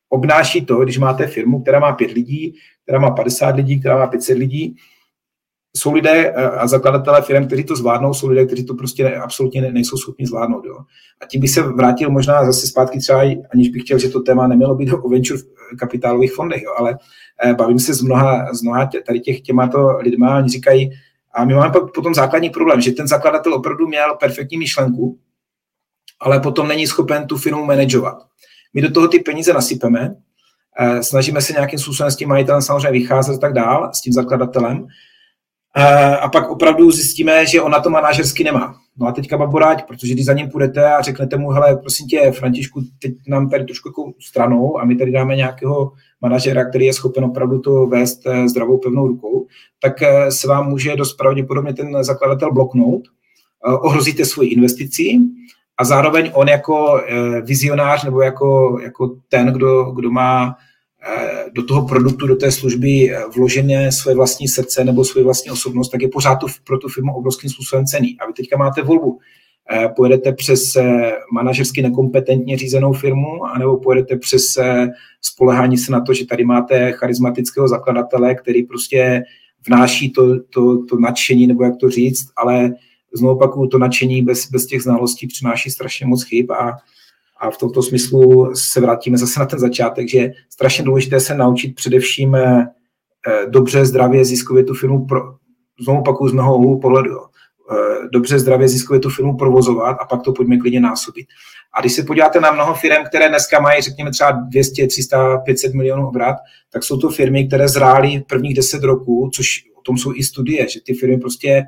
obnáší 0.09 0.65
to, 0.65 0.79
když 0.79 0.97
máte 0.97 1.27
firmu, 1.27 1.61
která 1.61 1.79
má 1.79 1.93
pět 1.93 2.11
lidí, 2.11 2.53
která 2.91 2.99
má 2.99 3.11
50 3.11 3.55
lidí, 3.55 3.79
která 3.79 3.97
má 3.97 4.07
500 4.07 4.37
lidí, 4.37 4.75
jsou 5.75 5.93
lidé 5.93 6.33
eh, 6.35 6.49
a 6.49 6.67
zakladatelé 6.67 7.21
firm, 7.21 7.47
kteří 7.47 7.63
to 7.63 7.75
zvládnou, 7.75 8.13
jsou 8.13 8.27
lidé, 8.27 8.45
kteří 8.45 8.65
to 8.65 8.73
prostě 8.73 9.03
ne, 9.03 9.15
absolutně 9.15 9.61
ne, 9.61 9.71
nejsou 9.71 9.97
schopni 9.97 10.27
zvládnout. 10.27 10.65
Jo. 10.65 10.77
A 11.21 11.25
tím 11.25 11.41
bych 11.41 11.49
se 11.49 11.61
vrátil 11.61 12.09
možná 12.09 12.45
zase 12.45 12.67
zpátky 12.67 12.99
třeba, 12.99 13.21
aniž 13.53 13.69
bych 13.69 13.81
chtěl, 13.81 13.99
že 13.99 14.09
to 14.09 14.19
téma 14.19 14.47
nemělo 14.47 14.75
být 14.75 14.91
o 14.93 15.09
venture 15.09 15.41
kapitálových 15.79 16.33
fondech, 16.33 16.61
jo, 16.61 16.73
ale 16.77 16.97
eh, 17.43 17.53
bavím 17.53 17.79
se 17.79 17.93
s 17.93 18.01
mnoha, 18.01 18.53
s 18.53 18.61
mnoha 18.61 18.89
tady 19.07 19.19
těch 19.19 19.41
těmato 19.41 19.97
lidma, 19.97 20.37
oni 20.37 20.49
říkají, 20.49 20.91
a 21.33 21.45
my 21.45 21.53
máme 21.53 21.73
potom 21.95 22.13
základní 22.13 22.49
problém, 22.49 22.81
že 22.81 22.91
ten 22.91 23.07
zakladatel 23.07 23.53
opravdu 23.53 23.87
měl 23.87 24.15
perfektní 24.19 24.57
myšlenku, 24.57 25.19
ale 26.19 26.39
potom 26.39 26.67
není 26.67 26.87
schopen 26.87 27.27
tu 27.27 27.37
firmu 27.37 27.65
manažovat. 27.65 28.17
My 28.73 28.81
do 28.81 28.91
toho 28.91 29.07
ty 29.07 29.19
peníze 29.19 29.53
nasypeme, 29.53 30.01
eh, 30.01 30.21
snažíme 31.01 31.41
se 31.41 31.53
nějakým 31.53 31.79
způsobem 31.79 32.11
s 32.11 32.15
tím 32.15 32.29
majitelem 32.29 32.61
samozřejmě 32.61 32.91
vycházet 32.91 33.33
a 33.33 33.37
tak 33.37 33.53
dál, 33.53 33.91
s 33.93 34.01
tím 34.01 34.13
zakladatelem, 34.13 34.87
Eh, 35.77 36.17
a 36.17 36.29
pak 36.29 36.49
opravdu 36.49 36.91
zjistíme, 36.91 37.45
že 37.45 37.61
ona 37.61 37.79
to 37.79 37.89
manažersky 37.89 38.43
nemá. 38.43 38.75
No 38.97 39.07
a 39.07 39.11
teďka 39.11 39.37
baboráť, 39.37 39.87
protože 39.87 40.13
když 40.13 40.25
za 40.25 40.33
ním 40.33 40.49
půjdete 40.49 40.93
a 40.93 41.01
řeknete 41.01 41.37
mu, 41.37 41.49
hele, 41.49 41.77
prosím 41.77 42.07
tě, 42.07 42.31
Františku, 42.31 42.81
teď 43.01 43.13
nám 43.27 43.49
tady 43.49 43.65
trošku 43.65 43.89
jako 43.89 44.11
stranou 44.19 44.79
a 44.79 44.85
my 44.85 44.95
tady 44.95 45.11
dáme 45.11 45.35
nějakého 45.35 45.91
manažera, 46.21 46.69
který 46.69 46.85
je 46.85 46.93
schopen 46.93 47.23
opravdu 47.23 47.59
to 47.59 47.87
vést 47.87 48.21
eh, 48.25 48.47
zdravou 48.47 48.77
pevnou 48.77 49.07
rukou, 49.07 49.47
tak 49.81 50.01
eh, 50.01 50.31
se 50.31 50.47
vám 50.47 50.69
může 50.69 50.95
dost 50.95 51.13
pravděpodobně 51.13 51.73
ten 51.73 52.03
zakladatel 52.03 52.53
bloknout, 52.53 53.01
ohrozíte 53.81 54.25
svoji 54.25 54.49
investici 54.49 55.19
a 55.81 55.83
zároveň 55.83 56.31
on 56.33 56.47
jako 56.47 57.01
vizionář 57.41 58.03
nebo 58.03 58.21
jako, 58.21 58.79
jako 58.83 59.15
ten, 59.29 59.47
kdo, 59.47 59.83
kdo 59.83 60.11
má 60.11 60.55
Eh, 61.07 61.45
do 61.51 61.63
toho 61.63 61.87
produktu, 61.87 62.27
do 62.27 62.35
té 62.35 62.51
služby 62.51 63.11
eh, 63.11 63.23
vložené 63.35 63.91
své 63.91 64.15
vlastní 64.15 64.47
srdce 64.47 64.83
nebo 64.83 65.05
svoji 65.05 65.23
vlastní 65.23 65.51
osobnost, 65.51 65.89
tak 65.89 66.01
je 66.01 66.07
pořád 66.07 66.35
to 66.35 66.47
pro 66.63 66.77
tu 66.77 66.87
firmu 66.87 67.13
obrovským 67.13 67.49
způsobem 67.49 67.85
cený. 67.85 68.17
A 68.19 68.27
vy 68.27 68.33
teďka 68.33 68.57
máte 68.57 68.81
volbu. 68.81 69.19
Eh, 69.71 69.87
pojedete 69.95 70.33
přes 70.33 70.61
manažersky 71.33 71.81
nekompetentně 71.81 72.57
řízenou 72.57 72.93
firmu, 72.93 73.45
anebo 73.45 73.77
pojedete 73.77 74.17
přes 74.17 74.43
spolehání 75.21 75.77
se 75.77 75.91
na 75.91 76.01
to, 76.01 76.13
že 76.13 76.25
tady 76.25 76.45
máte 76.45 76.91
charismatického 76.91 77.67
zakladatele, 77.67 78.35
který 78.35 78.63
prostě 78.63 79.23
vnáší 79.67 80.11
to, 80.11 80.39
to, 80.39 80.85
to 80.85 80.99
nadšení, 80.99 81.47
nebo 81.47 81.63
jak 81.63 81.77
to 81.77 81.89
říct, 81.89 82.25
ale 82.37 82.73
znovu 83.15 83.35
opakuju, 83.35 83.67
to 83.67 83.77
nadšení 83.77 84.21
bez, 84.21 84.49
bez 84.49 84.65
těch 84.65 84.81
znalostí 84.81 85.27
přináší 85.27 85.69
strašně 85.69 86.05
moc 86.05 86.23
chyb 86.23 86.51
a 86.51 86.77
a 87.41 87.51
v 87.51 87.57
tomto 87.57 87.83
smyslu 87.83 88.51
se 88.55 88.81
vrátíme 88.81 89.17
zase 89.17 89.39
na 89.39 89.45
ten 89.45 89.59
začátek, 89.59 90.09
že 90.09 90.17
je 90.17 90.33
strašně 90.49 90.83
důležité 90.83 91.19
se 91.19 91.35
naučit 91.35 91.75
především 91.75 92.35
eh, 92.35 92.67
dobře, 93.47 93.85
zdravě, 93.85 94.25
ziskově 94.25 94.63
tu 94.63 94.73
firmu, 94.73 95.05
pro, 95.05 95.21
znovu 95.81 95.99
opakuju 95.99 96.29
z 96.29 96.33
mého 96.33 96.79
pohledu, 96.79 97.09
eh, 97.19 98.07
dobře, 98.13 98.39
zdravě, 98.39 98.67
ziskově 98.67 98.99
tu 98.99 99.09
firmu 99.09 99.37
provozovat 99.37 99.97
a 100.01 100.05
pak 100.05 100.21
to 100.21 100.33
pojďme 100.33 100.57
klidně 100.57 100.79
násobit. 100.79 101.27
A 101.73 101.81
když 101.81 101.93
se 101.93 102.03
podíváte 102.03 102.39
na 102.39 102.51
mnoho 102.51 102.73
firm, 102.73 103.03
které 103.05 103.29
dneska 103.29 103.59
mají, 103.59 103.81
řekněme, 103.81 104.11
třeba 104.11 104.31
200, 104.31 104.87
300, 104.87 105.37
500 105.37 105.73
milionů 105.73 106.07
obrat, 106.07 106.35
tak 106.73 106.83
jsou 106.83 106.97
to 106.97 107.09
firmy, 107.09 107.47
které 107.47 107.67
zrály 107.67 108.23
prvních 108.29 108.55
10 108.55 108.83
roků, 108.83 109.29
což 109.33 109.47
o 109.75 109.81
tom 109.81 109.97
jsou 109.97 110.13
i 110.15 110.23
studie, 110.23 110.69
že 110.69 110.79
ty 110.81 110.93
firmy 110.93 111.17
prostě 111.17 111.63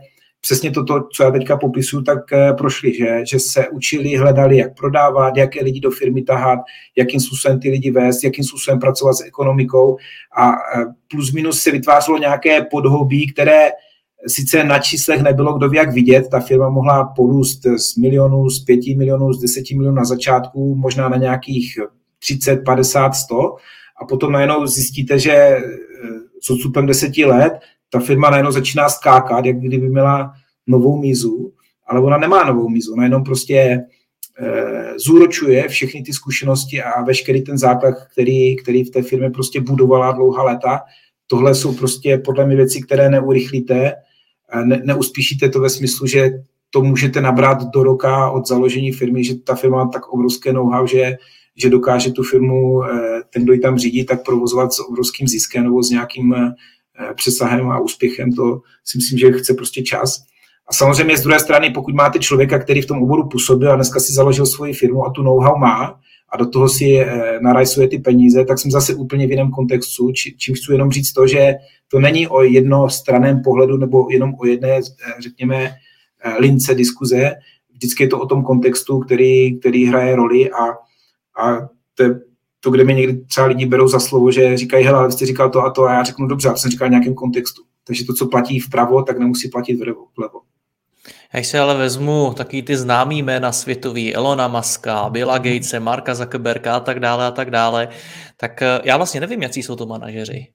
přesně 0.46 0.72
toto, 0.72 1.08
co 1.14 1.24
já 1.24 1.32
teďka 1.32 1.58
popisuju, 1.58 2.04
tak 2.04 2.34
eh, 2.34 2.54
prošli, 2.54 2.94
že, 2.94 3.26
že 3.26 3.40
se 3.40 3.70
učili, 3.70 4.16
hledali, 4.16 4.58
jak 4.58 4.78
prodávat, 4.78 5.38
jaké 5.38 5.64
lidi 5.64 5.80
do 5.80 5.92
firmy 5.92 6.22
tahat, 6.22 6.60
jakým 6.98 7.20
způsobem 7.20 7.60
ty 7.60 7.70
lidi 7.70 7.92
vést, 7.92 8.24
jakým 8.24 8.44
způsobem 8.44 8.80
pracovat 8.80 9.14
s 9.14 9.22
ekonomikou. 9.22 9.98
A 10.38 10.52
eh, 10.52 10.86
plus 11.12 11.32
minus 11.32 11.62
se 11.62 11.72
vytvářelo 11.72 12.18
nějaké 12.18 12.62
podhobí, 12.72 13.32
které 13.32 13.70
sice 14.28 14.64
na 14.64 14.80
číslech 14.80 15.22
nebylo 15.22 15.58
kdo 15.58 15.70
ví 15.70 15.78
jak 15.78 15.94
vidět, 15.94 16.30
ta 16.32 16.40
firma 16.40 16.70
mohla 16.70 17.06
porůst 17.16 17.62
z 17.64 17.98
milionů, 17.98 18.50
z 18.50 18.64
pěti 18.64 18.96
milionů, 18.96 19.34
z 19.34 19.42
deseti 19.42 19.76
milionů 19.76 19.98
na 19.98 20.06
začátku, 20.06 20.76
možná 20.76 21.10
na 21.10 21.18
nějakých 21.18 21.80
30, 22.20 22.56
50, 22.66 23.16
100 23.16 23.56
a 24.02 24.06
potom 24.06 24.32
najednou 24.32 24.68
zjistíte, 24.68 25.20
že 25.20 25.32
eh, 25.32 25.62
s 26.42 26.50
odstupem 26.50 26.86
deseti 26.86 27.26
let 27.26 27.54
ta 27.94 28.00
firma 28.00 28.30
najednou 28.30 28.52
začíná 28.52 28.90
skákat, 28.90 29.46
jak 29.46 29.60
kdyby 29.60 29.90
měla 29.90 30.34
novou 30.68 30.98
mízu, 30.98 31.54
ale 31.88 32.02
ona 32.02 32.18
nemá 32.18 32.44
novou 32.44 32.70
mízu, 32.70 32.94
ona 32.94 33.04
jenom 33.04 33.24
prostě 33.24 33.54
e, 33.54 33.84
zúročuje 34.98 35.68
všechny 35.68 36.04
ty 36.04 36.14
zkušenosti 36.14 36.82
a 36.84 37.02
veškerý 37.02 37.42
ten 37.42 37.58
základ, 37.58 37.96
který, 38.12 38.56
který 38.56 38.84
v 38.84 38.90
té 38.90 39.02
firmě 39.02 39.30
prostě 39.30 39.62
budovala 39.62 40.12
dlouhá 40.12 40.44
léta. 40.44 40.82
Tohle 41.28 41.56
jsou 41.56 41.74
prostě 41.74 42.18
podle 42.18 42.46
mě 42.46 42.56
věci, 42.56 42.82
které 42.82 43.10
neurychlíte, 43.10 43.94
ne, 44.64 44.82
neuspíšíte 44.84 45.50
to 45.50 45.60
ve 45.60 45.70
smyslu, 45.70 46.08
že 46.08 46.32
to 46.70 46.82
můžete 46.82 47.22
nabrat 47.22 47.64
do 47.64 47.84
roka 47.84 48.32
od 48.32 48.48
založení 48.48 48.92
firmy, 48.92 49.24
že 49.24 49.36
ta 49.36 49.56
firma 49.56 49.84
má 49.84 49.90
tak 49.90 50.08
obrovské 50.08 50.54
know-how, 50.54 50.88
že, 50.88 51.18
že 51.56 51.70
dokáže 51.70 52.12
tu 52.12 52.24
firmu, 52.24 52.84
eh, 52.84 53.22
ten, 53.30 53.44
kdo 53.44 53.54
ji 53.54 53.60
tam 53.60 53.78
řídí, 53.78 54.06
tak 54.06 54.26
provozovat 54.26 54.74
s 54.74 54.80
obrovským 54.80 55.28
ziskem 55.28 55.64
nebo 55.64 55.84
s 55.84 55.90
nějakým 55.90 56.36
Eh, 56.36 56.54
přesahem 57.16 57.70
a 57.72 57.80
úspěchem, 57.80 58.32
to 58.32 58.62
si 58.86 58.98
myslím, 58.98 59.20
že 59.20 59.32
chce 59.32 59.54
prostě 59.54 59.84
čas. 59.84 60.24
A 60.68 60.74
samozřejmě 60.74 61.18
z 61.18 61.22
druhé 61.22 61.40
strany, 61.40 61.70
pokud 61.70 61.96
máte 61.96 62.20
člověka, 62.20 62.60
který 62.60 62.82
v 62.82 62.86
tom 62.86 63.04
oboru 63.04 63.30
působil 63.30 63.72
a 63.72 63.76
dneska 63.76 64.00
si 64.00 64.14
založil 64.14 64.46
svoji 64.46 64.74
firmu 64.74 65.06
a 65.06 65.12
tu 65.12 65.24
know-how 65.24 65.58
má 65.58 66.00
a 66.30 66.38
do 66.38 66.50
toho 66.50 66.70
si 66.70 67.00
eh, 67.00 67.40
narajsuje 67.42 67.88
ty 67.88 68.00
peníze, 68.00 68.46
tak 68.46 68.60
jsem 68.60 68.72
zase 68.72 68.96
úplně 68.96 69.28
v 69.28 69.32
jiném 69.32 69.52
kontextu, 69.52 70.12
čím 70.12 70.56
chci 70.56 70.72
jenom 70.72 70.92
říct 70.92 71.14
to, 71.14 71.28
že 71.28 71.54
to 71.88 72.00
není 72.00 72.28
o 72.28 72.44
jednostranném 72.44 73.42
pohledu 73.44 73.78
nebo 73.78 74.08
jenom 74.10 74.34
o 74.40 74.46
jedné, 74.46 74.78
eh, 74.78 74.82
řekněme, 75.22 75.76
lince 76.40 76.76
diskuze, 76.76 77.32
vždycky 77.74 78.04
je 78.04 78.08
to 78.08 78.20
o 78.20 78.26
tom 78.26 78.44
kontextu, 78.44 79.00
který, 79.00 79.60
který 79.60 79.86
hraje 79.86 80.16
roli 80.16 80.52
a, 80.52 80.64
a 81.44 81.70
to 81.96 82.04
je 82.04 82.20
to, 82.64 82.72
kde 82.72 82.84
mi 82.84 82.94
někdy 82.94 83.26
třeba 83.26 83.48
lidi 83.48 83.66
berou 83.66 83.88
za 83.88 84.00
slovo, 84.00 84.32
že 84.32 84.58
říkají, 84.58 84.86
hele, 84.86 85.12
jste 85.12 85.26
říkal 85.26 85.50
to 85.50 85.62
a 85.62 85.70
to 85.70 85.84
a 85.84 85.94
já 85.94 86.04
řeknu, 86.04 86.28
dobře, 86.28 86.48
já 86.48 86.56
jsem 86.56 86.72
říkal 86.72 86.88
v 86.88 86.92
nějakém 86.92 87.14
kontextu. 87.14 87.62
Takže 87.84 88.06
to, 88.06 88.14
co 88.14 88.28
platí 88.28 88.60
vpravo, 88.60 89.04
tak 89.04 89.20
nemusí 89.20 89.50
platit 89.50 89.76
vlevo. 90.18 90.42
Já 91.34 91.44
si 91.44 91.58
ale 91.60 91.78
vezmu 91.78 92.34
taky 92.34 92.64
ty 92.64 92.78
známý 92.78 93.24
jména 93.24 93.52
světový, 93.52 94.16
Elona 94.16 94.48
Muska, 94.48 95.10
Billa 95.10 95.38
Gatese, 95.38 95.80
Marka 95.80 96.16
Zuckerberga 96.16 96.76
a 96.76 96.80
tak 96.80 97.00
dále 97.00 97.28
a 97.28 97.32
tak 97.32 97.52
dále, 97.52 97.88
tak 98.38 98.62
eh, 98.62 98.82
já 98.84 98.98
vlastně 98.98 99.20
nevím, 99.20 99.42
jaký 99.42 99.64
jsou 99.64 99.76
to 99.76 99.86
manažeři. 99.86 100.48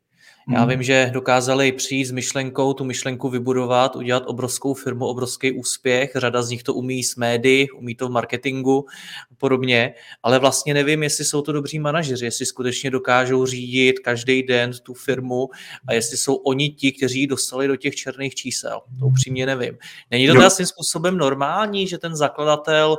Já 0.53 0.65
vím, 0.65 0.83
že 0.83 1.11
dokázali 1.13 1.73
přijít 1.73 2.05
s 2.05 2.11
myšlenkou, 2.11 2.73
tu 2.73 2.85
myšlenku 2.85 3.29
vybudovat, 3.29 3.97
udělat 3.97 4.23
obrovskou 4.27 4.75
firmu, 4.75 5.07
obrovský 5.07 5.53
úspěch. 5.53 6.13
Řada 6.17 6.43
z 6.43 6.51
nich 6.51 6.63
to 6.63 6.75
umí 6.75 7.05
s 7.05 7.17
médií, 7.17 7.71
umí 7.71 7.95
to 7.95 8.09
v 8.09 8.11
marketingu 8.11 8.87
a 9.33 9.35
podobně, 9.39 9.95
ale 10.23 10.39
vlastně 10.39 10.75
nevím, 10.75 11.03
jestli 11.03 11.25
jsou 11.25 11.43
to 11.43 11.53
dobří 11.53 11.79
manažeři, 11.79 12.25
jestli 12.25 12.47
skutečně 12.47 12.91
dokážou 12.91 13.47
řídit 13.47 13.99
každý 13.99 14.43
den 14.43 14.71
tu 14.83 14.95
firmu 14.95 15.49
a 15.89 15.93
jestli 15.93 16.17
jsou 16.17 16.35
oni 16.35 16.71
ti, 16.71 16.93
kteří 16.93 17.21
ji 17.21 17.27
dostali 17.27 17.69
do 17.69 17.77
těch 17.77 17.95
černých 17.95 18.35
čísel. 18.35 18.81
To 19.01 19.07
upřímně 19.07 19.47
nevím. 19.47 19.79
Není 20.11 20.27
to 20.27 20.33
teda 20.33 20.51
svým 20.51 20.67
způsobem 20.67 21.17
normální, 21.17 21.87
že 21.87 21.99
ten 21.99 22.17
zakladatel 22.17 22.97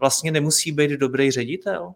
vlastně 0.00 0.30
nemusí 0.30 0.72
být 0.72 0.90
dobrý 0.90 1.30
ředitel? 1.30 1.94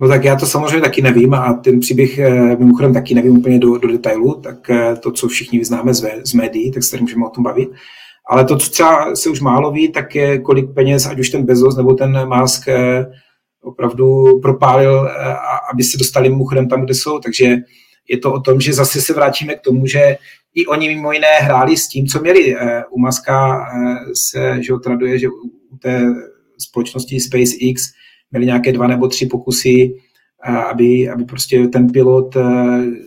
No 0.00 0.08
tak 0.08 0.24
já 0.24 0.36
to 0.36 0.46
samozřejmě 0.46 0.80
taky 0.80 1.02
nevím 1.02 1.34
a 1.34 1.52
ten 1.52 1.80
příběh 1.80 2.18
eh, 2.18 2.56
mimochodem 2.56 2.94
taky 2.94 3.14
nevím 3.14 3.38
úplně 3.38 3.58
do, 3.58 3.78
do 3.78 3.88
detailu, 3.88 4.34
tak 4.34 4.70
eh, 4.70 4.96
to, 4.96 5.12
co 5.12 5.28
všichni 5.28 5.58
vyznáme 5.58 5.94
z, 5.94 6.10
z 6.24 6.34
médií, 6.34 6.72
tak 6.72 6.82
se 6.82 6.90
tady 6.90 7.00
můžeme 7.00 7.26
o 7.26 7.30
tom 7.30 7.44
bavit. 7.44 7.68
Ale 8.28 8.44
to, 8.44 8.56
co 8.56 8.70
třeba 8.70 9.16
se 9.16 9.30
už 9.30 9.40
málo 9.40 9.72
ví, 9.72 9.92
tak 9.92 10.14
je 10.14 10.38
kolik 10.38 10.74
peněz, 10.74 11.06
ať 11.06 11.18
už 11.18 11.30
ten 11.30 11.44
Bezos 11.44 11.76
nebo 11.76 11.94
ten 11.94 12.28
Musk 12.28 12.68
eh, 12.68 13.06
opravdu 13.62 14.38
propálil, 14.42 15.10
aby 15.72 15.82
se 15.82 15.98
dostali 15.98 16.28
mimochodem 16.28 16.68
tam, 16.68 16.84
kde 16.84 16.94
jsou. 16.94 17.18
Takže 17.18 17.56
je 18.08 18.18
to 18.18 18.32
o 18.32 18.40
tom, 18.40 18.60
že 18.60 18.72
zase 18.72 19.00
se 19.00 19.12
vrátíme 19.12 19.54
k 19.54 19.60
tomu, 19.60 19.86
že 19.86 20.16
i 20.54 20.66
oni 20.66 20.88
mimo 20.88 21.12
jiné 21.12 21.38
hráli 21.40 21.76
s 21.76 21.88
tím, 21.88 22.06
co 22.06 22.20
měli. 22.20 22.56
U 22.90 23.00
Muska 23.00 23.66
se 24.28 24.62
že 24.62 24.72
traduje, 24.82 25.18
že 25.18 25.28
u 25.72 25.76
té 25.78 26.02
společnosti 26.58 27.20
SpaceX 27.20 27.82
měli 28.30 28.46
nějaké 28.46 28.72
dva 28.72 28.86
nebo 28.86 29.08
tři 29.08 29.26
pokusy, 29.26 29.96
aby, 30.70 31.10
aby 31.10 31.24
prostě 31.24 31.68
ten 31.68 31.92
pilot, 31.92 32.36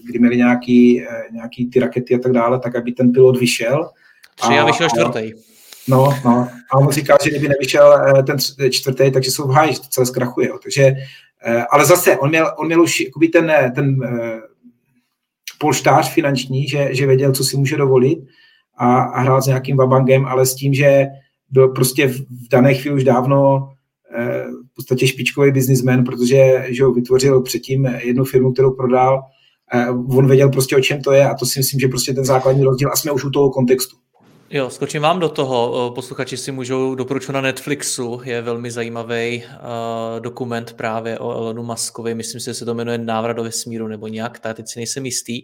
kdy 0.07 0.19
měli 0.19 0.37
nějaký, 0.37 1.03
nějaký 1.31 1.69
ty 1.69 1.79
rakety 1.79 2.15
a 2.15 2.19
tak 2.19 2.31
dále, 2.31 2.59
tak 2.59 2.75
aby 2.75 2.91
ten 2.91 3.11
pilot 3.11 3.39
vyšel. 3.39 3.89
Tři 4.35 4.53
a, 4.53 4.61
a 4.61 4.65
vyšel 4.65 4.89
čtvrtý. 4.89 5.31
No, 5.87 6.09
no. 6.25 6.47
A 6.71 6.77
on 6.77 6.91
říkal, 6.91 7.17
že 7.23 7.29
kdyby 7.29 7.47
nevyšel 7.47 7.97
ten 8.25 8.37
čtvrtý, 8.71 9.11
takže 9.11 9.31
jsou 9.31 9.47
v 9.47 9.51
háji, 9.51 9.73
že 9.73 9.79
to 9.79 9.87
celé 9.89 10.05
zkrachuje. 10.05 10.47
Jo. 10.47 10.57
Takže, 10.63 10.95
ale 11.71 11.85
zase, 11.85 12.17
on 12.17 12.29
měl, 12.29 12.53
on 12.57 12.67
měl 12.67 12.81
už 12.81 12.99
jakoby 12.99 13.27
ten, 13.27 13.53
ten 13.75 13.97
polštář 15.59 16.13
finanční, 16.13 16.67
že, 16.67 16.89
že 16.91 17.05
věděl, 17.05 17.31
co 17.31 17.43
si 17.43 17.57
může 17.57 17.77
dovolit 17.77 18.19
a, 18.77 19.01
a 19.01 19.21
hrál 19.21 19.41
s 19.41 19.47
nějakým 19.47 19.77
vabangem, 19.77 20.25
ale 20.25 20.45
s 20.45 20.55
tím, 20.55 20.73
že 20.73 21.07
byl 21.49 21.67
prostě 21.67 22.07
v 22.07 22.47
dané 22.51 22.73
chvíli 22.73 22.95
už 22.95 23.03
dávno 23.03 23.69
podstatě 24.79 25.07
špičkový 25.07 25.51
biznismen, 25.51 26.03
protože 26.03 26.65
že 26.67 26.83
ho 26.83 26.91
vytvořil 26.93 27.41
předtím 27.41 27.85
jednu 27.85 28.25
firmu, 28.25 28.53
kterou 28.53 28.71
prodal. 28.71 29.21
On 30.17 30.27
věděl 30.27 30.49
prostě, 30.49 30.77
o 30.77 30.81
čem 30.81 31.01
to 31.01 31.11
je 31.11 31.29
a 31.29 31.35
to 31.35 31.45
si 31.45 31.59
myslím, 31.59 31.79
že 31.79 31.87
prostě 31.87 32.13
ten 32.13 32.25
základní 32.25 32.63
rozdíl 32.63 32.89
a 32.91 32.95
jsme 32.95 33.11
už 33.11 33.23
u 33.23 33.29
toho 33.29 33.49
kontextu. 33.49 33.95
Jo, 34.51 34.69
skočím 34.69 35.01
vám 35.01 35.19
do 35.19 35.29
toho. 35.29 35.91
Posluchači 35.95 36.37
si 36.37 36.51
můžou 36.51 36.95
doporučit 36.95 37.31
na 37.31 37.41
Netflixu. 37.41 38.21
Je 38.23 38.41
velmi 38.41 38.71
zajímavý 38.71 39.43
uh, 39.43 40.19
dokument 40.19 40.73
právě 40.73 41.19
o 41.19 41.31
Elonu 41.31 41.63
Muskovi. 41.63 42.15
Myslím 42.15 42.41
si, 42.41 42.45
že 42.45 42.53
se 42.53 42.65
to 42.65 42.73
jmenuje 42.73 42.97
Návrat 42.97 43.33
do 43.33 43.43
vesmíru 43.43 43.87
nebo 43.87 44.07
nějak, 44.07 44.39
tak 44.39 44.55
teď 44.55 44.67
si 44.67 44.79
nejsem 44.79 45.05
jistý. 45.05 45.41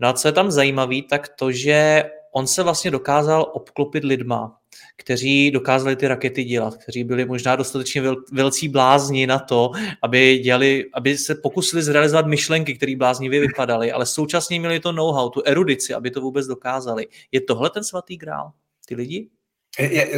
No 0.00 0.08
a 0.08 0.12
co 0.12 0.28
je 0.28 0.32
tam 0.32 0.50
zajímavý, 0.50 1.02
tak 1.02 1.28
to, 1.38 1.52
že 1.52 2.04
on 2.34 2.46
se 2.46 2.62
vlastně 2.62 2.90
dokázal 2.90 3.46
obklopit 3.54 4.04
lidma, 4.04 4.52
kteří 4.96 5.50
dokázali 5.50 5.96
ty 5.96 6.08
rakety 6.08 6.44
dělat, 6.44 6.76
kteří 6.76 7.04
byli 7.04 7.24
možná 7.24 7.56
dostatečně 7.56 8.02
vel, 8.02 8.16
velcí 8.32 8.68
blázni 8.68 9.26
na 9.26 9.38
to, 9.38 9.70
aby, 10.02 10.38
dělali, 10.38 10.84
aby 10.94 11.18
se 11.18 11.34
pokusili 11.34 11.82
zrealizovat 11.82 12.26
myšlenky, 12.26 12.74
které 12.74 12.96
bláznivě 12.96 13.40
vypadaly, 13.40 13.92
ale 13.92 14.06
současně 14.06 14.60
měli 14.60 14.80
to 14.80 14.92
know-how, 14.92 15.30
tu 15.30 15.42
erudici, 15.44 15.94
aby 15.94 16.10
to 16.10 16.20
vůbec 16.20 16.46
dokázali. 16.46 17.06
Je 17.32 17.40
tohle 17.40 17.70
ten 17.70 17.84
svatý 17.84 18.16
grál? 18.16 18.50
Ty 18.86 18.94
lidi? 18.94 19.28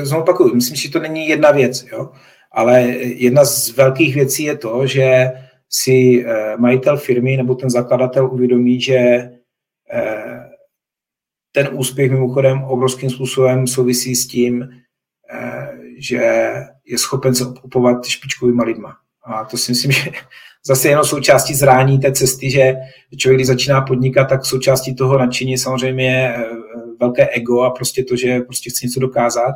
Znovu 0.03 0.23
opakuju, 0.23 0.55
myslím, 0.55 0.77
že 0.77 0.91
to 0.91 0.99
není 0.99 1.29
jedna 1.29 1.51
věc, 1.51 1.87
jo? 1.93 2.11
ale 2.53 2.83
jedna 3.01 3.45
z 3.45 3.77
velkých 3.77 4.15
věcí 4.15 4.45
je 4.45 4.57
to, 4.57 4.87
že 4.87 5.33
si 5.71 6.25
eh, 6.27 6.57
majitel 6.57 6.97
firmy 6.97 7.37
nebo 7.37 7.55
ten 7.55 7.71
zakladatel 7.71 8.33
uvědomí, 8.33 8.81
že 8.81 9.31
ten 11.57 11.69
úspěch 11.73 12.11
mimochodem 12.11 12.63
obrovským 12.63 13.11
způsobem 13.11 13.67
souvisí 13.67 14.17
s 14.17 14.27
tím, 14.27 14.69
eh, 15.35 15.69
že 15.99 16.53
je 16.85 16.99
schopen 16.99 17.35
se 17.35 17.47
obklopovat 17.47 18.07
špičkovými 18.07 18.65
lidma. 18.65 18.97
A 19.25 19.45
to 19.45 19.57
si 19.57 19.73
myslím, 19.73 19.93
že 19.93 20.11
zase 20.67 20.89
jenom 20.89 21.05
součástí 21.05 21.55
zrání 21.55 21.99
té 21.99 22.13
cesty, 22.13 22.51
že 22.51 22.75
člověk, 23.17 23.39
když 23.39 23.47
začíná 23.47 23.81
podnikat, 23.81 24.29
tak 24.29 24.45
součástí 24.45 24.95
toho 24.95 25.19
nadšení 25.19 25.59
samozřejmě 25.59 26.05
je 26.05 26.37
eh, 26.37 26.47
velké 27.01 27.29
ego 27.29 27.63
a 27.63 27.71
prostě 27.71 28.05
to, 28.05 28.17
že 28.17 28.41
prostě 28.41 28.71
chce 28.71 28.87
něco 28.87 29.01
dokázat. 29.01 29.55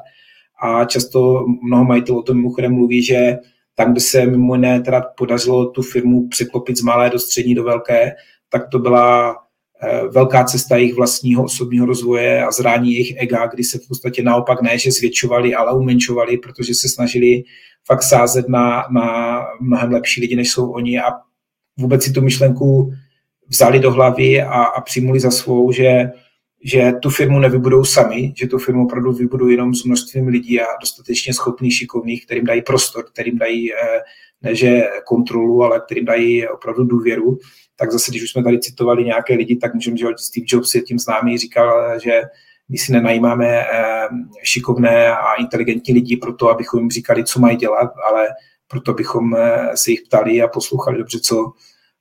A 0.63 0.85
často 0.85 1.45
mnoho 1.63 1.85
majitelů 1.85 2.19
o 2.19 2.23
tom 2.23 2.37
mimochodem 2.37 2.73
mluví, 2.73 3.03
že 3.03 3.39
tam, 3.75 3.93
kde 3.93 4.01
se 4.01 4.27
mimo 4.27 4.55
jiné 4.55 4.81
teda 4.81 5.01
podařilo 5.17 5.67
tu 5.67 5.83
firmu 5.83 6.29
překlopit 6.29 6.79
z 6.79 6.83
malé 6.83 7.11
do 7.11 7.19
střední 7.19 7.55
do 7.55 7.65
velké, 7.65 8.13
tak 8.49 8.69
to 8.69 8.79
byla 8.79 9.37
velká 10.11 10.45
cesta 10.45 10.77
jejich 10.77 10.95
vlastního 10.95 11.45
osobního 11.45 11.87
rozvoje 11.87 12.45
a 12.45 12.51
zrání 12.51 12.93
jejich 12.93 13.15
ega, 13.17 13.47
kdy 13.47 13.65
se 13.65 13.79
v 13.79 13.89
podstatě 13.89 14.23
naopak 14.23 14.63
ne, 14.63 14.79
že 14.79 14.91
zvětšovali, 14.91 15.55
ale 15.55 15.79
umenšovali, 15.79 16.39
protože 16.39 16.75
se 16.75 16.89
snažili 16.89 17.43
fakt 17.87 18.03
sázet 18.03 18.49
na, 18.49 18.85
na 18.91 19.41
mnohem 19.61 19.91
lepší 19.91 20.21
lidi, 20.21 20.37
než 20.37 20.51
jsou 20.51 20.71
oni. 20.71 21.01
A 21.01 21.05
vůbec 21.79 22.03
si 22.03 22.13
tu 22.13 22.21
myšlenku 22.21 22.93
vzali 23.49 23.81
do 23.81 23.91
hlavy 23.91 24.43
a, 24.43 24.63
a 24.63 24.81
přijmuli 24.81 25.21
za 25.21 25.31
svou, 25.31 25.73
že, 25.73 26.11
že 26.65 26.93
tu 27.03 27.11
firmu 27.11 27.39
nevybudou 27.39 27.85
sami, 27.85 28.33
že 28.37 28.47
tu 28.47 28.59
firmu 28.59 28.85
opravdu 28.85 29.13
vybudují 29.13 29.55
jenom 29.55 29.75
s 29.75 29.85
množstvím 29.85 30.27
lidí 30.29 30.61
a 30.61 30.65
dostatečně 30.81 31.35
schopných, 31.35 31.75
šikovných, 31.75 32.25
kterým 32.25 32.45
dají 32.45 32.63
prostor, 32.63 33.05
kterým 33.13 33.39
dají 33.39 33.73
eh, 33.73 33.77
ne 34.43 34.55
že 34.55 34.83
kontrolu, 35.05 35.63
ale 35.63 35.81
kterým 35.81 36.05
dají 36.05 36.49
opravdu 36.49 36.85
důvěru 36.85 37.39
tak 37.81 37.93
zase, 37.93 38.11
když 38.11 38.23
už 38.23 38.31
jsme 38.31 38.43
tady 38.43 38.61
citovali 38.61 39.05
nějaké 39.05 39.35
lidi, 39.35 39.57
tak 39.57 39.75
můžeme, 39.75 39.97
že 39.97 40.07
Steve 40.17 40.45
Jobs 40.49 40.75
je 40.75 40.83
tím 40.83 40.99
známý, 40.99 41.39
říkal, 41.39 42.01
že 42.01 42.23
my 42.69 42.79
si 42.79 42.93
nenajímáme 42.93 43.47
eh, 43.47 44.09
šikovné 44.43 45.13
a 45.13 45.35
inteligentní 45.35 45.95
lidi 45.95 46.17
pro 46.17 46.33
to, 46.33 46.51
abychom 46.51 46.81
jim 46.81 46.91
říkali, 46.91 47.25
co 47.25 47.41
mají 47.41 47.57
dělat, 47.57 47.91
ale 48.11 48.29
proto 48.69 48.93
bychom 48.93 49.37
eh, 49.37 49.71
se 49.75 49.91
jich 49.91 50.01
ptali 50.03 50.43
a 50.43 50.49
poslouchali 50.49 50.99
dobře, 50.99 51.21
co, 51.21 51.53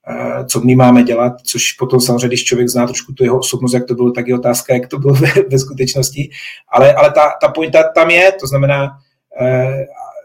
eh, 0.10 0.46
co 0.46 0.62
my 0.62 0.76
máme 0.76 1.04
dělat, 1.04 1.34
což 1.42 1.74
potom 1.74 2.00
samozřejmě, 2.00 2.28
když 2.28 2.44
člověk 2.44 2.70
zná 2.70 2.86
trošku 2.86 3.14
tu 3.14 3.24
jeho 3.24 3.40
osobnost, 3.40 3.74
jak 3.74 3.86
to 3.86 3.96
bylo, 3.96 4.12
tak 4.12 4.28
je 4.28 4.36
otázka, 4.36 4.74
jak 4.74 4.88
to 4.88 5.00
bylo 5.00 5.14
ve, 5.14 5.30
ve 5.50 5.60
skutečnosti. 5.60 6.30
Ale, 6.70 6.94
ale 6.94 7.12
ta, 7.12 7.32
ta 7.42 7.48
pointa 7.48 7.84
tam 7.96 8.10
je, 8.10 8.32
to 8.32 8.48
znamená, 8.48 8.90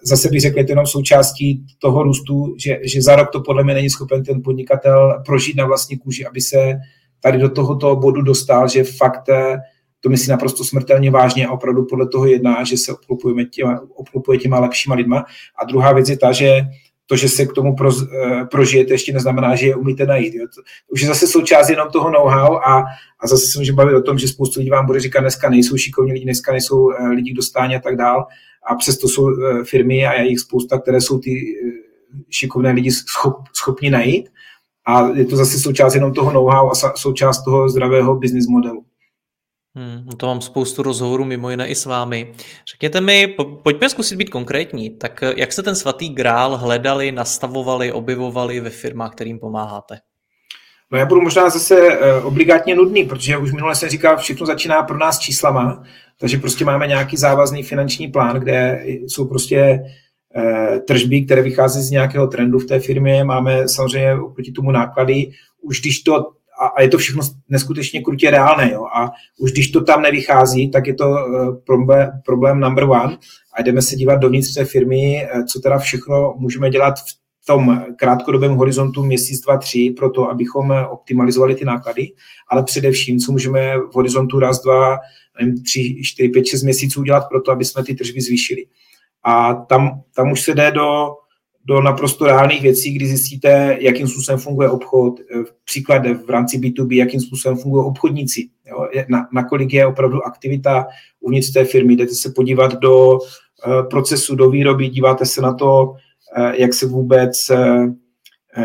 zase 0.04 0.28
bych 0.28 0.40
řekl, 0.40 0.58
je 0.58 0.64
to 0.64 0.72
jenom 0.72 0.86
součástí 0.86 1.66
toho 1.78 2.02
růstu, 2.02 2.54
že, 2.58 2.78
že 2.84 3.02
za 3.02 3.16
rok 3.16 3.30
to 3.32 3.40
podle 3.40 3.64
mě 3.64 3.74
není 3.74 3.90
schopen 3.90 4.24
ten 4.24 4.42
podnikatel 4.42 5.22
prožít 5.26 5.56
na 5.56 5.66
vlastní 5.66 5.98
kůži, 5.98 6.26
aby 6.26 6.40
se 6.40 6.74
tady 7.20 7.38
do 7.38 7.48
tohoto 7.48 7.96
bodu 7.96 8.22
dostal, 8.22 8.68
že 8.68 8.84
fakt 8.84 9.28
eh, 9.28 9.56
to 10.00 10.08
myslí 10.08 10.30
naprosto 10.30 10.64
smrtelně 10.64 11.10
vážně 11.10 11.46
a 11.46 11.52
opravdu 11.52 11.86
podle 11.90 12.08
toho 12.08 12.26
jedná, 12.26 12.64
že 12.64 12.76
se 12.76 12.92
obklopujeme 12.92 13.44
těma, 13.44 13.80
obklopuje 13.94 14.38
těma 14.38 14.60
lepšíma 14.60 14.94
lidma. 14.94 15.24
A 15.62 15.64
druhá 15.64 15.92
věc 15.92 16.08
je 16.08 16.18
ta, 16.18 16.32
že 16.32 16.60
to, 17.06 17.16
že 17.16 17.28
se 17.28 17.46
k 17.46 17.52
tomu 17.52 17.76
pro, 17.76 17.88
uh, 17.88 18.06
prožijete, 18.50 18.94
ještě 18.94 19.12
neznamená, 19.12 19.56
že 19.56 19.66
je 19.66 19.76
umíte 19.76 20.06
najít. 20.06 20.34
Jo. 20.34 20.46
To, 20.54 20.62
už 20.88 21.00
je 21.00 21.08
zase 21.08 21.26
součást 21.26 21.68
jenom 21.68 21.88
toho 21.90 22.10
know-how 22.10 22.56
a, 22.56 22.84
a 23.20 23.26
zase 23.26 23.46
se 23.46 23.58
můžeme 23.58 23.76
bavit 23.76 23.94
o 23.94 24.02
tom, 24.02 24.18
že 24.18 24.28
spoustu 24.28 24.60
lidí 24.60 24.70
vám 24.70 24.86
bude 24.86 25.00
říkat, 25.00 25.20
dneska 25.20 25.50
nejsou 25.50 25.76
šikovní 25.76 26.12
lidi, 26.12 26.24
dneska 26.24 26.52
nejsou 26.52 26.78
uh, 26.78 27.08
lidi 27.08 27.32
k 27.32 27.36
dostání 27.36 27.76
a 27.76 27.80
tak 27.80 27.96
dál. 27.96 28.26
A 28.66 28.74
přesto 28.74 29.08
jsou 29.08 29.22
uh, 29.22 29.64
firmy 29.64 30.06
a 30.06 30.12
je 30.12 30.28
jich 30.28 30.40
spousta, 30.40 30.78
které 30.78 31.00
jsou 31.00 31.18
ty 31.18 31.30
uh, 31.30 31.70
šikovné 32.30 32.72
lidi 32.72 32.90
schop, 32.90 33.36
schopni 33.52 33.90
najít. 33.90 34.28
A 34.86 35.08
je 35.08 35.24
to 35.24 35.36
zase 35.36 35.58
součást 35.58 35.94
jenom 35.94 36.14
toho 36.14 36.32
know-how 36.32 36.70
a 36.70 36.74
součást 36.96 37.44
toho 37.44 37.68
zdravého 37.68 38.14
business 38.14 38.46
modelu. 38.46 38.84
Hmm, 39.76 40.08
to 40.16 40.26
mám 40.26 40.40
spoustu 40.40 40.82
rozhovorů, 40.82 41.24
mimo 41.24 41.50
jiné 41.50 41.68
i 41.68 41.74
s 41.74 41.86
vámi. 41.86 42.32
Řekněte 42.70 43.00
mi, 43.00 43.26
po, 43.26 43.44
pojďme 43.44 43.88
zkusit 43.88 44.16
být 44.16 44.30
konkrétní. 44.30 44.90
Tak 44.90 45.22
eh, 45.22 45.34
jak 45.36 45.52
se 45.52 45.62
ten 45.62 45.76
svatý 45.76 46.08
grál 46.08 46.56
hledali, 46.56 47.12
nastavovali, 47.12 47.92
objevovali 47.92 48.60
ve 48.60 48.70
firmách, 48.70 49.12
kterým 49.12 49.38
pomáháte? 49.38 49.98
No 50.90 50.98
já 50.98 51.06
budu 51.06 51.20
možná 51.20 51.50
zase 51.50 51.98
obligátně 52.22 52.74
nudný, 52.74 53.04
protože 53.04 53.36
už 53.36 53.52
minule 53.52 53.74
jsem 53.74 53.88
říkal, 53.88 54.16
všechno 54.16 54.46
začíná 54.46 54.82
pro 54.82 54.98
nás 54.98 55.18
číslama, 55.18 55.82
takže 56.20 56.38
prostě 56.38 56.64
máme 56.64 56.86
nějaký 56.86 57.16
závazný 57.16 57.62
finanční 57.62 58.08
plán, 58.08 58.36
kde 58.36 58.84
jsou 58.86 59.28
prostě 59.28 59.80
uh, 60.36 60.78
tržby, 60.78 61.24
které 61.24 61.42
vychází 61.42 61.82
z 61.82 61.90
nějakého 61.90 62.26
trendu 62.26 62.58
v 62.58 62.66
té 62.66 62.80
firmě, 62.80 63.24
máme 63.24 63.68
samozřejmě 63.68 64.14
oproti 64.14 64.52
tomu 64.52 64.70
náklady, 64.70 65.30
už 65.62 65.80
když 65.80 66.00
to 66.00 66.16
a, 66.76 66.82
je 66.82 66.88
to 66.88 66.98
všechno 66.98 67.22
neskutečně 67.48 68.02
krutě 68.02 68.30
reálné. 68.30 68.72
Jo? 68.72 68.84
A 68.84 69.10
už 69.40 69.52
když 69.52 69.68
to 69.68 69.84
tam 69.84 70.02
nevychází, 70.02 70.70
tak 70.70 70.86
je 70.86 70.94
to 70.94 71.08
uh, 71.10 71.16
problém, 71.66 72.10
problém 72.24 72.60
number 72.60 72.84
one 72.84 73.18
a 73.54 73.62
jdeme 73.62 73.82
se 73.82 73.96
dívat 73.96 74.16
dovnitř 74.16 74.54
té 74.54 74.64
firmy, 74.64 75.28
uh, 75.34 75.44
co 75.44 75.60
teda 75.60 75.78
všechno 75.78 76.34
můžeme 76.38 76.70
dělat 76.70 76.94
v, 76.98 77.24
v 77.42 77.46
tom 77.46 77.84
krátkodobém 77.96 78.54
horizontu 78.54 79.04
měsíc, 79.04 79.40
dva, 79.40 79.56
tři, 79.56 79.94
pro 79.96 80.10
to, 80.10 80.30
abychom 80.30 80.74
optimalizovali 80.90 81.54
ty 81.54 81.64
náklady, 81.64 82.12
ale 82.48 82.62
především, 82.62 83.18
co 83.18 83.32
můžeme 83.32 83.78
v 83.78 83.94
horizontu 83.94 84.38
raz, 84.38 84.62
dva, 84.62 84.98
nevím, 85.40 85.62
tři, 85.62 86.00
čtyři, 86.02 86.28
pět, 86.28 86.46
šest 86.46 86.62
měsíců 86.62 87.00
udělat 87.00 87.24
pro 87.28 87.42
to, 87.42 87.52
aby 87.52 87.64
jsme 87.64 87.84
ty 87.84 87.94
tržby 87.94 88.20
zvýšili. 88.20 88.66
A 89.24 89.54
tam, 89.54 90.02
tam 90.16 90.32
už 90.32 90.40
se 90.40 90.54
jde 90.54 90.70
do, 90.70 91.08
do 91.64 91.80
naprosto 91.80 92.26
reálných 92.26 92.62
věcí, 92.62 92.92
kdy 92.92 93.06
zjistíte, 93.06 93.76
jakým 93.80 94.08
způsobem 94.08 94.40
funguje 94.40 94.70
obchod, 94.70 95.20
příklad 95.64 96.02
v 96.26 96.30
rámci 96.30 96.58
B2B, 96.58 96.94
jakým 96.94 97.20
způsobem 97.20 97.58
fungují 97.58 97.86
obchodníci, 97.86 98.48
jo, 98.66 98.88
na, 99.08 99.28
nakolik 99.32 99.72
je 99.72 99.86
opravdu 99.86 100.22
aktivita 100.22 100.86
uvnitř 101.20 101.52
té 101.52 101.64
firmy. 101.64 101.96
Jdete 101.96 102.14
se 102.14 102.32
podívat 102.36 102.74
do 102.74 103.12
uh, 103.12 103.18
procesu, 103.90 104.36
do 104.36 104.50
výroby, 104.50 104.88
díváte 104.88 105.26
se 105.26 105.40
na 105.40 105.54
to, 105.54 105.84
uh, 105.84 106.50
jak 106.50 106.74
se 106.74 106.86
vůbec 106.86 107.50
uh, 107.50 107.86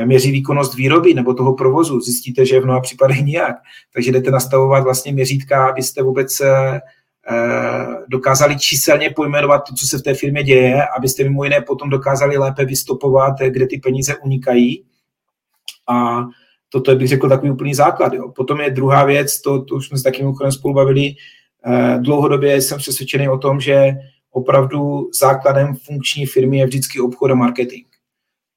měří 0.06 0.32
výkonnost 0.32 0.76
výroby 0.76 1.14
nebo 1.14 1.34
toho 1.34 1.54
provozu. 1.54 2.00
Zjistíte, 2.00 2.46
že 2.46 2.60
v 2.60 2.64
mnoha 2.64 2.80
případech 2.80 3.22
nijak. 3.22 3.56
Takže 3.94 4.12
jdete 4.12 4.32
nastavovat 4.32 4.84
vlastně 4.84 5.14
měřítka, 5.14 5.70
abyste 5.70 6.04
vůbec 6.04 6.42
dokázali 8.08 8.60
číselně 8.60 9.10
pojmenovat 9.10 9.64
to, 9.70 9.76
co 9.76 9.88
se 9.88 9.98
v 9.98 10.02
té 10.02 10.14
firmě 10.14 10.44
děje, 10.44 10.84
abyste 10.98 11.24
mimo 11.24 11.44
jiné 11.44 11.62
potom 11.62 11.90
dokázali 11.90 12.38
lépe 12.38 12.66
vystopovat, 12.66 13.34
kde 13.40 13.68
ty 13.68 13.78
peníze 13.78 14.16
unikají. 14.18 14.86
A 15.90 16.24
toto 16.70 16.92
je, 16.92 16.98
bych 16.98 17.08
řekl, 17.08 17.30
takový 17.30 17.52
úplný 17.52 17.74
základ. 17.74 18.14
Jo. 18.14 18.32
Potom 18.36 18.62
je 18.62 18.70
druhá 18.70 19.06
věc, 19.06 19.42
to, 19.42 19.64
to 19.64 19.76
už 19.76 19.88
jsme 19.88 19.98
s 19.98 20.04
takým 20.04 20.26
mimochodem 20.26 20.52
spolu 20.52 20.74
bavili, 20.74 21.14
dlouhodobě 21.98 22.62
jsem 22.62 22.78
přesvědčený 22.78 23.30
o 23.30 23.38
tom, 23.38 23.60
že 23.60 23.92
opravdu 24.32 25.10
základem 25.20 25.76
funkční 25.76 26.26
firmy 26.26 26.58
je 26.58 26.66
vždycky 26.66 27.00
obchod 27.00 27.32
a 27.32 27.36
marketing. 27.36 27.86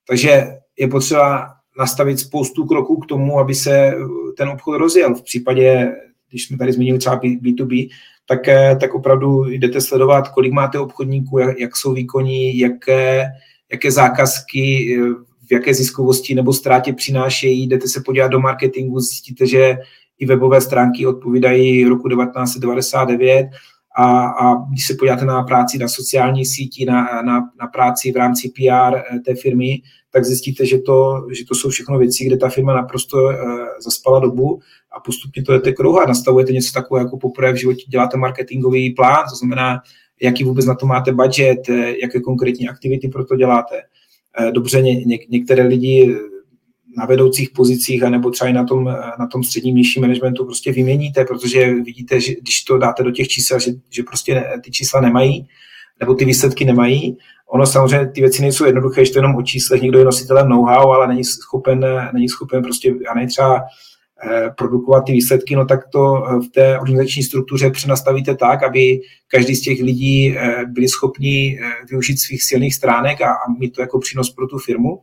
Takže 0.08 0.46
je 0.78 0.88
potřeba 0.88 1.48
nastavit 1.78 2.18
spoustu 2.18 2.66
kroků 2.66 2.96
k 2.96 3.06
tomu, 3.06 3.38
aby 3.38 3.54
se 3.54 3.92
ten 4.36 4.48
obchod 4.48 4.78
rozjel. 4.78 5.14
V 5.14 5.22
případě, 5.22 5.92
když 6.30 6.46
jsme 6.46 6.58
tady 6.58 6.72
zmínili 6.72 6.98
třeba 6.98 7.20
B2B, 7.20 7.88
tak, 8.26 8.48
eh, 8.48 8.76
tak 8.80 8.94
opravdu 8.94 9.44
jdete 9.44 9.80
sledovat, 9.80 10.28
kolik 10.28 10.52
máte 10.52 10.78
obchodníků, 10.78 11.38
jak, 11.38 11.58
jak 11.58 11.76
jsou 11.76 11.92
výkonní, 11.92 12.58
jaké, 12.58 13.28
jaké 13.72 13.92
zákazky, 13.92 14.96
eh, 14.98 15.14
v 15.48 15.52
jaké 15.52 15.74
ziskovosti 15.74 16.34
nebo 16.34 16.52
ztrátě 16.52 16.92
přinášejí, 16.92 17.66
jdete 17.66 17.88
se 17.88 18.02
podívat 18.04 18.28
do 18.28 18.40
marketingu, 18.40 19.00
zjistíte, 19.00 19.46
že 19.46 19.78
i 20.18 20.26
webové 20.26 20.60
stránky 20.60 21.06
odpovídají 21.06 21.84
roku 21.84 22.08
1999 22.08 23.50
a, 23.96 24.26
a 24.26 24.54
když 24.70 24.86
se 24.86 24.94
podíváte 24.94 25.24
na 25.24 25.42
práci 25.42 25.78
na 25.78 25.88
sociálních 25.88 26.48
sítí, 26.48 26.84
na, 26.84 27.22
na, 27.22 27.50
na 27.60 27.66
práci 27.66 28.12
v 28.12 28.16
rámci 28.16 28.48
PR 28.48 28.96
eh, 28.96 29.20
té 29.20 29.34
firmy, 29.34 29.82
tak 30.12 30.24
zjistíte, 30.24 30.66
že 30.66 30.78
to, 30.78 31.26
že 31.38 31.44
to 31.44 31.54
jsou 31.54 31.68
všechno 31.68 31.98
věci, 31.98 32.24
kde 32.24 32.36
ta 32.36 32.48
firma 32.48 32.74
naprosto 32.74 33.16
uh, 33.16 33.32
zaspala 33.84 34.20
dobu 34.20 34.60
a 34.96 35.00
postupně 35.00 35.42
to 35.42 35.52
jdete 35.52 35.72
krouhat. 35.72 36.08
Nastavujete 36.08 36.52
něco 36.52 36.72
takového, 36.72 37.06
jako 37.06 37.18
poprvé 37.18 37.52
v 37.52 37.56
životě 37.56 37.84
děláte 37.88 38.16
marketingový 38.16 38.90
plán, 38.90 39.24
to 39.30 39.36
znamená, 39.36 39.80
jaký 40.22 40.44
vůbec 40.44 40.66
na 40.66 40.74
to 40.74 40.86
máte 40.86 41.12
budget, 41.12 41.68
eh, 41.68 41.94
jaké 42.02 42.20
konkrétní 42.20 42.68
aktivity 42.68 43.08
pro 43.08 43.24
to 43.24 43.36
děláte. 43.36 43.74
Uh, 44.40 44.52
dobře, 44.52 44.82
ně, 44.82 45.04
ně, 45.04 45.18
některé 45.28 45.66
lidi 45.66 46.16
na 46.96 47.06
vedoucích 47.06 47.50
pozicích, 47.50 48.02
anebo 48.02 48.30
třeba 48.30 48.48
i 48.48 48.52
na 48.52 48.64
tom, 48.64 48.84
na 49.18 49.26
tom 49.32 49.44
středním 49.44 49.76
nižším 49.76 50.02
managementu 50.02 50.44
prostě 50.44 50.72
vyměníte, 50.72 51.24
protože 51.24 51.74
vidíte, 51.74 52.20
že 52.20 52.34
když 52.34 52.62
to 52.62 52.78
dáte 52.78 53.02
do 53.02 53.10
těch 53.10 53.28
čísel, 53.28 53.58
že, 53.58 53.72
že 53.90 54.02
prostě 54.02 54.44
ty 54.64 54.70
čísla 54.70 55.00
nemají, 55.00 55.48
nebo 56.00 56.14
ty 56.14 56.24
výsledky 56.24 56.64
nemají. 56.64 57.16
Ono 57.54 57.66
samozřejmě 57.66 58.06
ty 58.06 58.20
věci 58.20 58.42
nejsou 58.42 58.64
jednoduché, 58.64 59.04
že 59.04 59.12
to 59.12 59.18
jenom 59.18 59.36
o 59.36 59.42
číslech, 59.42 59.82
někdo 59.82 59.98
je 59.98 60.04
nositelem 60.04 60.48
know-how, 60.48 60.90
ale 60.90 61.08
není 61.08 61.24
schopen, 61.24 61.86
není 62.12 62.28
schopen 62.28 62.62
prostě, 62.62 62.88
já 62.88 63.14
nej 63.14 63.26
třeba 63.26 63.60
eh, 64.30 64.50
produkovat 64.58 65.04
ty 65.04 65.12
výsledky, 65.12 65.56
no 65.56 65.66
tak 65.66 65.88
to 65.88 66.22
v 66.46 66.52
té 66.52 66.78
organizační 66.78 67.22
struktuře 67.22 67.70
přenastavíte 67.70 68.34
tak, 68.34 68.62
aby 68.62 69.00
každý 69.28 69.54
z 69.54 69.60
těch 69.60 69.80
lidí 69.80 70.36
eh, 70.36 70.64
byli 70.66 70.88
schopni 70.88 71.58
eh, 71.60 71.70
využít 71.90 72.16
svých 72.16 72.42
silných 72.42 72.74
stránek 72.74 73.20
a, 73.20 73.30
a 73.30 73.52
mít 73.58 73.70
to 73.70 73.80
jako 73.80 73.98
přínos 73.98 74.30
pro 74.30 74.46
tu 74.46 74.58
firmu. 74.58 75.02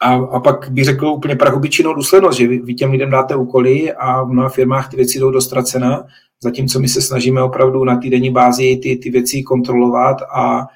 A, 0.00 0.14
a 0.14 0.40
pak 0.40 0.70
bych 0.70 0.84
řekl 0.84 1.06
úplně 1.06 1.36
prachobyčinnou 1.36 1.94
důslednost, 1.94 2.38
že 2.38 2.48
vy, 2.48 2.58
vy 2.58 2.74
těm 2.74 2.90
lidem 2.90 3.10
dáte 3.10 3.36
úkoly 3.36 3.92
a 3.92 4.22
v 4.22 4.28
mnoha 4.28 4.48
firmách 4.48 4.90
ty 4.90 4.96
věci 4.96 5.18
jdou 5.18 5.30
dostracena, 5.30 6.06
zatímco 6.44 6.80
my 6.80 6.88
se 6.88 7.02
snažíme 7.02 7.42
opravdu 7.42 7.84
na 7.84 7.96
týdenní 7.96 8.30
bázi 8.30 8.76
ty, 8.82 8.96
ty 8.96 9.10
věci 9.10 9.42
kontrolovat 9.42 10.16
a, 10.36 10.66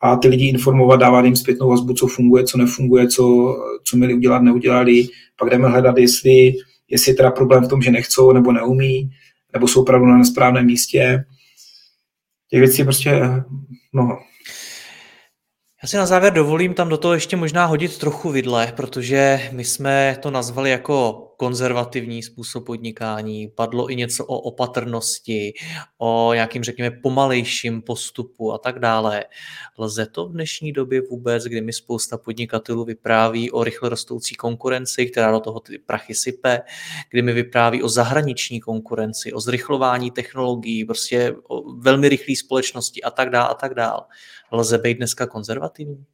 a 0.00 0.16
ty 0.16 0.28
lidi 0.28 0.46
informovat, 0.48 1.00
dávat 1.00 1.24
jim 1.24 1.36
zpětnou 1.36 1.68
vazbu, 1.68 1.94
co 1.94 2.06
funguje, 2.06 2.44
co 2.44 2.58
nefunguje, 2.58 3.08
co, 3.08 3.56
co 3.84 3.96
měli 3.96 4.14
udělat, 4.14 4.42
neudělali. 4.42 5.08
Pak 5.38 5.50
jdeme 5.50 5.68
hledat, 5.68 5.98
jestli, 5.98 6.52
jestli 6.88 7.12
je 7.12 7.16
teda 7.16 7.30
problém 7.30 7.64
v 7.64 7.68
tom, 7.68 7.82
že 7.82 7.90
nechcou 7.90 8.32
nebo 8.32 8.52
neumí, 8.52 9.10
nebo 9.52 9.68
jsou 9.68 9.82
opravdu 9.82 10.06
na 10.06 10.18
nesprávném 10.18 10.66
místě. 10.66 11.24
Těch 12.50 12.60
věcí 12.60 12.80
je 12.80 12.84
prostě 12.84 13.20
mnoho. 13.92 14.18
Já 15.82 15.88
si 15.88 15.96
na 15.96 16.06
závěr 16.06 16.32
dovolím 16.32 16.74
tam 16.74 16.88
do 16.88 16.96
toho 16.96 17.14
ještě 17.14 17.36
možná 17.36 17.66
hodit 17.66 17.98
trochu 17.98 18.30
vidle, 18.30 18.72
protože 18.76 19.40
my 19.52 19.64
jsme 19.64 20.16
to 20.20 20.30
nazvali 20.30 20.70
jako 20.70 21.26
konzervativní 21.40 22.22
způsob 22.22 22.66
podnikání, 22.66 23.48
padlo 23.48 23.90
i 23.90 23.96
něco 23.96 24.26
o 24.26 24.40
opatrnosti, 24.40 25.52
o 25.98 26.30
nějakým, 26.34 26.64
řekněme, 26.64 26.90
pomalejším 26.90 27.82
postupu 27.82 28.52
a 28.52 28.58
tak 28.58 28.78
dále. 28.78 29.24
Lze 29.78 30.06
to 30.06 30.28
v 30.28 30.32
dnešní 30.32 30.72
době 30.72 31.00
vůbec, 31.10 31.44
kdy 31.44 31.60
mi 31.60 31.72
spousta 31.72 32.18
podnikatelů 32.18 32.84
vypráví 32.84 33.50
o 33.50 33.64
rychle 33.64 33.88
rostoucí 33.88 34.34
konkurenci, 34.34 35.06
která 35.06 35.32
do 35.32 35.40
toho 35.40 35.60
ty 35.60 35.78
prachy 35.78 36.14
sype, 36.14 36.60
kdy 37.10 37.22
mi 37.22 37.32
vypráví 37.32 37.82
o 37.82 37.88
zahraniční 37.88 38.60
konkurenci, 38.60 39.32
o 39.32 39.40
zrychlování 39.40 40.10
technologií, 40.10 40.84
prostě 40.84 41.34
o 41.48 41.72
velmi 41.72 42.08
rychlé 42.08 42.36
společnosti 42.36 43.02
a 43.02 43.10
tak 43.10 43.30
dále 43.30 43.48
a 43.48 43.54
tak 43.54 43.74
dále. 43.74 44.02
Lze 44.52 44.78
být 44.78 44.94
dneska 44.94 45.26
konzervativní? 45.26 46.04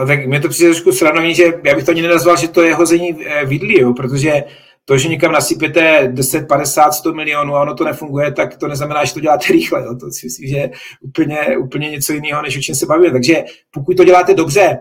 A 0.00 0.06
tak 0.06 0.26
mě 0.26 0.40
to 0.40 0.48
přijde 0.48 0.70
trošku 0.70 0.92
sranovní, 0.92 1.34
že 1.34 1.44
já 1.64 1.74
bych 1.74 1.84
to 1.84 1.90
ani 1.90 2.02
nenazval, 2.02 2.36
že 2.36 2.48
to 2.48 2.62
je 2.62 2.74
hození 2.74 3.26
eh, 3.26 3.44
vidlí, 3.44 3.80
jo, 3.80 3.92
protože 3.92 4.44
to, 4.84 4.98
že 4.98 5.08
někam 5.08 5.32
nasypete 5.32 6.08
10, 6.12 6.48
50, 6.48 6.92
100 6.92 7.12
milionů 7.12 7.56
a 7.56 7.62
ono 7.62 7.74
to 7.74 7.84
nefunguje, 7.84 8.32
tak 8.32 8.56
to 8.56 8.68
neznamená, 8.68 9.04
že 9.04 9.14
to 9.14 9.20
děláte 9.20 9.52
rychle. 9.52 9.82
Jo. 9.84 9.94
To 10.00 10.10
si 10.10 10.26
myslím, 10.26 10.48
že 10.48 10.56
je 10.56 10.70
úplně, 11.00 11.58
úplně 11.58 11.90
něco 11.90 12.12
jiného, 12.12 12.42
než 12.42 12.58
o 12.58 12.60
čem 12.60 12.74
se 12.74 12.86
bavíme. 12.86 13.10
Takže 13.10 13.44
pokud 13.70 13.96
to 13.96 14.04
děláte 14.04 14.34
dobře 14.34 14.78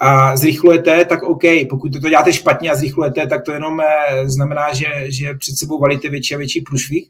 a 0.00 0.36
zrychlujete, 0.36 1.04
tak 1.04 1.22
OK. 1.22 1.42
Pokud 1.70 1.92
to 1.92 2.08
děláte 2.08 2.32
špatně 2.32 2.70
a 2.70 2.74
zrychlujete, 2.74 3.26
tak 3.26 3.42
to 3.42 3.52
jenom 3.52 3.80
eh, 3.80 4.28
znamená, 4.28 4.72
že, 4.72 4.86
že 5.04 5.34
před 5.34 5.56
sebou 5.58 5.80
valíte 5.80 6.08
větší 6.08 6.34
a 6.34 6.38
větší 6.38 6.60
průšvih. 6.60 7.08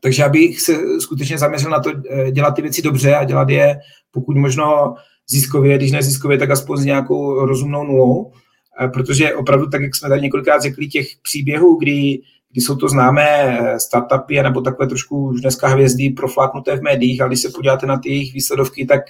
Takže 0.00 0.24
abych 0.24 0.60
se 0.60 1.00
skutečně 1.00 1.38
zaměřil 1.38 1.70
na 1.70 1.80
to 1.80 1.90
eh, 2.10 2.30
dělat 2.30 2.50
ty 2.50 2.62
věci 2.62 2.82
dobře 2.82 3.14
a 3.14 3.24
dělat 3.24 3.48
je 3.48 3.78
pokud 4.10 4.36
možno 4.36 4.94
ziskově, 5.32 5.76
když 5.76 5.92
ne 5.92 6.02
ziskově, 6.02 6.38
tak 6.38 6.50
aspoň 6.50 6.76
s 6.76 6.84
nějakou 6.84 7.46
rozumnou 7.46 7.84
nulou, 7.84 8.32
eh, 8.80 8.88
protože 8.88 9.34
opravdu, 9.34 9.66
tak 9.66 9.82
jak 9.82 9.96
jsme 9.96 10.08
tady 10.08 10.20
několikrát 10.20 10.62
řekli, 10.62 10.88
těch 10.88 11.06
příběhů, 11.22 11.78
kdy, 11.78 12.18
kdy 12.52 12.60
jsou 12.60 12.76
to 12.76 12.88
známé 12.88 13.58
eh, 13.60 13.80
startupy 13.80 14.42
nebo 14.42 14.60
takové 14.60 14.88
trošku 14.88 15.28
už 15.28 15.40
dneska 15.40 15.68
hvězdy 15.68 16.10
profláknuté 16.10 16.76
v 16.76 16.82
médiích, 16.82 17.20
ale 17.20 17.28
když 17.28 17.40
se 17.40 17.50
podíváte 17.50 17.86
na 17.86 17.98
ty 17.98 18.08
jejich 18.08 18.34
výsledovky, 18.34 18.86
tak 18.86 19.02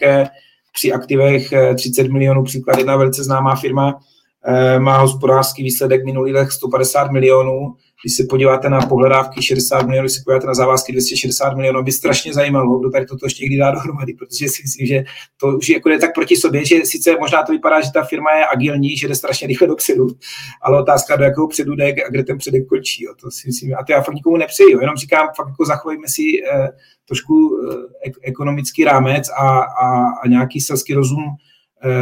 při 0.73 0.93
aktivech 0.93 1.53
30 1.77 2.09
milionů, 2.09 2.45
příklad 2.45 2.79
jedna 2.79 2.97
velice 2.97 3.25
známá 3.25 3.57
firma, 3.57 4.01
má 4.79 4.99
hospodářský 4.99 5.63
výsledek 5.63 6.05
minulý 6.05 6.33
let 6.33 6.51
150 6.51 7.11
milionů, 7.11 7.75
když 8.03 8.17
se 8.17 8.25
podíváte 8.31 8.71
na 8.71 8.81
pohledávky 8.81 9.43
60 9.43 9.87
milionů, 9.87 10.07
když 10.07 10.17
se 10.17 10.23
podíváte 10.25 10.47
na 10.47 10.55
závazky 10.55 10.93
260 10.93 11.55
milionů, 11.55 11.83
by 11.83 11.93
strašně 11.93 12.33
zajímalo, 12.33 12.79
kdo 12.79 12.91
tady 12.91 13.07
toto 13.07 13.27
ještě 13.27 13.45
někdy 13.45 13.59
dá 13.59 13.71
dohromady, 13.71 14.15
protože 14.15 14.49
si 14.49 14.63
myslím, 14.63 14.87
že 14.87 15.05
to 15.37 15.47
už 15.47 15.69
jako 15.69 15.89
je 15.89 15.99
tak 15.99 16.15
proti 16.15 16.37
sobě, 16.37 16.65
že 16.65 16.77
sice 16.85 17.17
možná 17.21 17.43
to 17.43 17.53
vypadá, 17.53 17.81
že 17.81 17.93
ta 17.95 18.05
firma 18.05 18.31
je 18.33 18.47
agilní, 18.47 18.97
že 18.97 19.09
jde 19.09 19.15
strašně 19.15 19.47
rychle 19.47 19.67
dopředu, 19.67 20.07
ale 20.63 20.83
otázka, 20.83 21.17
do 21.17 21.25
jakého 21.25 21.49
předu 21.49 21.75
jde 21.75 21.85
a 22.07 22.11
kde 22.11 22.25
ten 22.25 22.39
předek 22.39 22.67
končí. 22.67 23.05
Jo, 23.05 23.15
to 23.21 23.31
si 23.31 23.49
myslím, 23.49 23.75
a 23.75 23.85
to 23.85 23.93
já 23.93 24.03
fakt 24.03 24.15
nikomu 24.15 24.37
nepřeji, 24.37 24.73
jo, 24.73 24.81
jenom 24.81 24.97
říkám, 24.97 25.29
fakt 25.37 25.49
jako 25.49 25.65
zachovejme 25.65 26.09
si 26.09 26.23
eh, 26.53 26.69
trošku 27.09 27.61
eh, 28.07 28.11
ekonomický 28.23 28.85
rámec 28.85 29.29
a, 29.29 29.59
a, 29.59 30.05
a 30.25 30.29
nějaký 30.29 30.61
selský 30.61 30.95
rozum 30.95 31.25
eh, 31.25 31.52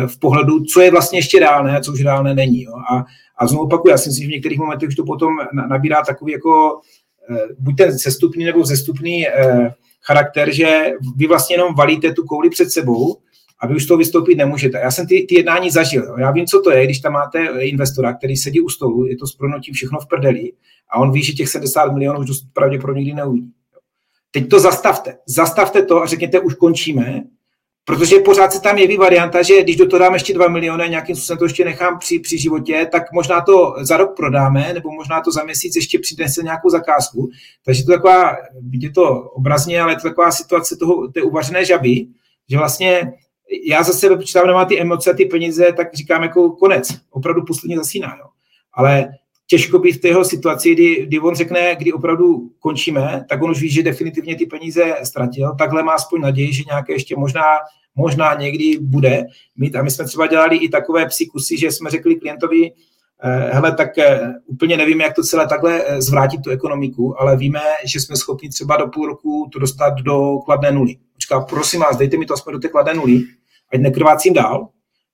v 0.06 0.18
pohledu, 0.18 0.64
co 0.64 0.80
je 0.80 0.90
vlastně 0.90 1.18
ještě 1.18 1.38
reálné 1.38 1.76
a 1.76 1.80
co 1.80 1.92
už 1.92 2.04
reálné 2.04 2.34
není. 2.34 2.62
Jo. 2.62 2.72
A, 2.90 3.04
a 3.36 3.46
znovu 3.46 3.64
opakuju, 3.64 3.90
já 3.90 3.98
si 3.98 4.08
myslím, 4.08 4.22
že 4.22 4.28
v 4.28 4.32
některých 4.32 4.58
momentech 4.58 4.88
už 4.88 4.94
to 4.94 5.04
potom 5.04 5.32
nabírá 5.68 6.02
takový 6.02 6.32
jako 6.32 6.80
eh, 7.30 7.38
buď 7.58 7.76
ten 7.76 7.98
sestupný 7.98 8.44
nebo 8.44 8.64
zestupný 8.64 9.28
eh, 9.28 9.70
charakter, 10.06 10.52
že 10.52 10.90
vy 11.16 11.26
vlastně 11.26 11.54
jenom 11.54 11.74
valíte 11.74 12.12
tu 12.12 12.24
kouli 12.24 12.50
před 12.50 12.70
sebou 12.70 13.16
a 13.58 13.66
vy 13.66 13.74
už 13.74 13.86
to 13.86 13.96
vystoupit 13.96 14.34
nemůžete. 14.34 14.78
Já 14.78 14.90
jsem 14.90 15.06
ty, 15.06 15.26
ty 15.28 15.34
jednání 15.34 15.70
zažil. 15.70 16.04
Jo. 16.04 16.14
Já 16.18 16.30
vím, 16.30 16.46
co 16.46 16.60
to 16.60 16.70
je, 16.70 16.84
když 16.84 17.00
tam 17.00 17.12
máte 17.12 17.46
investora, 17.60 18.12
který 18.12 18.36
sedí 18.36 18.60
u 18.60 18.68
stolu, 18.68 19.06
je 19.06 19.16
to 19.16 19.26
s 19.26 19.36
pronutím 19.36 19.74
všechno 19.74 20.00
v 20.00 20.08
prdeli 20.08 20.52
a 20.90 20.98
on 20.98 21.12
ví, 21.12 21.22
že 21.22 21.32
těch 21.32 21.48
70 21.48 21.92
milionů 21.92 22.20
už 22.20 22.30
pravděpodobně 22.52 23.00
nikdy 23.00 23.14
neuvidí. 23.14 23.52
Teď 24.30 24.48
to 24.48 24.60
zastavte. 24.60 25.16
Zastavte 25.26 25.82
to 25.82 26.02
a 26.02 26.06
řekněte, 26.06 26.40
už 26.40 26.54
končíme, 26.54 27.22
Protože 27.90 28.18
pořád 28.18 28.52
se 28.52 28.60
tam 28.60 28.78
jeví 28.78 28.96
varianta, 28.96 29.42
že 29.42 29.62
když 29.62 29.76
do 29.76 29.86
toho 29.86 30.00
dáme 30.00 30.16
ještě 30.16 30.34
2 30.34 30.48
miliony, 30.48 30.88
nějakým 30.88 31.16
způsobem 31.16 31.38
to 31.38 31.44
ještě 31.44 31.64
nechám 31.64 31.98
při, 31.98 32.18
při 32.18 32.38
životě, 32.38 32.88
tak 32.92 33.12
možná 33.12 33.40
to 33.40 33.74
za 33.80 33.96
rok 33.96 34.16
prodáme, 34.16 34.72
nebo 34.74 34.90
možná 34.90 35.20
to 35.20 35.32
za 35.32 35.44
měsíc 35.44 35.76
ještě 35.76 35.98
přinese 35.98 36.42
nějakou 36.42 36.70
zakázku. 36.70 37.30
Takže 37.64 37.84
to 37.84 37.92
taková, 37.92 38.36
vidíte 38.60 38.92
to 38.92 39.20
obrazně, 39.20 39.80
ale 39.80 39.96
to 39.96 40.02
taková 40.02 40.30
situace 40.30 40.76
toho, 40.76 41.08
té 41.08 41.22
uvařené 41.22 41.64
žaby, 41.64 42.06
že 42.50 42.58
vlastně 42.58 43.12
já 43.66 43.82
za 43.82 43.92
sebe, 43.92 44.16
protože 44.16 44.32
tam 44.32 44.46
nemá 44.46 44.64
ty 44.64 44.80
emoce 44.80 45.10
a 45.10 45.16
ty 45.16 45.24
peníze, 45.24 45.72
tak 45.72 45.94
říkám 45.94 46.22
jako 46.22 46.50
konec, 46.50 46.88
opravdu 47.10 47.44
poslední 47.44 47.76
zasíná. 47.76 48.16
Jo. 48.18 48.26
Ale 48.72 49.08
těžko 49.46 49.78
být 49.78 49.92
v 49.92 50.00
téhle 50.00 50.24
situaci, 50.24 50.74
kdy, 50.74 51.06
kdy 51.06 51.20
on 51.20 51.34
řekne, 51.34 51.76
kdy 51.76 51.92
opravdu 51.92 52.50
končíme, 52.60 53.24
tak 53.28 53.42
on 53.42 53.50
už 53.50 53.60
ví, 53.60 53.70
že 53.70 53.82
definitivně 53.82 54.36
ty 54.36 54.46
peníze 54.46 54.96
ztratil. 55.02 55.54
Takhle 55.58 55.82
má 55.82 55.92
aspoň 55.92 56.20
naději, 56.20 56.52
že 56.52 56.62
nějaké 56.66 56.92
ještě 56.92 57.16
možná, 57.16 57.42
možná 57.96 58.34
někdy 58.34 58.78
bude 58.80 59.24
mít. 59.56 59.76
A 59.76 59.82
my 59.82 59.90
jsme 59.90 60.04
třeba 60.04 60.26
dělali 60.26 60.56
i 60.56 60.68
takové 60.68 61.06
psí 61.06 61.26
kusy, 61.26 61.58
že 61.58 61.72
jsme 61.72 61.90
řekli 61.90 62.16
klientovi, 62.16 62.72
eh, 63.22 63.50
hele, 63.52 63.74
tak 63.74 63.98
eh, 63.98 64.34
úplně 64.46 64.76
nevíme, 64.76 65.04
jak 65.04 65.14
to 65.14 65.22
celé 65.22 65.46
takhle 65.46 65.82
eh, 65.86 66.02
zvrátit 66.02 66.42
tu 66.42 66.50
ekonomiku, 66.50 67.20
ale 67.20 67.36
víme, 67.36 67.60
že 67.86 68.00
jsme 68.00 68.16
schopni 68.16 68.48
třeba 68.48 68.76
do 68.76 68.88
půl 68.88 69.06
roku 69.06 69.48
to 69.52 69.58
dostat 69.58 69.94
do 69.94 70.38
kladné 70.38 70.72
nuly. 70.72 70.96
Říká, 71.20 71.40
prosím 71.40 71.80
vás, 71.80 71.96
dejte 71.96 72.16
mi 72.16 72.26
to 72.26 72.34
aspoň 72.34 72.52
do 72.52 72.58
té 72.58 72.68
kladné 72.68 72.94
nuly, 72.94 73.22
ať 73.72 73.80
nekrvácím 73.80 74.34
dál, 74.34 74.68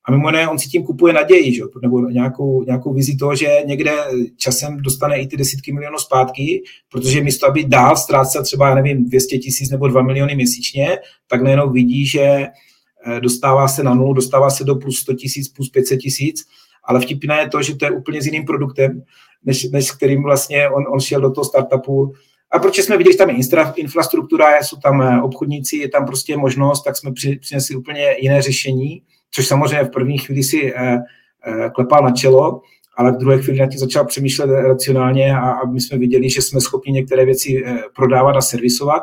a 0.07 0.11
mimo 0.13 0.29
jiné, 0.29 0.49
on 0.49 0.59
si 0.59 0.69
tím 0.69 0.85
kupuje 0.85 1.15
naději, 1.15 1.55
že? 1.55 1.63
nebo 1.83 2.01
nějakou, 2.01 2.63
nějakou 2.63 2.93
vizi 2.93 3.17
toho, 3.17 3.37
že 3.37 3.49
někde 3.67 3.93
časem 4.37 4.77
dostane 4.77 5.21
i 5.21 5.27
ty 5.27 5.37
desítky 5.37 5.73
milionů 5.73 5.99
zpátky, 5.99 6.63
protože 6.89 7.23
místo, 7.23 7.47
aby 7.47 7.65
dál 7.65 7.97
ztrácel 7.97 8.43
třeba, 8.43 8.69
já 8.69 8.75
nevím, 8.75 9.05
200 9.05 9.39
tisíc 9.39 9.71
nebo 9.71 9.89
2 9.89 10.03
miliony 10.03 10.35
měsíčně, 10.35 10.99
tak 11.27 11.43
nejenom 11.43 11.73
vidí, 11.73 12.07
že 12.07 12.21
eh, 12.21 13.21
dostává 13.21 13.69
se 13.69 13.83
na 13.83 13.95
nulu, 13.95 14.13
dostává 14.13 14.51
se 14.51 14.65
do 14.65 14.75
plus 14.75 14.99
100 14.99 15.15
tisíc, 15.15 15.49
plus 15.49 15.71
500 15.71 16.01
tisíc, 16.01 16.45
ale 16.85 17.01
vtipné 17.01 17.41
je 17.41 17.49
to, 17.49 17.63
že 17.63 17.77
to 17.77 17.85
je 17.85 17.91
úplně 17.91 18.23
s 18.23 18.27
jiným 18.27 18.45
produktem, 18.45 19.03
než, 19.45 19.71
než 19.71 19.91
kterým 19.91 20.23
vlastně 20.23 20.69
on, 20.69 20.85
on 20.89 21.01
šel 21.01 21.21
do 21.21 21.31
toho 21.31 21.45
startupu. 21.45 22.13
A 22.51 22.59
proč 22.59 22.79
jsme 22.79 22.97
viděli, 22.97 23.15
že 23.15 23.19
tam 23.19 23.31
je 23.31 23.37
infrastruktura, 23.77 24.63
jsou 24.63 24.77
tam 24.77 25.03
eh, 25.03 25.23
obchodníci, 25.23 25.77
je 25.77 25.89
tam 25.89 26.07
prostě 26.07 26.37
možnost, 26.37 26.83
tak 26.83 26.97
jsme 26.97 27.13
přinesli 27.41 27.77
úplně 27.77 28.17
jiné 28.21 28.43
řešení 28.43 29.03
což 29.31 29.47
samozřejmě 29.47 29.85
v 29.85 29.91
první 29.91 30.19
chvíli 30.19 30.43
si 30.43 30.75
eh, 30.75 30.99
eh, 31.47 31.71
klepal 31.75 32.03
na 32.05 32.11
čelo, 32.11 32.61
ale 32.97 33.13
v 33.13 33.17
druhé 33.17 33.43
chvíli 33.43 33.59
na 33.59 33.67
tím 33.67 33.79
začal 33.79 34.05
přemýšlet 34.05 34.47
racionálně 34.47 35.37
a, 35.37 35.51
a 35.51 35.67
my 35.67 35.81
jsme 35.81 35.99
viděli, 35.99 36.31
že 36.31 36.43
jsme 36.43 36.61
schopni 36.61 36.93
některé 36.93 37.25
věci 37.25 37.63
eh, 37.67 37.83
prodávat 37.97 38.37
a 38.37 38.41
servisovat. 38.41 39.03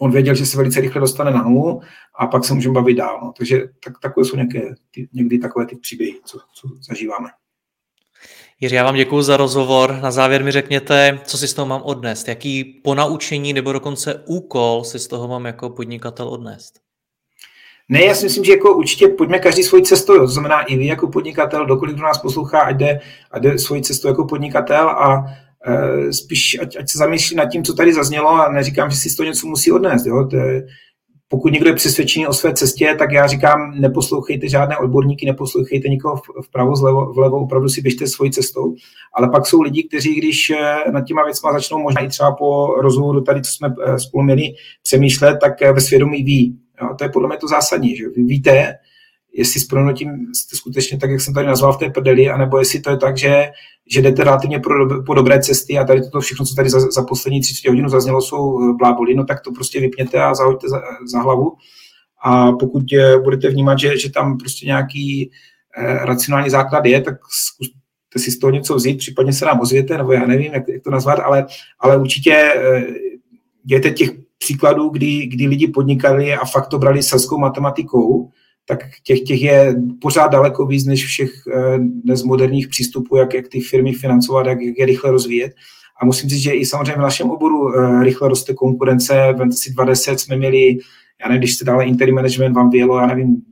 On 0.00 0.10
věděl, 0.10 0.34
že 0.34 0.46
se 0.46 0.56
velice 0.56 0.80
rychle 0.80 1.00
dostane 1.00 1.30
na 1.30 1.42
nulu 1.42 1.80
a 2.18 2.26
pak 2.26 2.44
se 2.44 2.54
můžeme 2.54 2.74
bavit 2.74 2.94
dál. 2.94 3.20
No. 3.22 3.32
Takže 3.36 3.62
tak, 3.84 3.92
takové 4.02 4.24
jsou 4.24 4.36
nějaké, 4.36 4.74
ty, 4.90 5.08
někdy 5.12 5.38
takové 5.38 5.66
ty 5.66 5.76
příběhy, 5.76 6.14
co, 6.24 6.38
co 6.54 6.68
zažíváme. 6.88 7.28
Jiří, 8.60 8.74
já 8.74 8.84
vám 8.84 8.96
děkuji 8.96 9.22
za 9.22 9.36
rozhovor. 9.36 9.98
Na 10.02 10.10
závěr 10.10 10.44
mi 10.44 10.52
řekněte, 10.52 11.20
co 11.24 11.38
si 11.38 11.48
z 11.48 11.54
toho 11.54 11.66
mám 11.66 11.82
odnést. 11.82 12.28
Jaký 12.28 12.64
ponaučení 12.64 13.52
nebo 13.52 13.72
dokonce 13.72 14.22
úkol 14.26 14.84
si 14.84 14.98
z 14.98 15.06
toho 15.06 15.28
mám 15.28 15.44
jako 15.44 15.70
podnikatel 15.70 16.28
odnést? 16.28 16.83
Ne, 17.88 18.04
já 18.04 18.14
si 18.14 18.26
myslím, 18.26 18.44
že 18.44 18.52
jako 18.52 18.76
určitě 18.76 19.08
pojďme 19.08 19.38
každý 19.38 19.62
svoji 19.62 19.82
cestou, 19.82 20.18
to 20.18 20.26
znamená 20.26 20.62
i 20.62 20.76
vy 20.76 20.86
jako 20.86 21.08
podnikatel, 21.08 21.66
dokoliv 21.66 21.96
do 21.96 22.02
nás 22.02 22.18
poslouchá, 22.18 22.60
ať 22.60 22.76
jde, 22.76 23.00
ať 23.30 23.42
jde 23.42 23.58
svoji 23.58 23.82
cestou 23.82 24.08
jako 24.08 24.24
podnikatel 24.24 24.88
a 24.88 25.24
e, 25.66 26.12
spíš 26.12 26.58
ať, 26.62 26.76
ať 26.76 26.90
se 26.90 26.98
zamýšlí 26.98 27.36
nad 27.36 27.46
tím, 27.46 27.64
co 27.64 27.74
tady 27.74 27.94
zaznělo 27.94 28.28
a 28.28 28.52
neříkám, 28.52 28.90
že 28.90 28.96
si 28.96 29.10
z 29.10 29.16
toho 29.16 29.26
něco 29.26 29.46
musí 29.46 29.72
odnést. 29.72 30.06
Jo? 30.06 30.26
To 30.30 30.36
je, 30.36 30.66
pokud 31.28 31.52
někdo 31.52 31.68
je 31.68 31.74
přesvědčený 31.74 32.26
o 32.26 32.32
své 32.32 32.54
cestě, 32.54 32.94
tak 32.98 33.12
já 33.12 33.26
říkám, 33.26 33.80
neposlouchejte 33.80 34.48
žádné 34.48 34.76
odborníky, 34.76 35.26
neposlouchejte 35.26 35.88
nikoho 35.88 36.20
vpravo, 36.42 36.76
zlevo, 36.76 37.12
vlevo, 37.12 37.36
opravdu 37.36 37.68
si 37.68 37.82
běžte 37.82 38.06
svojí 38.06 38.30
cestou. 38.30 38.74
Ale 39.14 39.28
pak 39.28 39.46
jsou 39.46 39.62
lidi, 39.62 39.82
kteří, 39.88 40.14
když 40.14 40.50
e, 40.50 40.56
nad 40.90 41.04
těma 41.04 41.24
věcma 41.24 41.52
začnou 41.52 41.78
možná 41.78 42.00
i 42.00 42.08
třeba 42.08 42.32
po 42.32 42.66
rozhovoru 42.66 43.20
tady, 43.20 43.42
co 43.42 43.50
jsme 43.50 43.74
e, 43.84 43.98
spolu 43.98 44.24
měli 44.24 44.52
přemýšlet, 44.82 45.38
tak 45.40 45.60
ve 45.60 45.80
svědomí 45.80 46.22
ví, 46.22 46.58
Jo, 46.82 46.94
to 46.98 47.04
je 47.04 47.10
podle 47.10 47.28
mě 47.28 47.36
to 47.36 47.48
zásadní, 47.48 47.96
že 47.96 48.08
vy 48.08 48.22
víte, 48.22 48.74
jestli 49.32 49.60
s 49.60 49.66
pronutím 49.66 50.10
jste 50.34 50.56
skutečně 50.56 50.98
tak, 50.98 51.10
jak 51.10 51.20
jsem 51.20 51.34
tady 51.34 51.46
nazval 51.46 51.72
v 51.72 51.78
té 51.78 51.90
prdeli, 51.90 52.30
anebo 52.30 52.58
jestli 52.58 52.80
to 52.80 52.90
je 52.90 52.96
tak, 52.96 53.18
že, 53.18 53.50
že 53.90 54.02
jdete 54.02 54.24
relativně 54.24 54.58
pro, 54.58 55.02
po 55.02 55.14
dobré 55.14 55.42
cesty 55.42 55.78
a 55.78 55.84
tady 55.84 56.02
toto 56.02 56.20
všechno, 56.20 56.46
co 56.46 56.54
tady 56.54 56.70
za, 56.70 56.80
za 56.80 57.02
poslední 57.02 57.40
30 57.40 57.68
hodinu 57.68 57.88
zaznělo, 57.88 58.20
jsou 58.20 58.70
eh, 58.70 58.72
bláboli, 58.72 59.14
no 59.14 59.24
tak 59.24 59.40
to 59.40 59.52
prostě 59.52 59.80
vypněte 59.80 60.22
a 60.22 60.34
zahoďte 60.34 60.68
za, 60.68 60.82
za 61.12 61.20
hlavu. 61.20 61.52
A 62.24 62.52
pokud 62.52 62.84
eh, 62.92 63.18
budete 63.18 63.48
vnímat, 63.50 63.78
že, 63.78 63.98
že 63.98 64.10
tam 64.10 64.38
prostě 64.38 64.66
nějaký 64.66 65.30
eh, 65.78 65.98
racionální 66.04 66.50
základ 66.50 66.86
je, 66.86 67.00
tak 67.00 67.14
zkuste 67.48 67.78
si 68.16 68.30
z 68.30 68.38
toho 68.38 68.50
něco 68.50 68.74
vzít, 68.74 68.98
případně 68.98 69.32
se 69.32 69.44
nám 69.44 69.60
ozvěte, 69.60 69.98
nebo 69.98 70.12
já 70.12 70.26
nevím, 70.26 70.52
jak, 70.52 70.68
jak 70.68 70.82
to 70.82 70.90
nazvat, 70.90 71.18
ale, 71.18 71.46
ale 71.80 71.96
určitě 71.96 72.32
eh, 72.32 72.84
dějte 73.64 73.90
těch 73.90 74.23
příkladů, 74.38 74.88
kdy, 74.88 75.26
kdy 75.26 75.46
lidi 75.46 75.68
podnikali 75.68 76.34
a 76.34 76.44
fakt 76.44 76.68
to 76.68 76.78
brali 76.78 77.02
selskou 77.02 77.38
matematikou, 77.38 78.30
tak 78.66 78.78
těch, 79.02 79.20
těch 79.20 79.42
je 79.42 79.74
pořád 80.00 80.28
daleko 80.28 80.66
víc 80.66 80.84
než 80.84 81.04
všech 81.04 81.30
eh, 81.52 81.78
dnes 81.78 82.22
moderních 82.22 82.68
přístupů, 82.68 83.16
jak, 83.16 83.34
jak 83.34 83.48
ty 83.48 83.60
firmy 83.60 83.92
financovat, 83.92 84.46
jak, 84.46 84.60
jak 84.60 84.78
je 84.78 84.86
rychle 84.86 85.10
rozvíjet. 85.10 85.52
A 86.02 86.04
musím 86.04 86.30
říct, 86.30 86.42
že 86.42 86.52
i 86.52 86.66
samozřejmě 86.66 86.92
v 86.92 86.98
našem 86.98 87.30
oboru 87.30 87.60
uh, 87.60 88.02
rychle 88.02 88.28
roste 88.28 88.54
konkurence. 88.54 89.34
V 89.38 89.52
si 89.52 89.72
20 89.72 90.20
jsme 90.20 90.36
měli, 90.36 90.78
já 91.20 91.28
nevím, 91.28 91.40
když 91.40 91.54
jste 91.54 91.64
dále 91.64 91.84
interim 91.84 92.14
management, 92.14 92.52
vám 92.52 92.70
vyjelo, 92.70 92.98
já 92.98 93.06
nevím, 93.06 93.42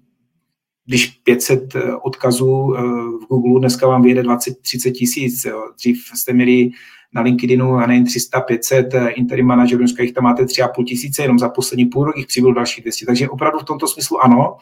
když 0.86 1.06
500 1.06 1.76
eh, 1.76 1.94
odkazů 1.94 2.74
v 3.22 3.26
Google, 3.28 3.60
dneska 3.60 3.86
vám 3.86 4.02
vyjede 4.02 4.22
20-30 4.22 4.92
tisíc. 4.92 5.46
Dřív 5.78 5.98
jste 6.14 6.32
měli 6.32 6.70
na 7.14 7.22
LinkedInu, 7.22 7.74
a 7.74 7.86
nevím, 7.86 8.06
300, 8.06 8.40
500 8.40 8.94
eh, 8.94 9.08
interim 9.08 9.46
manažerů, 9.46 9.78
dneska 9.78 10.02
jich 10.02 10.12
tam 10.12 10.24
máte 10.24 10.42
3,5 10.42 10.84
tisíce, 10.84 11.22
jenom 11.22 11.38
za 11.38 11.48
poslední 11.48 11.86
půl 11.86 12.04
rok 12.04 12.16
jich 12.16 12.26
přibylo 12.26 12.54
dalších 12.54 12.84
200. 12.84 13.06
Takže 13.06 13.28
opravdu 13.28 13.58
v 13.58 13.64
tomto 13.64 13.88
smyslu 13.88 14.24
ano, 14.24 14.56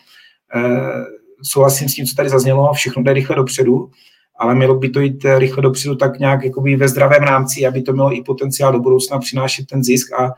e, 0.55 0.61
souhlasím 1.43 1.89
s 1.89 1.95
tím, 1.95 2.07
co 2.07 2.15
tady 2.15 2.29
zaznělo, 2.29 2.73
všechno 2.73 3.03
jde 3.03 3.13
rychle 3.13 3.37
dopředu, 3.37 3.91
ale 4.39 4.55
mělo 4.55 4.75
by 4.75 4.89
to 4.91 5.01
jít 5.01 5.25
eh, 5.25 5.39
rychle 5.39 5.63
dopředu 5.63 5.97
tak 5.97 6.19
nějak 6.19 6.45
jakoby 6.45 6.77
ve 6.77 6.89
zdravém 6.89 7.23
rámci, 7.23 7.67
aby 7.67 7.83
to 7.83 7.93
mělo 7.93 8.17
i 8.17 8.23
potenciál 8.23 8.73
do 8.73 8.79
budoucna 8.79 9.19
přinášet 9.19 9.67
ten 9.67 9.85
zisk 9.85 10.13
a 10.13 10.33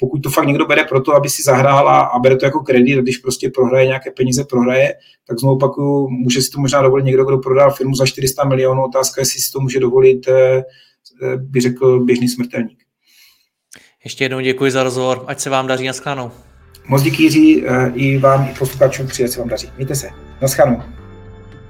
pokud 0.00 0.18
to 0.18 0.30
fakt 0.30 0.46
někdo 0.46 0.66
bere 0.66 0.84
proto, 0.84 1.14
aby 1.14 1.28
si 1.28 1.42
zahrál 1.42 1.88
a, 1.88 2.18
bere 2.18 2.36
to 2.36 2.44
jako 2.44 2.60
kredit, 2.60 2.98
když 2.98 3.18
prostě 3.18 3.50
prohraje 3.50 3.86
nějaké 3.86 4.10
peníze, 4.10 4.44
prohraje, 4.44 4.94
tak 5.28 5.38
znovu 5.38 5.54
opakuju, 5.54 6.08
může 6.08 6.42
si 6.42 6.50
to 6.50 6.60
možná 6.60 6.82
dovolit 6.82 7.04
někdo, 7.04 7.24
kdo 7.24 7.38
prodal 7.38 7.70
firmu 7.70 7.94
za 7.94 8.06
400 8.06 8.44
milionů, 8.44 8.84
otázka 8.84 9.20
je, 9.20 9.22
jestli 9.22 9.40
si 9.40 9.52
to 9.52 9.60
může 9.60 9.80
dovolit 9.80 10.28
Eh, 10.28 10.62
by 11.36 11.60
řekl 11.60 12.04
běžný 12.04 12.28
smrtelník. 12.28 12.78
Ještě 14.04 14.24
jednou 14.24 14.40
děkuji 14.40 14.70
za 14.70 14.82
rozhovor, 14.82 15.24
ať 15.26 15.40
se 15.40 15.50
vám 15.50 15.66
daří 15.66 15.86
na 15.86 15.92
schanou. 15.92 16.30
Moc 16.88 17.02
díky 17.02 17.22
Jiří, 17.22 17.66
eh, 17.66 17.92
i 17.94 18.18
vám, 18.18 18.48
i 18.50 18.54
posluchačům, 18.58 19.06
přeji, 19.06 19.28
se 19.28 19.38
vám 19.38 19.48
daří. 19.48 19.70
Mějte 19.76 19.94
se. 19.94 20.10
Na 20.42 20.48
schanou. 20.48 20.97